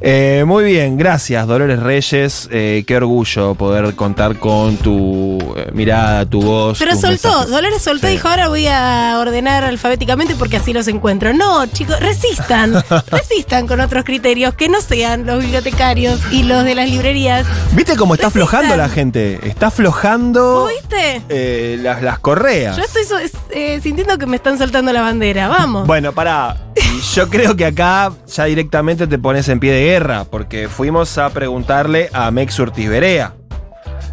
Eh, 0.00 0.44
muy 0.46 0.64
bien, 0.64 0.96
gracias 0.96 1.46
Dolores 1.46 1.80
Reyes, 1.80 2.48
qué 2.50 2.96
orgullo 2.96 3.54
poder 3.54 3.94
contar 3.94 4.38
con 4.38 4.76
tu 4.76 5.38
mirada, 5.72 6.24
tu 6.26 6.42
voz. 6.42 6.78
Pero 6.78 6.96
soltó. 6.96 7.46
Dolores 7.46 7.82
soltó 7.82 7.93
Sí. 8.00 8.06
y 8.06 8.10
dijo, 8.10 8.28
ahora 8.28 8.48
voy 8.48 8.66
a 8.66 9.16
ordenar 9.18 9.64
alfabéticamente 9.64 10.34
porque 10.34 10.56
así 10.58 10.72
los 10.72 10.88
encuentro. 10.88 11.32
No, 11.32 11.66
chicos, 11.66 11.98
resistan, 12.00 12.74
resistan 13.10 13.66
con 13.66 13.80
otros 13.80 14.04
criterios 14.04 14.54
que 14.54 14.68
no 14.68 14.80
sean 14.80 15.26
los 15.26 15.40
bibliotecarios 15.40 16.20
y 16.30 16.42
los 16.44 16.64
de 16.64 16.74
las 16.74 16.88
librerías. 16.90 17.46
¿Viste 17.72 17.96
cómo 17.96 18.14
está 18.14 18.26
Resistan. 18.28 18.42
aflojando 18.48 18.76
la 18.76 18.88
gente? 18.88 19.40
Está 19.48 19.66
aflojando 19.68 20.60
¿Vos 20.62 20.70
viste? 20.70 21.22
eh, 21.28 21.78
las, 21.80 22.02
las 22.02 22.18
correas. 22.18 22.76
Yo 22.76 22.82
estoy 22.82 23.04
so- 23.04 23.18
eh, 23.50 23.80
sintiendo 23.82 24.18
que 24.18 24.26
me 24.26 24.36
están 24.36 24.58
soltando 24.58 24.92
la 24.92 25.02
bandera, 25.02 25.48
vamos. 25.48 25.86
Bueno, 25.86 26.12
para. 26.12 26.56
Yo 27.14 27.28
creo 27.28 27.56
que 27.56 27.66
acá 27.66 28.12
ya 28.26 28.44
directamente 28.44 29.06
te 29.06 29.18
pones 29.18 29.48
en 29.48 29.60
pie 29.60 29.72
de 29.72 29.84
guerra, 29.84 30.24
porque 30.24 30.68
fuimos 30.68 31.18
a 31.18 31.30
preguntarle 31.30 32.08
a 32.12 32.30
Mex 32.30 32.58
Urtiz 32.58 32.88
Berea 32.88 33.34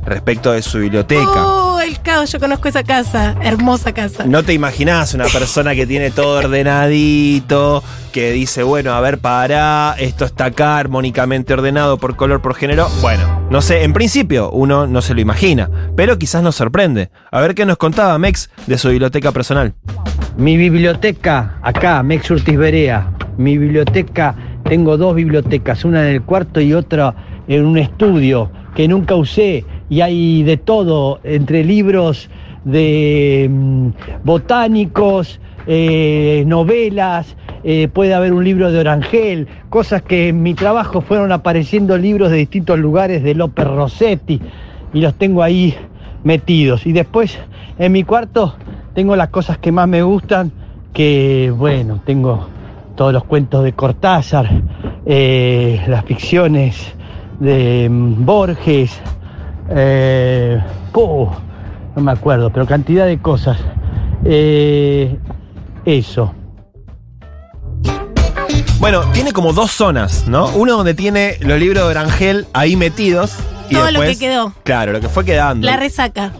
respecto 0.03 0.51
de 0.51 0.61
su 0.61 0.79
biblioteca. 0.79 1.45
Oh, 1.45 1.79
el 1.79 1.99
caos, 2.01 2.31
yo 2.31 2.39
conozco 2.39 2.67
esa 2.67 2.83
casa, 2.83 3.35
hermosa 3.41 3.93
casa. 3.93 4.25
No 4.25 4.43
te 4.43 4.53
imaginás 4.53 5.13
una 5.13 5.25
persona 5.25 5.75
que 5.75 5.85
tiene 5.85 6.11
todo 6.11 6.39
ordenadito, 6.39 7.83
que 8.11 8.31
dice, 8.31 8.63
bueno, 8.63 8.93
a 8.93 9.01
ver, 9.01 9.19
para, 9.19 9.95
esto 9.97 10.25
está 10.25 10.45
acá 10.45 10.77
armónicamente 10.77 11.53
ordenado 11.53 11.97
por 11.97 12.15
color, 12.15 12.41
por 12.41 12.55
género. 12.55 12.87
Bueno, 13.01 13.47
no 13.49 13.61
sé, 13.61 13.83
en 13.83 13.93
principio 13.93 14.51
uno 14.51 14.87
no 14.87 15.01
se 15.01 15.13
lo 15.13 15.21
imagina, 15.21 15.69
pero 15.95 16.17
quizás 16.17 16.43
nos 16.43 16.55
sorprende. 16.55 17.09
A 17.31 17.39
ver 17.41 17.55
qué 17.55 17.65
nos 17.65 17.77
contaba 17.77 18.17
Mex 18.17 18.49
de 18.67 18.77
su 18.77 18.89
biblioteca 18.89 19.31
personal. 19.31 19.73
Mi 20.37 20.57
biblioteca, 20.57 21.59
acá, 21.61 22.01
Mex 22.03 22.29
Urtiz 22.31 22.57
Berea. 22.57 23.11
Mi 23.37 23.57
biblioteca, 23.57 24.35
tengo 24.63 24.97
dos 24.97 25.15
bibliotecas, 25.15 25.83
una 25.85 26.07
en 26.07 26.15
el 26.15 26.21
cuarto 26.21 26.61
y 26.61 26.73
otra 26.73 27.13
en 27.47 27.65
un 27.65 27.77
estudio 27.77 28.51
que 28.75 28.87
nunca 28.87 29.15
usé. 29.15 29.65
Y 29.91 29.99
hay 29.99 30.43
de 30.43 30.55
todo, 30.55 31.19
entre 31.25 31.65
libros 31.65 32.29
de 32.63 33.49
mm, 33.51 33.89
botánicos, 34.23 35.41
eh, 35.67 36.45
novelas, 36.47 37.35
eh, 37.65 37.89
puede 37.91 38.13
haber 38.13 38.31
un 38.31 38.41
libro 38.41 38.71
de 38.71 38.79
Orangel, 38.79 39.49
cosas 39.69 40.01
que 40.01 40.29
en 40.29 40.41
mi 40.41 40.53
trabajo 40.53 41.01
fueron 41.01 41.33
apareciendo 41.33 41.97
libros 41.97 42.31
de 42.31 42.37
distintos 42.37 42.79
lugares 42.79 43.21
de 43.21 43.35
López 43.35 43.67
Rossetti 43.67 44.39
y 44.93 45.01
los 45.01 45.15
tengo 45.15 45.43
ahí 45.43 45.75
metidos. 46.23 46.85
Y 46.85 46.93
después 46.93 47.37
en 47.77 47.91
mi 47.91 48.05
cuarto 48.05 48.55
tengo 48.93 49.17
las 49.17 49.27
cosas 49.27 49.57
que 49.57 49.73
más 49.73 49.89
me 49.89 50.03
gustan, 50.03 50.53
que 50.93 51.53
bueno, 51.53 51.99
tengo 52.05 52.47
todos 52.95 53.11
los 53.11 53.25
cuentos 53.25 53.65
de 53.65 53.73
Cortázar, 53.73 54.47
eh, 55.05 55.83
las 55.85 56.05
ficciones 56.05 56.95
de 57.41 57.89
mm, 57.89 58.25
Borges, 58.25 59.01
eh, 59.74 60.61
puh, 60.91 61.30
no 61.95 62.01
me 62.01 62.11
acuerdo, 62.11 62.51
pero 62.51 62.65
cantidad 62.65 63.05
de 63.05 63.19
cosas. 63.19 63.57
Eh, 64.26 65.17
eso. 65.86 66.34
Bueno, 68.80 69.03
tiene 69.13 69.32
como 69.32 69.53
dos 69.53 69.72
zonas, 69.72 70.28
¿no? 70.28 70.47
Uno 70.49 70.76
donde 70.76 70.93
tiene 70.93 71.38
los 71.41 71.59
libros 71.59 71.84
de 71.84 71.89
Orangel 71.89 72.47
ahí 72.53 72.76
metidos. 72.76 73.38
Y 73.69 73.76
Todo 73.76 73.91
lo 73.91 74.01
que 74.01 74.17
quedó. 74.17 74.53
Claro, 74.63 74.91
lo 74.91 74.99
que 74.99 75.07
fue 75.07 75.24
quedando. 75.24 75.65
La 75.65 75.78
resaca. 75.78 76.34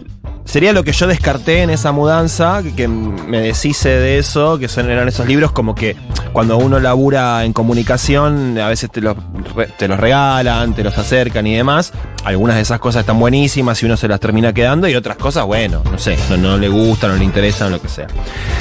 Sería 0.52 0.74
lo 0.74 0.84
que 0.84 0.92
yo 0.92 1.06
descarté 1.06 1.62
en 1.62 1.70
esa 1.70 1.92
mudanza, 1.92 2.62
que, 2.62 2.74
que 2.74 2.86
me 2.86 3.40
deshice 3.40 3.88
de 3.88 4.18
eso, 4.18 4.58
que 4.58 4.68
son, 4.68 4.90
eran 4.90 5.08
esos 5.08 5.26
libros 5.26 5.50
como 5.50 5.74
que 5.74 5.96
cuando 6.34 6.58
uno 6.58 6.78
labura 6.78 7.42
en 7.46 7.54
comunicación, 7.54 8.58
a 8.58 8.68
veces 8.68 8.90
te 8.90 9.00
los, 9.00 9.16
te 9.78 9.88
los 9.88 9.98
regalan, 9.98 10.74
te 10.74 10.84
los 10.84 10.98
acercan 10.98 11.46
y 11.46 11.54
demás. 11.54 11.94
Algunas 12.24 12.56
de 12.56 12.62
esas 12.62 12.80
cosas 12.80 13.00
están 13.00 13.18
buenísimas 13.18 13.82
y 13.82 13.86
uno 13.86 13.96
se 13.96 14.08
las 14.08 14.20
termina 14.20 14.52
quedando 14.52 14.86
y 14.88 14.94
otras 14.94 15.16
cosas, 15.16 15.46
bueno, 15.46 15.82
no 15.90 15.96
sé, 15.96 16.18
no, 16.28 16.36
no 16.36 16.58
le 16.58 16.68
gustan, 16.68 17.12
no 17.12 17.16
le 17.16 17.24
interesan, 17.24 17.72
lo 17.72 17.80
que 17.80 17.88
sea. 17.88 18.08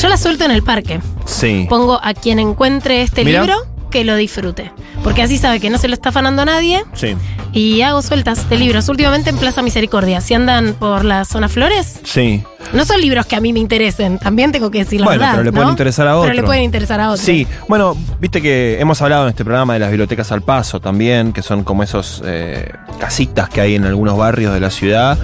Yo 0.01 0.07
la 0.07 0.15
suelto 0.15 0.45
en 0.45 0.51
el 0.51 0.63
parque. 0.63 1.01
Sí. 1.25 1.65
Pongo 1.67 1.99
a 2.01 2.13
quien 2.13 2.39
encuentre 2.39 3.01
este 3.01 3.25
libro 3.25 3.65
que 3.89 4.05
lo 4.05 4.15
disfrute. 4.15 4.71
Porque 5.03 5.21
así 5.23 5.37
sabe 5.37 5.59
que 5.59 5.69
no 5.69 5.77
se 5.77 5.87
lo 5.87 5.93
está 5.95 6.09
afanando 6.09 6.45
nadie 6.45 6.83
Sí. 6.93 7.15
y 7.53 7.81
hago 7.81 8.01
sueltas 8.01 8.47
de 8.49 8.57
libros. 8.57 8.87
Últimamente 8.87 9.29
en 9.31 9.37
Plaza 9.37 9.61
Misericordia. 9.61 10.21
Si 10.21 10.33
andan 10.33 10.73
por 10.73 11.03
la 11.05 11.25
zona 11.25 11.49
Flores, 11.49 11.99
Sí. 12.03 12.43
no 12.73 12.85
son 12.85 13.01
libros 13.01 13.25
que 13.25 13.35
a 13.35 13.41
mí 13.41 13.51
me 13.51 13.59
interesen. 13.59 14.19
También 14.19 14.51
tengo 14.51 14.69
que 14.69 14.79
decir 14.79 14.99
la 15.01 15.07
Bueno, 15.07 15.19
verdad. 15.21 15.31
pero 15.33 15.43
le 15.43 15.49
¿no? 15.51 15.55
pueden 15.55 15.69
interesar 15.71 16.07
a 16.07 16.11
Pero 16.11 16.21
otro. 16.21 16.33
le 16.33 16.43
pueden 16.43 16.63
interesar 16.63 16.99
a 17.01 17.09
otro. 17.09 17.23
Sí, 17.23 17.47
bueno, 17.67 17.97
viste 18.19 18.41
que 18.43 18.79
hemos 18.79 19.01
hablado 19.01 19.23
en 19.23 19.29
este 19.29 19.43
programa 19.43 19.73
de 19.73 19.79
las 19.79 19.89
bibliotecas 19.89 20.31
al 20.31 20.43
paso 20.43 20.79
también, 20.79 21.33
que 21.33 21.41
son 21.41 21.63
como 21.63 21.81
esos 21.81 22.21
eh, 22.25 22.71
casitas 22.99 23.49
que 23.49 23.59
hay 23.61 23.75
en 23.75 23.85
algunos 23.85 24.15
barrios 24.17 24.53
de 24.53 24.59
la 24.59 24.69
ciudad, 24.69 25.17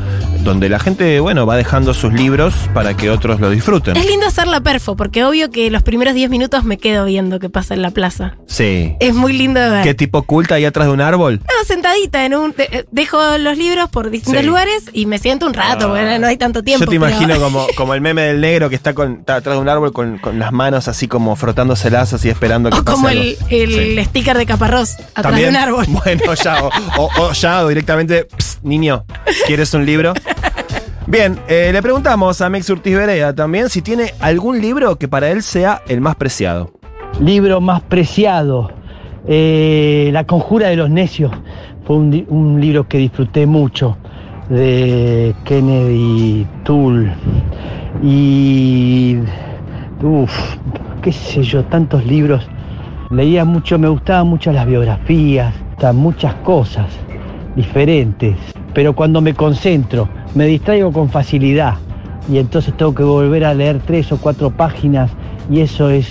donde 0.43 0.69
la 0.69 0.79
gente, 0.79 1.19
bueno, 1.19 1.45
va 1.45 1.55
dejando 1.55 1.93
sus 1.93 2.11
libros 2.13 2.53
para 2.73 2.95
que 2.97 3.09
otros 3.11 3.39
lo 3.39 3.49
disfruten. 3.51 3.95
Es 3.95 4.05
lindo 4.07 4.25
hacer 4.25 4.47
la 4.47 4.61
perfo, 4.61 4.95
porque 4.95 5.23
obvio 5.23 5.51
que 5.51 5.69
los 5.69 5.83
primeros 5.83 6.15
10 6.15 6.29
minutos 6.31 6.63
me 6.63 6.77
quedo 6.77 7.05
viendo 7.05 7.39
qué 7.39 7.49
pasa 7.49 7.73
en 7.75 7.81
la 7.83 7.91
plaza. 7.91 8.33
Sí. 8.47 8.95
Es 8.99 9.13
muy 9.13 9.33
lindo 9.33 9.66
ver. 9.69 9.83
¿Qué 9.83 9.93
tipo 9.93 10.19
oculta 10.19 10.55
ahí 10.55 10.65
atrás 10.65 10.87
de 10.87 10.93
un 10.93 11.01
árbol? 11.01 11.39
No, 11.43 11.65
sentadita 11.65 12.25
en 12.25 12.35
un. 12.35 12.51
de- 12.51 12.85
dejo 12.91 13.19
los 13.37 13.57
libros 13.57 13.89
por 13.89 14.09
distintos 14.09 14.41
Sí. 14.41 14.47
lugares 14.47 14.89
y 14.93 15.05
me 15.05 15.19
siento 15.19 15.45
un 15.47 15.53
rato, 15.53 15.89
porque 15.89 16.19
no 16.19 16.27
hay 16.27 16.37
tanto 16.37 16.63
tiempo. 16.63 16.85
Yo 16.85 16.91
te 16.91 16.99
pero- 16.99 17.09
imagino 17.11 17.39
como, 17.43 17.65
como 17.75 17.93
el 17.93 18.01
meme 18.01 18.23
del 18.23 18.41
negro 18.41 18.69
que 18.69 18.75
está, 18.75 18.93
con, 18.93 19.19
está 19.19 19.35
atrás 19.35 19.55
de 19.55 19.61
un 19.61 19.69
árbol 19.69 19.93
con, 19.93 20.17
con 20.17 20.39
las 20.39 20.51
manos 20.51 20.87
así 20.87 21.07
como 21.07 21.35
frotándoselas 21.35 22.13
así 22.13 22.29
esperando 22.29 22.69
que 22.69 22.77
O 22.79 22.83
pase 22.83 22.95
como 22.95 23.07
algo. 23.07 23.21
el, 23.21 23.37
el 23.49 23.97
Sí. 23.99 24.05
sticker 24.05 24.37
de 24.37 24.45
caparrós 24.45 24.93
atrás 24.93 25.23
¿También? 25.23 25.45
de 25.53 25.57
un 25.57 25.63
árbol. 25.63 25.85
Bueno, 26.03 26.33
ya, 26.35 26.63
o, 26.63 26.69
o- 26.97 27.09
o 27.27 27.31
ya, 27.33 27.63
o 27.63 27.67
directamente, 27.67 28.27
"Psst, 28.37 28.63
niño, 28.63 29.05
¿quieres 29.45 29.73
un 29.73 29.85
libro? 29.85 30.13
Bien, 31.07 31.39
eh, 31.47 31.69
le 31.71 31.81
preguntamos 31.81 32.41
a 32.41 32.49
Mex 32.49 32.69
Urtiz 32.69 32.95
Berea 32.95 33.33
también 33.33 33.69
si 33.69 33.81
tiene 33.81 34.13
algún 34.19 34.59
libro 34.61 34.97
que 34.97 35.07
para 35.07 35.29
él 35.29 35.41
sea 35.41 35.81
el 35.87 36.01
más 36.01 36.15
preciado. 36.17 36.73
libro 37.21 37.61
más 37.61 37.81
preciado. 37.81 38.71
Eh, 39.27 40.09
la 40.13 40.23
conjura 40.23 40.69
de 40.69 40.77
los 40.77 40.89
necios 40.89 41.31
fue 41.85 41.97
un, 41.97 42.61
libro 42.61 42.87
que 42.87 42.97
disfruté 42.97 43.45
mucho 43.45 43.97
de 44.49 45.35
Kennedy 45.43 46.47
Toole. 46.63 47.11
Y. 48.03 49.17
Uff, 50.01 50.57
qué 51.01 51.11
sé 51.11 51.43
yo, 51.43 51.63
tantos 51.65 52.05
libros. 52.05 52.47
Leía 53.09 53.45
mucho, 53.45 53.79
me 53.79 53.87
gustaban 53.87 54.27
mucho 54.27 54.51
las 54.51 54.65
biografías, 54.65 55.53
muchas 55.93 56.33
cosas 56.35 56.85
diferentes. 57.55 58.35
Pero 58.73 58.93
cuando 58.93 59.21
me 59.21 59.33
concentro, 59.33 60.07
me 60.35 60.45
distraigo 60.45 60.91
con 60.91 61.09
facilidad. 61.09 61.75
Y 62.31 62.37
entonces 62.37 62.75
tengo 62.75 62.93
que 62.93 63.03
volver 63.03 63.45
a 63.45 63.53
leer 63.53 63.79
tres 63.85 64.11
o 64.11 64.17
cuatro 64.17 64.51
páginas. 64.51 65.11
Y 65.49 65.61
eso 65.61 65.89
es 65.89 66.07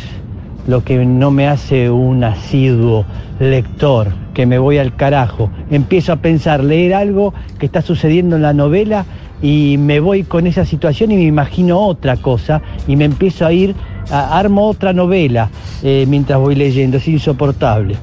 lo 0.66 0.82
que 0.84 1.04
no 1.04 1.30
me 1.30 1.46
hace 1.48 1.90
un 1.90 2.24
asiduo 2.24 3.04
lector, 3.38 4.08
que 4.34 4.46
me 4.46 4.58
voy 4.58 4.78
al 4.78 4.94
carajo. 4.96 5.50
Empiezo 5.70 6.12
a 6.12 6.16
pensar, 6.16 6.62
leer 6.64 6.94
algo 6.94 7.34
que 7.58 7.66
está 7.66 7.82
sucediendo 7.82 8.36
en 8.36 8.42
la 8.42 8.52
novela 8.52 9.04
y 9.42 9.76
me 9.78 10.00
voy 10.00 10.24
con 10.24 10.46
esa 10.46 10.64
situación 10.64 11.10
y 11.12 11.16
me 11.16 11.22
imagino 11.22 11.78
otra 11.80 12.16
cosa 12.16 12.62
y 12.88 12.96
me 12.96 13.04
empiezo 13.04 13.46
a 13.46 13.52
ir, 13.52 13.74
a- 14.10 14.38
armo 14.38 14.66
otra 14.66 14.92
novela 14.92 15.50
eh, 15.82 16.04
mientras 16.08 16.38
voy 16.40 16.54
leyendo, 16.54 16.96
es 16.96 17.06
insoportable. 17.08 17.96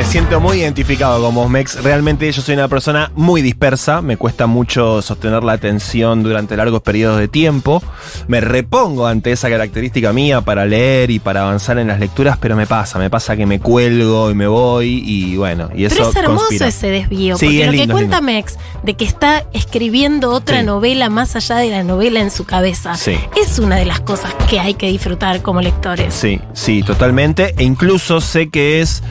Me 0.00 0.06
siento 0.06 0.40
muy 0.40 0.60
identificado 0.62 1.22
con 1.22 1.34
vos, 1.34 1.50
Mex. 1.50 1.82
Realmente 1.84 2.32
yo 2.32 2.40
soy 2.40 2.54
una 2.54 2.68
persona 2.68 3.12
muy 3.16 3.42
dispersa. 3.42 4.00
Me 4.00 4.16
cuesta 4.16 4.46
mucho 4.46 5.02
sostener 5.02 5.44
la 5.44 5.52
atención 5.52 6.22
durante 6.22 6.56
largos 6.56 6.80
periodos 6.80 7.18
de 7.20 7.28
tiempo. 7.28 7.82
Me 8.26 8.40
repongo 8.40 9.06
ante 9.06 9.30
esa 9.30 9.50
característica 9.50 10.14
mía 10.14 10.40
para 10.40 10.64
leer 10.64 11.10
y 11.10 11.18
para 11.18 11.42
avanzar 11.42 11.78
en 11.78 11.88
las 11.88 12.00
lecturas, 12.00 12.38
pero 12.40 12.56
me 12.56 12.66
pasa, 12.66 12.98
me 12.98 13.10
pasa 13.10 13.36
que 13.36 13.44
me 13.44 13.60
cuelgo 13.60 14.30
y 14.30 14.34
me 14.34 14.46
voy 14.46 15.02
y 15.04 15.36
bueno, 15.36 15.68
y 15.74 15.84
eso 15.84 15.96
Pero 15.96 16.08
es 16.08 16.16
hermoso 16.16 16.38
conspira. 16.46 16.68
ese 16.68 16.86
desvío, 16.88 17.36
Sí, 17.36 17.44
porque 17.44 17.60
es 17.60 17.66
lo 17.66 17.72
lindo, 17.72 17.86
que 17.88 17.92
cuenta. 17.92 18.20
Mex 18.22 18.56
de 18.82 18.94
que 18.94 19.04
está 19.04 19.44
escribiendo 19.52 20.30
otra 20.30 20.60
Sí. 20.60 20.66
novela 20.66 21.10
más 21.10 21.36
allá 21.36 21.56
de 21.56 21.68
la 21.68 21.82
novela 21.84 22.20
en 22.20 22.30
su 22.30 22.44
cabeza, 22.46 22.94
Sí. 22.94 23.16
es 23.38 23.58
una 23.58 23.76
de 23.76 23.84
las 23.84 24.00
cosas 24.00 24.32
que 24.48 24.60
hay 24.60 24.72
que 24.72 24.86
disfrutar 24.86 25.42
como 25.42 25.60
lectores. 25.60 26.14
Sí, 26.14 26.40
sí, 26.54 26.82
totalmente. 26.82 27.54
E 27.58 27.64
incluso 27.64 28.22
sé 28.22 28.48
que 28.48 28.80
es 28.80 29.02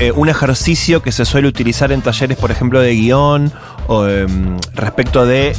eh, 0.00 0.12
un 0.12 0.28
ejercicio 0.38 1.02
que 1.02 1.10
se 1.10 1.24
suele 1.24 1.48
utilizar 1.48 1.90
en 1.90 2.00
talleres, 2.00 2.38
por 2.38 2.50
ejemplo, 2.52 2.80
de 2.80 2.94
guion 2.94 3.52
o 3.88 4.06
em, 4.06 4.56
respecto 4.74 5.26
de 5.26 5.52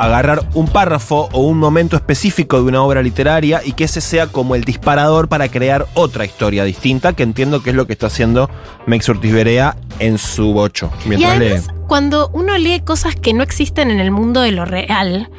agarrar 0.00 0.42
un 0.54 0.66
párrafo 0.66 1.28
o 1.32 1.42
un 1.42 1.58
momento 1.58 1.94
específico 1.94 2.56
de 2.56 2.64
una 2.64 2.82
obra 2.82 3.02
literaria 3.02 3.60
y 3.64 3.72
que 3.72 3.84
ese 3.84 4.00
sea 4.00 4.26
como 4.26 4.54
el 4.56 4.64
disparador 4.64 5.28
para 5.28 5.48
crear 5.48 5.86
otra 5.94 6.24
historia 6.24 6.64
distinta, 6.64 7.12
que 7.12 7.22
entiendo 7.22 7.62
que 7.62 7.70
es 7.70 7.76
lo 7.76 7.86
que 7.86 7.92
está 7.92 8.06
haciendo 8.08 8.50
Mex 8.86 9.08
Ortiz 9.08 9.32
Berea 9.32 9.76
en 10.00 10.18
su 10.18 10.52
bocho, 10.52 10.90
Y 11.04 11.10
mientras 11.10 11.36
además, 11.36 11.66
lee. 11.68 11.72
cuando 11.86 12.30
uno 12.32 12.58
lee 12.58 12.80
cosas 12.80 13.14
que 13.14 13.32
no 13.32 13.42
existen 13.44 13.90
en 13.90 14.00
el 14.00 14.10
mundo 14.10 14.40
de 14.40 14.52
lo 14.52 14.64
real, 14.64 15.30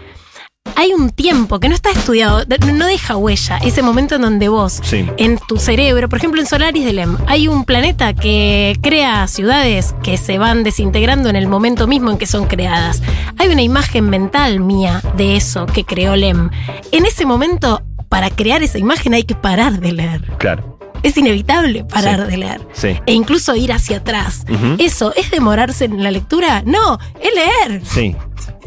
hay 0.81 0.93
un 0.93 1.11
tiempo 1.11 1.59
que 1.59 1.69
no 1.69 1.75
está 1.75 1.91
estudiado, 1.91 2.43
no 2.73 2.85
deja 2.87 3.15
huella, 3.15 3.57
ese 3.59 3.83
momento 3.83 4.15
en 4.15 4.23
donde 4.23 4.49
vos, 4.49 4.79
Sí. 4.83 5.05
en 5.17 5.37
tu 5.47 5.57
cerebro, 5.57 6.09
por 6.09 6.17
ejemplo 6.17 6.41
en 6.41 6.47
Solaris 6.47 6.83
de 6.83 6.93
Lem, 6.93 7.17
hay 7.27 7.47
un 7.47 7.65
planeta 7.65 8.13
que 8.15 8.75
crea 8.81 9.27
ciudades 9.27 9.93
que 10.01 10.17
se 10.17 10.39
van 10.39 10.63
desintegrando 10.63 11.29
en 11.29 11.35
el 11.35 11.47
momento 11.47 11.85
mismo 11.87 12.09
en 12.09 12.17
que 12.17 12.25
son 12.25 12.45
creadas. 12.47 13.01
Hay 13.37 13.49
una 13.49 13.61
imagen 13.61 14.09
mental 14.09 14.59
mía 14.59 15.01
de 15.17 15.35
eso 15.35 15.67
que 15.67 15.83
creó 15.83 16.15
Lem. 16.15 16.49
En 16.91 17.05
ese 17.05 17.25
momento, 17.27 17.83
para 18.09 18.29
crear 18.31 18.63
esa 18.63 18.79
imagen 18.79 19.13
hay 19.13 19.23
que 19.23 19.35
parar 19.35 19.79
de 19.79 19.91
leer. 19.91 20.21
Claro. 20.39 20.79
Es 21.03 21.17
inevitable 21.17 21.83
parar 21.83 22.25
Sí. 22.25 22.31
de 22.31 22.37
leer. 22.37 22.61
Sí. 22.73 22.87
E 23.05 23.13
incluso 23.13 23.55
ir 23.55 23.71
hacia 23.73 23.97
atrás. 23.97 24.45
¿Eso 24.77 25.13
es 25.15 25.31
demorarse 25.31 25.85
en 25.85 26.03
la 26.03 26.11
lectura? 26.11 26.61
No, 26.65 26.99
es 27.19 27.29
leer. 27.33 27.81
Sí. 27.85 28.15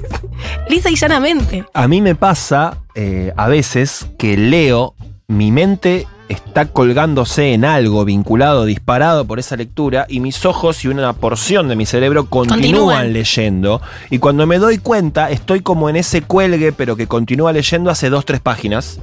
Lisa 0.68 0.90
y 0.90 0.96
llanamente. 0.96 1.64
A 1.74 1.88
mí 1.88 2.00
me 2.00 2.14
pasa 2.14 2.78
eh, 2.94 3.32
a 3.36 3.48
veces 3.48 4.06
que 4.18 4.36
leo, 4.36 4.94
mi 5.28 5.50
mente 5.52 6.06
está 6.28 6.66
colgándose 6.66 7.52
en 7.52 7.64
algo 7.64 8.04
vinculado, 8.04 8.64
disparado 8.64 9.26
por 9.26 9.38
esa 9.38 9.56
lectura, 9.56 10.06
y 10.08 10.20
mis 10.20 10.44
ojos 10.46 10.84
y 10.84 10.88
una 10.88 11.12
porción 11.12 11.68
de 11.68 11.76
mi 11.76 11.84
cerebro 11.86 12.26
continúan, 12.30 12.60
Continúan. 12.62 13.12
leyendo. 13.12 13.80
Y 14.10 14.18
cuando 14.18 14.46
me 14.46 14.58
doy 14.58 14.78
cuenta, 14.78 15.30
estoy 15.30 15.60
como 15.60 15.88
en 15.90 15.96
ese 15.96 16.22
cuelgue, 16.22 16.72
pero 16.72 16.96
que 16.96 17.06
continúa 17.06 17.52
leyendo 17.52 17.90
hace 17.90 18.08
dos, 18.10 18.24
tres 18.24 18.40
páginas. 18.40 18.98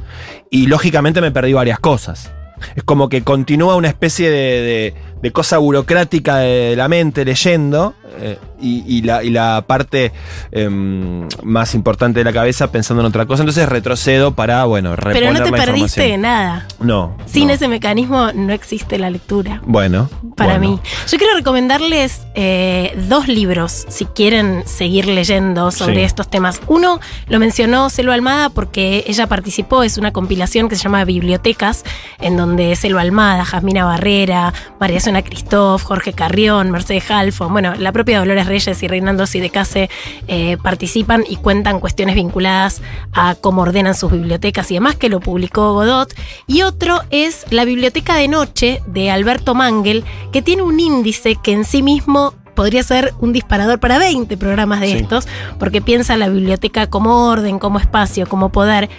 Y 0.50 0.66
lógicamente 0.68 1.22
me 1.22 1.32
perdí 1.32 1.54
varias 1.54 1.80
cosas. 1.80 2.32
Es 2.76 2.84
como 2.84 3.10
que 3.10 3.24
continúa 3.24 3.76
una 3.76 3.88
especie 3.88 4.30
de, 4.30 4.94
de- 5.22 5.32
cosa 5.32 5.58
burocrática 5.60 6.38
de 6.38 6.76
la 6.76 6.88
mente 6.88 7.24
leyendo 7.26 7.94
eh, 8.20 8.38
y, 8.62 8.84
y 8.88 9.02
la, 9.02 9.24
y 9.24 9.30
la 9.30 9.64
parte 9.68 10.12
em, 10.52 11.28
más 11.44 11.76
importante 11.76 12.20
de 12.20 12.24
la 12.24 12.34
cabeza 12.34 12.72
pensando 12.72 13.02
en 13.02 13.08
otra 13.08 13.26
cosa. 13.26 13.44
Entonces 13.44 13.68
retrocedo 13.68 14.34
para, 14.34 14.66
bueno, 14.66 14.96
reponer 14.96 15.20
Pero 15.22 15.34
no 15.34 15.44
te 15.44 15.52
la 15.52 15.66
perdiste 15.66 16.02
de 16.02 16.18
nada. 16.18 16.68
No. 16.80 17.16
Sin 17.26 17.48
no. 17.48 17.54
ese 17.54 17.68
mecanismo 17.68 18.32
no 18.34 18.54
existe 18.54 18.98
la 18.98 19.10
lectura. 19.10 19.62
Bueno. 19.66 20.10
Para 20.36 20.58
bueno. 20.58 20.74
mí. 20.74 20.80
Yo 21.10 21.18
quiero 21.18 21.36
recomendarles 21.36 22.22
eh, 22.36 22.98
dos 23.10 23.28
libros 23.28 23.86
si 23.90 24.06
quieren 24.06 24.64
seguir 24.66 25.08
leyendo 25.08 25.72
sobre 25.72 25.96
Sí. 25.96 26.02
estos 26.02 26.30
temas. 26.30 26.62
Uno 26.68 27.00
lo 27.28 27.40
mencionó 27.40 27.90
Selva 27.90 28.14
Almada 28.14 28.50
porque 28.50 29.04
ella 29.08 29.28
participó, 29.28 29.84
es 29.84 29.98
una 29.98 30.12
compilación 30.12 30.70
que 30.70 30.76
se 30.76 30.84
llama 30.84 31.04
Bibliotecas, 31.06 31.84
en 32.20 32.38
donde 32.38 32.76
Selva 32.76 33.02
Almada, 33.02 33.46
Jasmina 33.46 33.86
Barrera, 33.86 34.54
María 34.80 35.00
Zona 35.00 35.22
Cristóf, 35.22 35.84
Jorge 35.84 36.14
Carrión, 36.14 36.72
Mercedes 36.72 37.10
Halfon, 37.10 37.52
bueno, 37.52 37.74
la 37.78 37.92
propia 37.92 38.20
Dolores 38.20 38.48
Reyes 38.52 38.84
y 38.84 38.88
Reinaldo 38.90 39.26
Sidecase 39.26 39.90
eh, 40.28 40.58
participan 40.62 41.24
y 41.28 41.38
cuentan 41.38 41.80
cuestiones 41.80 42.16
vinculadas 42.16 42.82
a 43.14 43.36
cómo 43.36 43.62
ordenan 43.62 43.96
sus 43.96 44.12
bibliotecas 44.12 44.70
y 44.72 44.74
demás, 44.74 44.96
que 44.98 45.08
lo 45.10 45.22
publicó 45.22 45.74
Godot. 45.74 46.14
Y 46.48 46.64
otro 46.64 47.00
es 47.12 47.46
La 47.50 47.64
Biblioteca 47.64 48.16
de 48.16 48.28
Noche 48.28 48.82
de 48.88 49.10
Alberto 49.10 49.56
Mangel, 49.56 50.04
que 50.34 50.42
tiene 50.42 50.64
un 50.64 50.80
índice 50.80 51.38
que 51.42 51.54
en 51.54 51.64
sí 51.64 51.82
mismo 51.82 52.34
podría 52.56 52.84
ser 52.84 53.14
un 53.22 53.32
disparador 53.32 53.80
para 53.80 53.98
20 53.98 54.36
programas 54.36 54.82
de 54.82 54.88
Sí. 54.88 54.98
estos, 54.98 55.26
porque 55.58 55.82
piensa 55.82 56.18
la 56.18 56.28
biblioteca 56.28 56.88
como 56.88 57.28
orden, 57.30 57.58
como 57.60 57.80
espacio, 57.80 58.28
como 58.28 58.50
poder. 58.50 58.90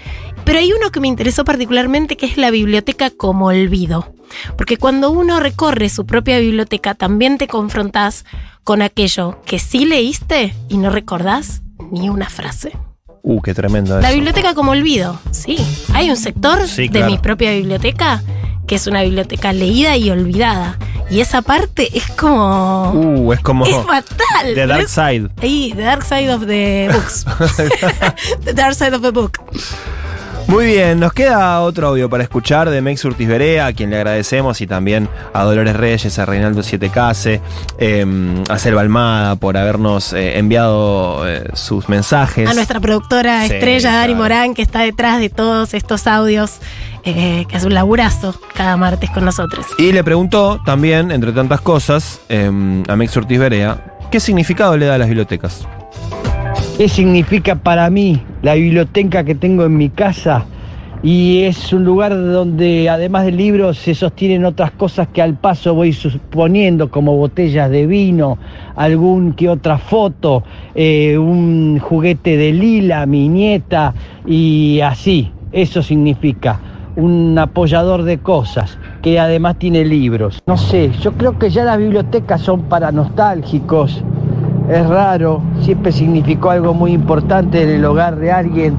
Pero 0.44 0.58
hay 0.58 0.72
uno 0.72 0.90
que 0.90 1.00
me 1.00 1.08
interesó 1.08 1.44
particularmente, 1.44 2.16
que 2.16 2.26
es 2.26 2.36
la 2.36 2.50
biblioteca 2.50 3.10
como 3.10 3.46
olvido. 3.46 4.12
Porque 4.56 4.76
cuando 4.76 5.10
uno 5.10 5.40
recorre 5.40 5.88
su 5.88 6.06
propia 6.06 6.38
biblioteca, 6.38 6.94
también 6.94 7.38
te 7.38 7.48
confrontás 7.48 8.24
con 8.64 8.82
aquello 8.82 9.40
que 9.44 9.58
sí 9.58 9.84
leíste 9.84 10.54
y 10.68 10.78
no 10.78 10.90
recordás 10.90 11.62
ni 11.90 12.08
una 12.08 12.28
frase. 12.30 12.72
Uh, 13.22 13.40
qué 13.40 13.54
tremendo 13.54 14.00
La 14.00 14.08
eso. 14.08 14.16
biblioteca 14.16 14.54
como 14.54 14.72
olvido, 14.72 15.20
sí. 15.30 15.56
Hay 15.94 16.10
un 16.10 16.16
sector 16.16 16.66
Sí, 16.66 16.82
de 16.88 16.98
claro. 17.00 17.06
mi 17.10 17.18
propia 17.18 17.52
biblioteca 17.52 18.22
que 18.66 18.76
es 18.76 18.86
una 18.86 19.02
biblioteca 19.02 19.52
leída 19.52 19.96
y 19.96 20.10
olvidada. 20.10 20.78
Y 21.10 21.20
esa 21.20 21.42
parte 21.42 21.90
es 21.96 22.06
como... 22.12 22.90
Uh, 22.92 23.32
es 23.32 23.40
como 23.40 23.66
es 23.66 23.76
fatal. 23.76 24.54
The 24.54 24.66
Dark 24.66 24.88
Side. 24.88 25.28
Ahí, 25.42 25.72
The 25.76 25.82
Dark 25.82 26.04
Side 26.04 26.32
of 26.32 26.46
the 26.46 26.88
Books. 26.90 27.24
the 28.44 28.54
Dark 28.54 28.74
Side 28.74 28.94
of 28.94 29.02
the 29.02 29.10
Book. 29.10 29.38
Muy 30.48 30.66
bien, 30.66 31.00
nos 31.00 31.12
queda 31.12 31.60
otro 31.60 31.88
audio 31.88 32.10
para 32.10 32.22
escuchar 32.24 32.68
de 32.68 32.82
Mex 32.82 33.04
Urtiz 33.04 33.26
Berea, 33.26 33.66
a 33.66 33.72
quien 33.72 33.90
le 33.90 33.96
agradecemos, 33.96 34.60
y 34.60 34.66
también 34.66 35.08
a 35.32 35.44
Dolores 35.44 35.76
Reyes, 35.76 36.18
a 36.18 36.26
Reinaldo 36.26 36.62
Siete 36.62 36.90
Case, 36.90 37.40
eh, 37.78 38.06
a 38.48 38.58
Selva 38.58 38.82
Almada 38.82 39.36
por 39.36 39.56
habernos 39.56 40.12
eh, 40.12 40.38
enviado 40.38 41.26
eh, 41.26 41.44
sus 41.54 41.88
mensajes. 41.88 42.48
A 42.50 42.54
nuestra 42.54 42.80
productora 42.80 43.46
Sí, 43.46 43.54
estrella, 43.54 43.92
Dani 43.92 44.06
claro. 44.08 44.18
Morán, 44.22 44.54
que 44.54 44.62
está 44.62 44.80
detrás 44.80 45.20
de 45.20 45.30
todos 45.30 45.72
estos 45.74 46.06
audios, 46.06 46.58
eh, 47.04 47.46
que 47.48 47.56
hace 47.56 47.66
un 47.66 47.74
laburazo 47.74 48.38
cada 48.54 48.76
martes 48.76 49.10
con 49.10 49.24
nosotros. 49.24 49.66
Y 49.78 49.92
le 49.92 50.04
preguntó 50.04 50.60
también, 50.64 51.10
entre 51.12 51.32
tantas 51.32 51.60
cosas, 51.60 52.20
eh, 52.28 52.50
a 52.88 52.96
Mex 52.96 53.16
Ortiz 53.16 53.38
Berea, 53.38 53.96
¿qué 54.10 54.20
significado 54.20 54.76
le 54.76 54.86
da 54.86 54.96
a 54.96 54.98
las 54.98 55.08
bibliotecas? 55.08 55.66
¿Qué 56.82 56.88
significa 56.88 57.54
para 57.54 57.88
mí 57.90 58.20
la 58.42 58.54
biblioteca 58.54 59.22
que 59.22 59.36
tengo 59.36 59.64
en 59.64 59.76
mi 59.76 59.88
casa? 59.88 60.46
Y 61.00 61.42
es 61.42 61.72
un 61.72 61.84
lugar 61.84 62.10
donde 62.10 62.90
además 62.90 63.24
de 63.24 63.30
libros 63.30 63.78
se 63.78 63.94
sostienen 63.94 64.44
otras 64.44 64.72
cosas 64.72 65.06
que 65.06 65.22
al 65.22 65.34
paso 65.34 65.76
voy 65.76 65.92
suponiendo, 65.92 66.90
como 66.90 67.16
botellas 67.16 67.70
de 67.70 67.86
vino, 67.86 68.36
algún 68.74 69.34
que 69.34 69.48
otra 69.48 69.78
foto, 69.78 70.42
eh, 70.74 71.16
un 71.16 71.78
juguete 71.78 72.36
de 72.36 72.52
Lila, 72.52 73.06
mi 73.06 73.28
nieta, 73.28 73.94
y 74.26 74.80
así. 74.80 75.30
Eso 75.52 75.84
significa 75.84 76.58
un 76.96 77.38
apoyador 77.38 78.02
de 78.02 78.18
cosas 78.18 78.76
que 79.02 79.20
además 79.20 79.56
tiene 79.56 79.84
libros. 79.84 80.42
No 80.48 80.56
sé, 80.56 80.90
yo 81.00 81.12
creo 81.12 81.38
que 81.38 81.48
ya 81.48 81.62
las 81.62 81.78
bibliotecas 81.78 82.40
son 82.40 82.62
para 82.62 82.90
nostálgicos. 82.90 84.02
Es 84.68 84.86
raro, 84.88 85.42
siempre 85.60 85.92
significó 85.92 86.50
algo 86.50 86.72
muy 86.72 86.92
importante 86.92 87.62
en 87.62 87.68
el 87.70 87.84
hogar 87.84 88.16
de 88.16 88.30
alguien, 88.30 88.74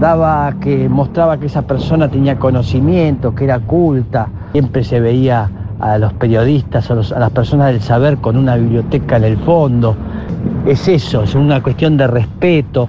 daba 0.00 0.52
que 0.60 0.88
mostraba 0.88 1.38
que 1.38 1.46
esa 1.46 1.62
persona 1.62 2.08
tenía 2.08 2.38
conocimiento, 2.38 3.34
que 3.34 3.44
era 3.44 3.58
culta, 3.60 4.28
siempre 4.52 4.84
se 4.84 5.00
veía 5.00 5.50
a 5.80 5.96
los 5.98 6.12
periodistas, 6.14 6.90
a, 6.90 6.94
a 6.94 7.20
las 7.20 7.30
personas 7.30 7.68
del 7.68 7.80
saber 7.80 8.18
con 8.18 8.36
una 8.36 8.56
biblioteca 8.56 9.16
en 9.16 9.24
el 9.24 9.38
fondo. 9.38 9.96
Es 10.66 10.88
eso, 10.88 11.22
es 11.22 11.34
una 11.34 11.62
cuestión 11.62 11.96
de 11.96 12.06
respeto. 12.08 12.88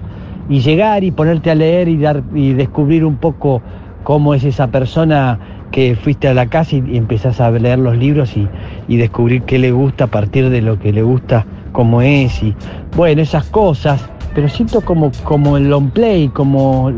Y 0.49 0.61
llegar 0.61 1.03
y 1.03 1.11
ponerte 1.11 1.51
a 1.51 1.55
leer 1.55 1.87
y, 1.87 1.97
dar, 1.97 2.23
y 2.33 2.53
descubrir 2.53 3.05
un 3.05 3.17
poco 3.17 3.61
cómo 4.03 4.33
es 4.33 4.43
esa 4.43 4.67
persona 4.67 5.39
que 5.71 5.95
fuiste 5.95 6.27
a 6.27 6.33
la 6.33 6.47
casa 6.47 6.75
y, 6.75 6.83
y 6.93 6.97
empezás 6.97 7.39
a 7.39 7.51
leer 7.51 7.77
los 7.77 7.95
libros 7.95 8.35
y, 8.35 8.47
y 8.87 8.97
descubrir 8.97 9.43
qué 9.43 9.59
le 9.59 9.71
gusta 9.71 10.05
a 10.05 10.07
partir 10.07 10.49
de 10.49 10.63
lo 10.63 10.79
que 10.79 10.91
le 10.91 11.03
gusta, 11.03 11.45
cómo 11.71 12.01
es. 12.01 12.41
Y 12.43 12.55
bueno, 12.95 13.21
esas 13.21 13.45
cosas. 13.45 14.01
Pero 14.35 14.47
siento 14.47 14.81
como, 14.81 15.11
como 15.23 15.57
el 15.57 15.69
long 15.69 15.89
play, 15.89 16.29
como 16.29 16.91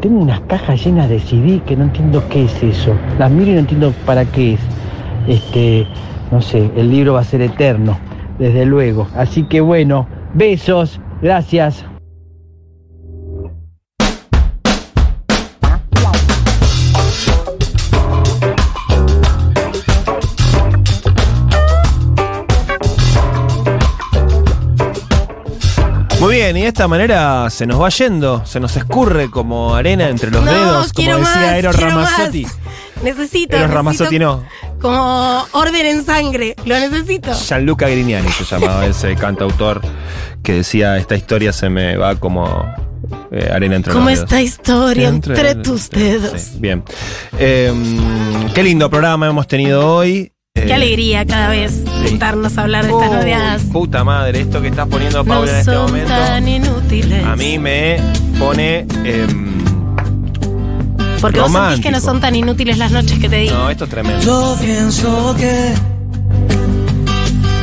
tengo 0.00 0.20
unas 0.20 0.40
cajas 0.40 0.84
llenas 0.84 1.08
de 1.08 1.20
CD 1.20 1.60
que 1.64 1.76
no 1.76 1.84
entiendo 1.84 2.22
qué 2.28 2.44
es 2.44 2.62
eso. 2.62 2.94
Las 3.18 3.30
miro 3.30 3.52
y 3.52 3.54
no 3.54 3.60
entiendo 3.60 3.92
para 4.04 4.24
qué 4.24 4.54
es. 4.54 4.60
Este, 5.28 5.86
no 6.32 6.42
sé, 6.42 6.70
el 6.76 6.90
libro 6.90 7.14
va 7.14 7.20
a 7.20 7.24
ser 7.24 7.40
eterno, 7.40 7.96
desde 8.38 8.66
luego. 8.66 9.06
Así 9.14 9.44
que 9.44 9.60
bueno, 9.60 10.08
besos, 10.34 11.00
gracias. 11.20 11.91
Bien, 26.44 26.56
y 26.56 26.62
de 26.62 26.68
esta 26.68 26.88
manera 26.88 27.48
se 27.50 27.66
nos 27.66 27.80
va 27.80 27.88
yendo, 27.88 28.44
se 28.44 28.58
nos 28.58 28.76
escurre 28.76 29.30
como 29.30 29.74
arena 29.74 30.08
entre 30.08 30.30
los 30.30 30.42
No, 30.44 30.50
dedos, 30.52 30.92
como 30.92 31.06
decía 31.08 31.18
más, 31.18 31.54
Eros 31.54 31.76
Ramazzotti. 31.76 32.42
más. 32.44 32.56
Necesito. 33.02 33.56
Eros 33.56 33.70
Ramazzotti 33.70 34.18
no. 34.18 34.44
Como 34.80 35.44
orden 35.52 35.86
en 35.86 36.04
sangre. 36.04 36.54
Lo 36.64 36.78
necesito. 36.78 37.32
Gianluca 37.34 37.88
Grignani 37.88 38.28
se 38.30 38.44
llamaba 38.44 38.86
ese 38.86 39.14
cantautor 39.16 39.80
que 40.42 40.54
decía 40.54 40.96
esta 40.98 41.14
historia 41.16 41.52
se 41.52 41.68
me 41.68 41.96
va 41.96 42.14
como 42.16 42.64
eh, 43.30 43.48
arena 43.52 43.76
entre 43.76 43.92
Como 43.92 44.06
los 44.08 44.14
dedos. 44.18 44.24
esta 44.30 44.42
historia 44.42 45.08
entre, 45.08 45.34
Entre- 45.38 45.54
tus 45.62 45.90
dedos. 45.90 46.40
Sí, 46.40 46.56
bien. 46.58 46.82
Eh, 47.38 47.72
qué 48.54 48.62
lindo 48.62 48.88
programa 48.90 49.26
hemos 49.28 49.46
tenido 49.46 49.94
hoy. 49.96 50.31
Qué 50.54 50.68
Eh, 50.68 50.74
alegría 50.74 51.24
cada 51.24 51.48
vez 51.48 51.82
sentarnos 52.06 52.58
a 52.58 52.62
hablar 52.62 52.84
de 52.84 52.90
estas 52.92 53.08
oh, 53.08 53.14
novedades. 53.14 53.62
Puta 53.72 54.04
madre, 54.04 54.42
esto 54.42 54.60
que 54.60 54.68
estás 54.68 54.86
poniendo 54.86 55.18
No 55.20 55.24
Paula 55.24 55.50
en 55.50 55.56
este 55.60 55.72
son 55.72 55.86
momento. 55.86 56.08
tan 56.10 56.46
inútiles. 56.46 57.24
A 57.24 57.36
mí 57.36 57.58
me 57.58 57.96
pone. 58.38 58.80
em, 59.02 59.64
Porque 61.22 61.40
vos 61.40 61.50
sentís 61.50 61.54
romántico. 61.54 61.82
que 61.84 61.90
no 61.90 62.00
son 62.00 62.20
tan 62.20 62.36
inútiles 62.36 62.76
las 62.76 62.90
noches 62.92 63.18
que 63.18 63.30
te 63.30 63.36
digo. 63.36 63.54
no, 63.56 63.70
esto 63.70 63.84
es 63.84 63.90
tremendo. 63.90 64.20
Yo 64.22 64.56
pienso 64.60 65.34
que 65.38 65.72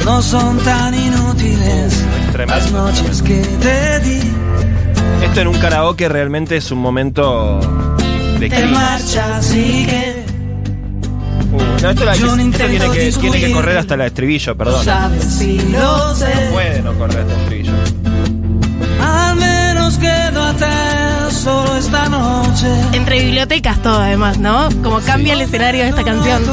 no 0.06 0.22
son 0.24 0.58
tan 0.58 0.96
inútiles 0.96 1.94
Es 1.94 2.32
tremendo. 2.32 2.56
las 2.56 2.72
noches 2.72 3.22
que 3.22 3.36
te 3.62 4.00
di. 4.00 4.20
Esto 5.24 5.42
en 5.42 5.48
un 5.48 5.58
karaoke 5.60 6.10
realmente 6.10 6.58
es 6.58 6.72
un 6.72 6.80
momento 6.80 7.60
de 8.40 8.50
Te 8.50 8.56
crisis. 8.56 8.72
marchas 8.72 9.54
y 9.56 9.86
que 9.86 10.29
Uh, 11.52 11.58
no, 11.82 11.90
esto, 11.90 12.06
la- 12.06 12.16
no 12.16 12.36
esto 12.36 12.36
tiene, 12.68 12.90
que, 12.92 13.12
tiene 13.12 13.40
que 13.40 13.52
correr 13.52 13.78
hasta 13.78 13.96
el 13.96 14.02
estribillo, 14.02 14.56
perdón. 14.56 14.84
sé. 16.16 16.50
Puede 16.52 16.82
no 16.82 16.94
correr 16.94 17.20
hasta 17.22 17.34
el 17.34 17.40
estribillo. 17.42 17.72
Al 19.02 19.36
menos 19.38 19.98
quédate 19.98 20.66
solo 21.32 21.76
esta 21.78 22.08
noche. 22.10 22.68
Entre 22.94 23.22
bibliotecas 23.24 23.82
todo 23.82 24.00
además, 24.00 24.38
¿no? 24.38 24.70
Como 24.84 25.00
cambia 25.00 25.34
el 25.34 25.42
escenario 25.42 25.84
de 25.84 25.90
esta 25.90 26.04
canción. 26.04 26.44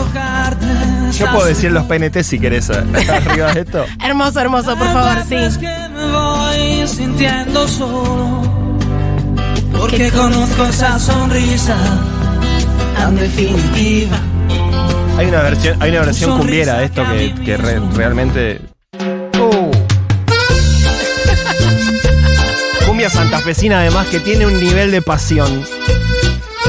Yo 1.12 1.26
puedo 1.32 1.47
decir 1.47 1.72
los 1.72 1.84
PNT 1.84 2.22
si 2.22 2.38
querés 2.38 2.70
eh, 2.70 2.74
arriba 3.28 3.53
de 3.53 3.61
esto. 3.61 3.84
Hermoso, 4.03 4.40
hermoso, 4.40 4.76
por 4.76 4.86
favor, 4.92 5.22
sí. 5.28 5.34
Es 5.34 5.59
que 5.59 5.66
me 5.66 6.07
voy 6.12 6.86
sintiendo 6.88 7.66
solo. 7.68 8.42
Porque 9.78 10.11
conozco 10.11 10.64
esa 10.64 10.99
sonrisa 10.99 11.76
tan 12.97 13.16
definitiva. 13.16 14.16
Hay 15.18 15.26
una 15.28 15.42
versión, 15.42 15.82
hay 15.82 15.90
una 15.90 16.00
versión 16.00 16.38
cumbiera 16.38 16.78
de 16.78 16.84
esto 16.84 17.02
que, 17.10 17.34
que 17.44 17.56
re- 17.56 17.80
realmente. 17.94 18.60
Uh. 19.40 19.70
Cumbia 22.86 23.08
santafesina 23.10 23.80
además 23.80 24.06
que 24.08 24.20
tiene 24.20 24.46
un 24.46 24.58
nivel 24.60 24.90
de 24.90 25.02
pasión. 25.02 25.64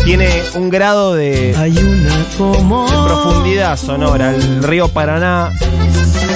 Tiene 0.06 0.42
un 0.54 0.70
grado 0.70 1.14
de, 1.16 1.52
de 1.52 1.56
Hay 1.58 1.78
una 1.78 2.16
como 2.38 2.86
profundidad 3.06 3.78
sonora. 3.78 4.34
El 4.34 4.64
río 4.64 4.88
Paraná 4.88 5.52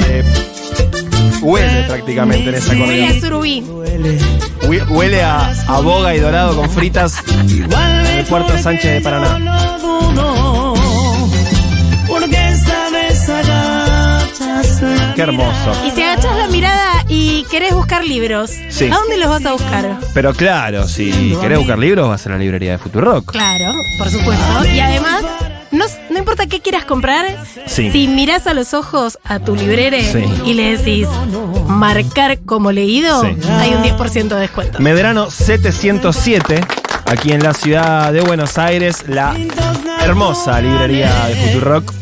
eh, 0.09 0.23
huele 1.41 1.83
prácticamente 1.87 2.49
en 2.49 2.55
esa 2.55 2.71
Huele 2.71 2.83
a 2.83 2.87
corriente. 2.87 3.21
surubí. 3.21 3.63
Hue- 4.63 4.87
Huele 4.89 5.23
a, 5.23 5.53
a 5.67 5.79
boga 5.79 6.13
y 6.13 6.19
dorado 6.19 6.55
con 6.57 6.69
fritas 6.69 7.15
en 7.49 7.71
el 8.19 8.25
puerto 8.25 8.57
Sánchez 8.57 8.95
de 8.95 9.01
Paraná. 9.01 9.77
Qué 15.15 15.21
hermoso. 15.21 15.73
Y 15.85 15.91
si 15.91 16.01
agachas 16.01 16.35
la 16.37 16.47
mirada 16.47 17.05
y 17.07 17.43
querés 17.51 17.73
buscar 17.73 18.03
libros, 18.05 18.51
Sí. 18.69 18.85
¿a 18.89 18.95
dónde 18.95 19.17
los 19.17 19.29
vas 19.29 19.45
a 19.45 19.53
buscar? 19.53 19.97
Pero 20.13 20.33
claro, 20.33 20.87
si 20.87 21.35
querés 21.41 21.59
buscar 21.59 21.77
libros, 21.79 22.07
vas 22.09 22.25
a 22.25 22.29
la 22.31 22.37
librería 22.37 22.71
de 22.73 22.77
Futurock. 22.77 23.31
Claro, 23.31 23.71
por 23.97 24.09
supuesto. 24.09 24.65
Y 24.73 24.79
además, 24.79 25.23
no, 25.71 25.85
no 26.09 26.17
importa 26.17 26.47
qué 26.47 26.59
quieras 26.61 26.85
comprar, 26.85 27.25
Sí. 27.67 27.91
si 27.91 28.07
mirás 28.07 28.47
a 28.47 28.53
los 28.53 28.73
ojos 28.73 29.19
a 29.23 29.39
tu 29.39 29.55
librere 29.55 30.03
Sí. 30.11 30.23
y 30.45 30.53
le 30.53 30.77
decís 30.77 31.07
marcar 31.67 32.39
como 32.39 32.71
leído, 32.71 33.21
Sí. 33.21 33.35
hay 33.49 33.73
un 33.73 33.83
10% 33.83 34.35
de 34.35 34.41
descuento. 34.41 34.79
Medrano 34.79 35.29
707, 35.29 36.61
aquí 37.05 37.31
en 37.31 37.43
la 37.43 37.53
ciudad 37.53 38.11
de 38.11 38.21
Buenos 38.21 38.57
Aires, 38.57 39.05
la 39.07 39.35
hermosa 40.01 40.59
librería 40.61 41.25
de 41.27 41.35
Futurock. 41.35 41.93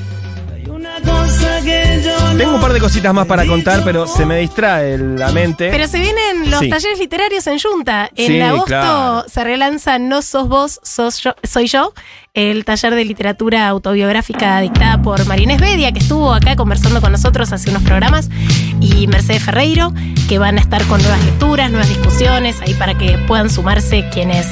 Tengo 2.39 2.55
un 2.55 2.61
par 2.61 2.71
de 2.71 2.79
cositas 2.79 3.13
más 3.13 3.25
para 3.27 3.45
contar, 3.45 3.81
pero 3.83 4.07
se 4.07 4.25
me 4.25 4.37
distrae 4.39 4.97
la 4.97 5.29
mente. 5.33 5.67
Pero 5.71 5.87
se 5.89 5.99
vienen 5.99 6.49
los 6.49 6.61
Sí. 6.61 6.69
talleres 6.69 6.97
literarios 6.97 7.45
en 7.47 7.59
Junta. 7.59 8.09
En 8.15 8.27
Sí, 8.27 8.39
agosto 8.39 8.65
claro. 8.67 9.25
se 9.27 9.43
relanza 9.43 9.99
No 9.99 10.21
sos 10.21 10.47
vos, 10.47 10.79
sos 10.81 11.21
yo, 11.21 11.35
soy 11.43 11.67
yo, 11.67 11.93
el 12.33 12.63
taller 12.63 12.95
de 12.95 13.03
literatura 13.03 13.67
autobiográfica 13.67 14.61
dictada 14.61 15.01
por 15.01 15.25
Marinés 15.25 15.59
Bedia, 15.59 15.91
que 15.91 15.99
estuvo 15.99 16.33
acá 16.33 16.55
conversando 16.55 17.01
con 17.01 17.11
nosotros 17.11 17.51
hace 17.51 17.71
unos 17.71 17.83
programas, 17.83 18.29
y 18.79 19.05
Mercedes 19.07 19.43
Ferreiro, 19.43 19.91
que 20.29 20.39
van 20.39 20.57
a 20.57 20.61
estar 20.61 20.81
con 20.85 21.01
nuevas 21.01 21.21
lecturas, 21.25 21.69
nuevas 21.71 21.89
discusiones, 21.89 22.61
ahí 22.61 22.73
para 22.75 22.97
que 22.97 23.17
puedan 23.27 23.49
sumarse 23.49 24.07
quienes 24.13 24.47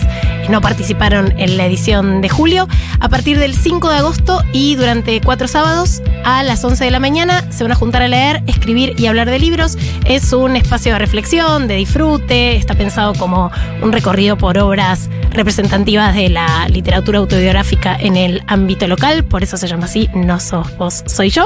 no 0.50 0.62
participaron 0.62 1.34
en 1.38 1.58
la 1.58 1.66
edición 1.66 2.22
de 2.22 2.30
julio. 2.30 2.68
A 3.00 3.10
partir 3.10 3.40
del 3.40 3.54
5 3.56 3.90
de 3.90 3.98
agosto 3.98 4.44
y 4.54 4.76
durante 4.76 5.20
cuatro 5.22 5.48
sábados 5.48 6.02
a 6.24 6.44
las 6.44 6.64
11 6.64 6.86
de 6.86 6.92
la 6.92 7.00
mañana 7.00 7.50
se 7.52 7.64
van 7.64 7.72
a 7.72 7.76
juntar 7.76 8.02
a 8.02 8.08
leer, 8.08 8.44
escribir 8.48 8.94
y 8.98 9.08
hablar 9.08 9.30
de 9.30 9.40
libros. 9.40 9.78
Es 10.06 10.34
un 10.34 10.56
espacio 10.56 10.94
de 10.94 11.00
reflexión, 11.00 11.68
de 11.68 11.76
disfrute, 11.76 12.56
está 12.56 12.74
pensado 12.76 13.14
como 13.14 13.52
un 13.82 13.92
recorrido 13.92 14.38
por 14.38 14.58
obras 14.58 15.10
representativas 15.32 16.16
de 16.16 16.30
la 16.30 16.68
literatura 16.70 17.20
autobiográfica 17.20 17.96
en 17.96 18.18
el 18.18 18.42
ámbito 18.48 18.88
local, 18.88 19.24
por 19.24 19.44
eso 19.44 19.58
se 19.58 19.68
llama 19.68 19.86
así, 19.86 20.10
no 20.14 20.40
sos 20.40 20.76
vos, 20.78 21.04
soy 21.06 21.30
yo. 21.30 21.46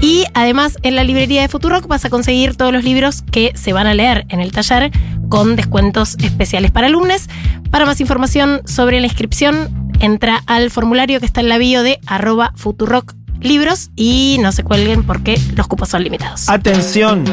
Y 0.00 0.24
además 0.34 0.78
en 0.82 0.96
la 0.96 1.04
librería 1.04 1.42
de 1.42 1.48
Futurock 1.48 1.86
vas 1.86 2.04
a 2.04 2.10
conseguir 2.10 2.56
todos 2.56 2.72
los 2.72 2.84
libros 2.84 3.22
que 3.30 3.52
se 3.54 3.72
van 3.72 3.86
a 3.86 3.94
leer 3.94 4.26
en 4.28 4.40
el 4.40 4.52
taller 4.52 4.92
con 5.32 5.56
descuentos 5.56 6.16
especiales 6.22 6.70
para 6.72 6.88
alumnos. 6.88 7.22
Para 7.70 7.86
más 7.86 8.02
información 8.02 8.60
sobre 8.66 9.00
la 9.00 9.06
inscripción, 9.06 9.90
entra 9.98 10.42
al 10.44 10.70
formulario 10.70 11.20
que 11.20 11.24
está 11.24 11.40
en 11.40 11.48
la 11.48 11.56
bio 11.56 11.82
de 11.82 12.00
arroba 12.06 12.52
Futurock 12.54 13.14
Libros 13.40 13.88
y 13.96 14.36
no 14.42 14.52
se 14.52 14.62
cuelguen 14.62 15.04
porque 15.04 15.40
los 15.56 15.68
cupos 15.68 15.88
son 15.88 16.04
limitados. 16.04 16.50
Atención. 16.50 17.24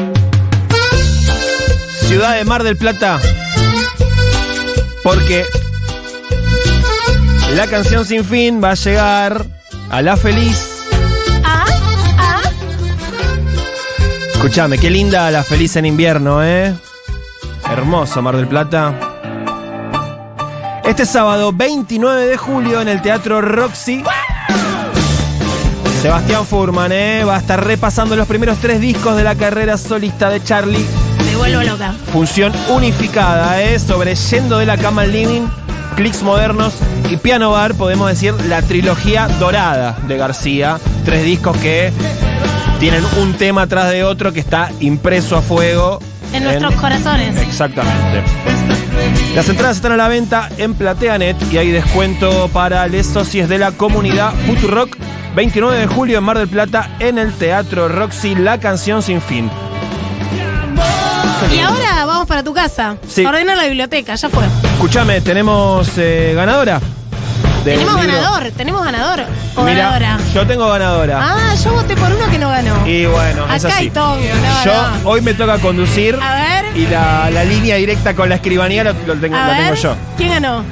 Ciudad 2.08 2.36
de 2.36 2.44
Mar 2.46 2.62
del 2.62 2.78
Plata. 2.78 3.20
Porque 5.04 5.44
la 7.54 7.66
canción 7.66 8.06
sin 8.06 8.24
fin 8.24 8.62
va 8.64 8.70
a 8.70 8.76
llegar 8.76 9.44
a 9.90 10.00
la 10.00 10.16
feliz. 10.16 10.86
Ah, 11.44 11.66
ah. 12.16 12.42
Escuchame, 14.32 14.78
qué 14.78 14.88
linda 14.88 15.30
la 15.30 15.44
feliz 15.44 15.76
en 15.76 15.84
invierno, 15.84 16.42
¿eh? 16.42 16.74
Hermoso 17.70 18.20
Mar 18.20 18.36
del 18.36 18.48
Plata. 18.48 18.94
Este 20.84 21.06
sábado 21.06 21.52
29 21.52 22.26
de 22.26 22.36
julio 22.36 22.80
en 22.80 22.88
el 22.88 23.00
Teatro 23.00 23.40
Roxy. 23.40 24.02
Sebastián 26.02 26.44
Furman, 26.46 26.90
¿eh? 26.90 27.22
Va 27.24 27.36
a 27.36 27.38
estar 27.38 27.64
repasando 27.64 28.16
los 28.16 28.26
primeros 28.26 28.58
tres 28.58 28.80
discos 28.80 29.16
de 29.16 29.22
la 29.22 29.36
carrera 29.36 29.76
solista 29.76 30.30
de 30.30 30.42
Charlie. 30.42 30.84
Me 31.26 31.36
vuelvo 31.36 31.62
loca. 31.62 31.94
Función 32.12 32.52
unificada, 32.70 33.62
¿eh? 33.62 33.78
Sobre 33.78 34.16
Yendo 34.16 34.58
de 34.58 34.66
la 34.66 34.76
Cama 34.76 35.02
al 35.02 35.12
Living, 35.12 35.46
Clics 35.94 36.22
Modernos 36.22 36.74
y 37.08 37.18
Piano 37.18 37.52
Bar, 37.52 37.74
podemos 37.74 38.08
decir 38.08 38.34
la 38.48 38.62
trilogía 38.62 39.28
dorada 39.38 39.96
de 40.08 40.16
García. 40.16 40.78
tres 41.04 41.24
discos 41.24 41.56
que 41.58 41.92
tienen 42.80 43.04
un 43.20 43.34
tema 43.34 43.66
tras 43.68 43.90
de 43.90 44.02
otro 44.02 44.32
que 44.32 44.40
está 44.40 44.72
impreso 44.80 45.36
a 45.36 45.42
fuego. 45.42 46.00
En 46.32 46.44
nuestros 46.44 46.74
corazones. 46.74 47.36
Exactamente. 47.40 48.22
Las 49.34 49.48
entradas 49.48 49.76
están 49.76 49.92
a 49.92 49.96
la 49.96 50.08
venta 50.08 50.48
en 50.58 50.74
Plateanet 50.74 51.36
y 51.52 51.58
hay 51.58 51.70
descuento 51.70 52.48
para 52.52 52.86
les 52.88 53.06
socios 53.06 53.48
de 53.48 53.58
la 53.58 53.72
comunidad 53.72 54.32
Futurock. 54.46 54.96
29 55.34 55.78
de 55.78 55.86
julio 55.86 56.18
en 56.18 56.24
Mar 56.24 56.38
del 56.38 56.48
Plata 56.48 56.90
en 56.98 57.18
el 57.18 57.32
Teatro 57.32 57.88
Roxy, 57.88 58.34
la 58.34 58.58
canción 58.58 59.02
sin 59.02 59.20
fin. 59.20 59.48
Y 61.52 61.58
ahora 61.60 62.04
vamos 62.04 62.26
para 62.26 62.42
tu 62.42 62.52
casa. 62.52 62.96
Sí. 63.08 63.24
Ordena 63.24 63.54
la 63.54 63.64
biblioteca, 63.64 64.14
ya 64.14 64.28
fue. 64.28 64.44
Escúchame, 64.74 65.20
tenemos 65.20 65.96
eh, 65.96 66.32
ganadora. 66.34 66.80
Tenemos 67.64 67.94
libro. 68.00 68.16
ganador, 68.20 68.50
tenemos 68.56 68.84
ganador. 68.84 69.20
O 69.56 69.62
Mira, 69.62 69.76
ganadora. 69.90 70.18
yo 70.34 70.46
tengo 70.46 70.68
ganadora. 70.68 71.18
Ah, 71.20 71.54
yo 71.62 71.72
voté 71.72 71.96
por 71.96 72.10
uno 72.12 72.30
que 72.30 72.38
no 72.38 72.48
ganó. 72.48 72.86
Y 72.86 73.06
bueno, 73.06 73.44
es 73.54 73.64
Acá 73.64 73.74
así. 73.74 73.84
hay 73.84 73.90
tongo, 73.90 74.16
no, 74.16 74.64
yo 74.64 74.72
no. 75.02 75.08
hoy 75.10 75.20
me 75.22 75.34
toca 75.34 75.58
conducir 75.58 76.18
A 76.22 76.34
ver, 76.34 76.76
y 76.76 76.86
la, 76.86 77.30
la 77.30 77.44
línea 77.44 77.76
directa 77.76 78.14
con 78.14 78.28
la 78.28 78.36
escribanía 78.36 78.84
lo, 78.84 78.92
lo 79.06 79.14
tengo, 79.16 79.36
a 79.36 79.46
la 79.48 79.56
tengo 79.56 79.74
yo. 79.74 79.94
¿Quién 80.16 80.30
ganó? 80.30 80.64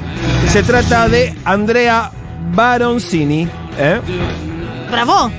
Se 0.51 0.63
trata 0.63 1.07
de 1.07 1.35
Andrea 1.45 2.11
Baroncini. 2.53 3.47
¿eh? 3.77 3.99
Bravo. 4.91 5.31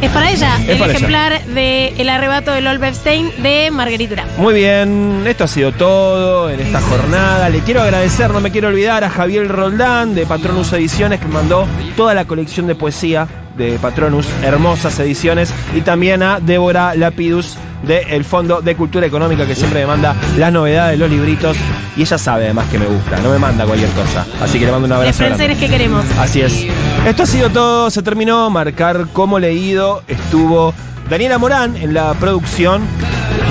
Es 0.00 0.10
para 0.12 0.30
ella, 0.30 0.56
Es 0.62 0.68
el 0.68 0.78
para 0.78 0.92
ella. 0.92 0.96
ejemplar 0.98 1.44
de 1.46 1.88
El 1.98 2.08
arrebato 2.08 2.52
de 2.52 2.60
Lol 2.60 2.78
Bepstein 2.78 3.30
de 3.42 3.70
Marguerite 3.72 4.10
Durán. 4.10 4.28
Muy 4.36 4.54
bien, 4.54 5.24
esto 5.26 5.44
ha 5.44 5.48
sido 5.48 5.72
todo 5.72 6.48
en 6.50 6.60
esta 6.60 6.80
jornada. 6.80 7.48
Le 7.48 7.60
quiero 7.60 7.82
agradecer, 7.82 8.30
no 8.30 8.40
me 8.40 8.52
quiero 8.52 8.68
olvidar, 8.68 9.02
a 9.02 9.10
Javier 9.10 9.48
Roldán 9.48 10.14
de 10.14 10.24
Patronus 10.24 10.72
Ediciones 10.72 11.18
que 11.18 11.26
mandó 11.26 11.66
toda 11.96 12.14
la 12.14 12.26
colección 12.26 12.68
de 12.68 12.76
poesía 12.76 13.26
de 13.56 13.76
Patronus, 13.80 14.28
hermosas 14.44 14.96
ediciones, 15.00 15.52
y 15.74 15.80
también 15.80 16.22
a 16.22 16.38
Débora 16.38 16.94
Lapidus 16.94 17.56
del 17.82 18.24
Fondo 18.24 18.60
de 18.60 18.74
Cultura 18.74 19.06
Económica 19.06 19.46
que 19.46 19.54
siempre 19.54 19.80
me 19.80 19.86
manda 19.86 20.14
las 20.36 20.52
novedades, 20.52 20.98
los 20.98 21.08
libritos, 21.10 21.56
y 21.96 22.02
ella 22.02 22.18
sabe 22.18 22.44
además 22.44 22.66
que 22.70 22.78
me 22.78 22.86
gusta, 22.86 23.18
no 23.20 23.30
me 23.30 23.38
manda 23.38 23.64
cualquier 23.64 23.90
cosa. 23.90 24.26
Así 24.42 24.58
que 24.58 24.66
le 24.66 24.72
mando 24.72 24.86
un 24.86 24.90
Los 24.90 24.98
abrazo. 25.00 25.24
placeres 25.26 25.58
que 25.58 25.68
queremos. 25.68 26.04
Así 26.18 26.40
es. 26.40 26.66
Esto 27.06 27.22
ha 27.22 27.26
sido 27.26 27.50
todo, 27.50 27.90
se 27.90 28.02
terminó. 28.02 28.50
Marcar 28.50 29.06
como 29.12 29.38
leído. 29.38 30.02
Estuvo 30.08 30.74
Daniela 31.08 31.38
Morán 31.38 31.76
en 31.76 31.94
la 31.94 32.12
producción 32.14 32.82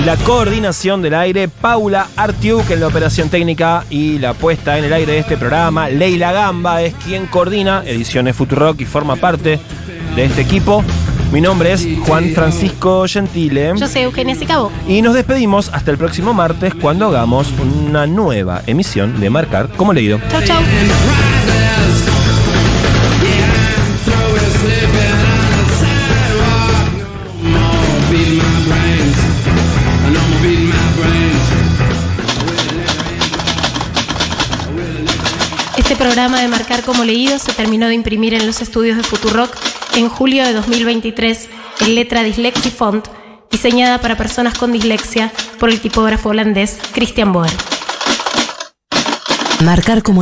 la 0.05 0.15
coordinación 0.17 1.01
del 1.01 1.13
aire. 1.15 1.47
Paula 1.47 2.07
Artiuk 2.15 2.69
en 2.71 2.80
la 2.82 2.88
operación 2.88 3.30
técnica 3.30 3.84
y 3.89 4.19
la 4.19 4.34
puesta 4.34 4.78
en 4.78 4.86
el 4.86 4.93
aire 4.93 5.13
de 5.13 5.19
este 5.19 5.38
programa. 5.38 5.89
Leila 5.89 6.32
Gamba 6.32 6.82
es 6.82 6.93
quien 6.95 7.25
coordina 7.28 7.84
Ediciones 7.86 8.36
Futurock 8.36 8.80
y 8.82 8.86
forma 8.86 9.15
parte 9.15 9.59
de 10.15 10.25
este 10.25 10.41
equipo. 10.41 10.84
Mi 11.32 11.41
nombre 11.41 11.73
es 11.73 11.86
Juan 12.05 12.32
Francisco 12.34 13.05
Gentile. 13.07 13.73
Yo 13.78 13.88
soy 13.88 14.03
Eugenia 14.03 14.34
Sicabo. 14.36 14.71
Y 14.88 15.01
nos 15.01 15.13
despedimos 15.13 15.69
hasta 15.73 15.91
el 15.91 15.97
próximo 15.97 16.34
martes 16.34 16.73
cuando 16.73 17.07
hagamos 17.07 17.51
una 17.59 18.07
nueva 18.07 18.61
emisión 18.65 19.19
de 19.19 19.30
Marcar 19.30 19.67
como 19.75 19.91
leído. 19.91 20.19
Chau, 20.30 20.41
chau. 20.43 20.61
Programa 35.97 36.39
de 36.39 36.47
Marcar 36.47 36.83
como 36.83 37.03
leído 37.03 37.39
se 37.39 37.51
terminó 37.53 37.87
de 37.87 37.95
imprimir 37.95 38.33
en 38.33 38.45
los 38.45 38.61
estudios 38.61 38.97
de 38.97 39.03
Futurock 39.03 39.55
en 39.95 40.09
julio 40.09 40.45
de 40.45 40.53
2023 40.53 41.49
en 41.81 41.95
letra 41.95 42.23
Dyslexifont, 42.23 43.07
diseñada 43.49 43.99
para 43.99 44.15
personas 44.15 44.57
con 44.57 44.71
dislexia 44.71 45.31
por 45.59 45.69
el 45.69 45.81
tipógrafo 45.81 46.29
holandés 46.29 46.77
Christian 46.93 47.33
Boer. 47.33 47.51
Marcar 49.63 50.03
como 50.03 50.21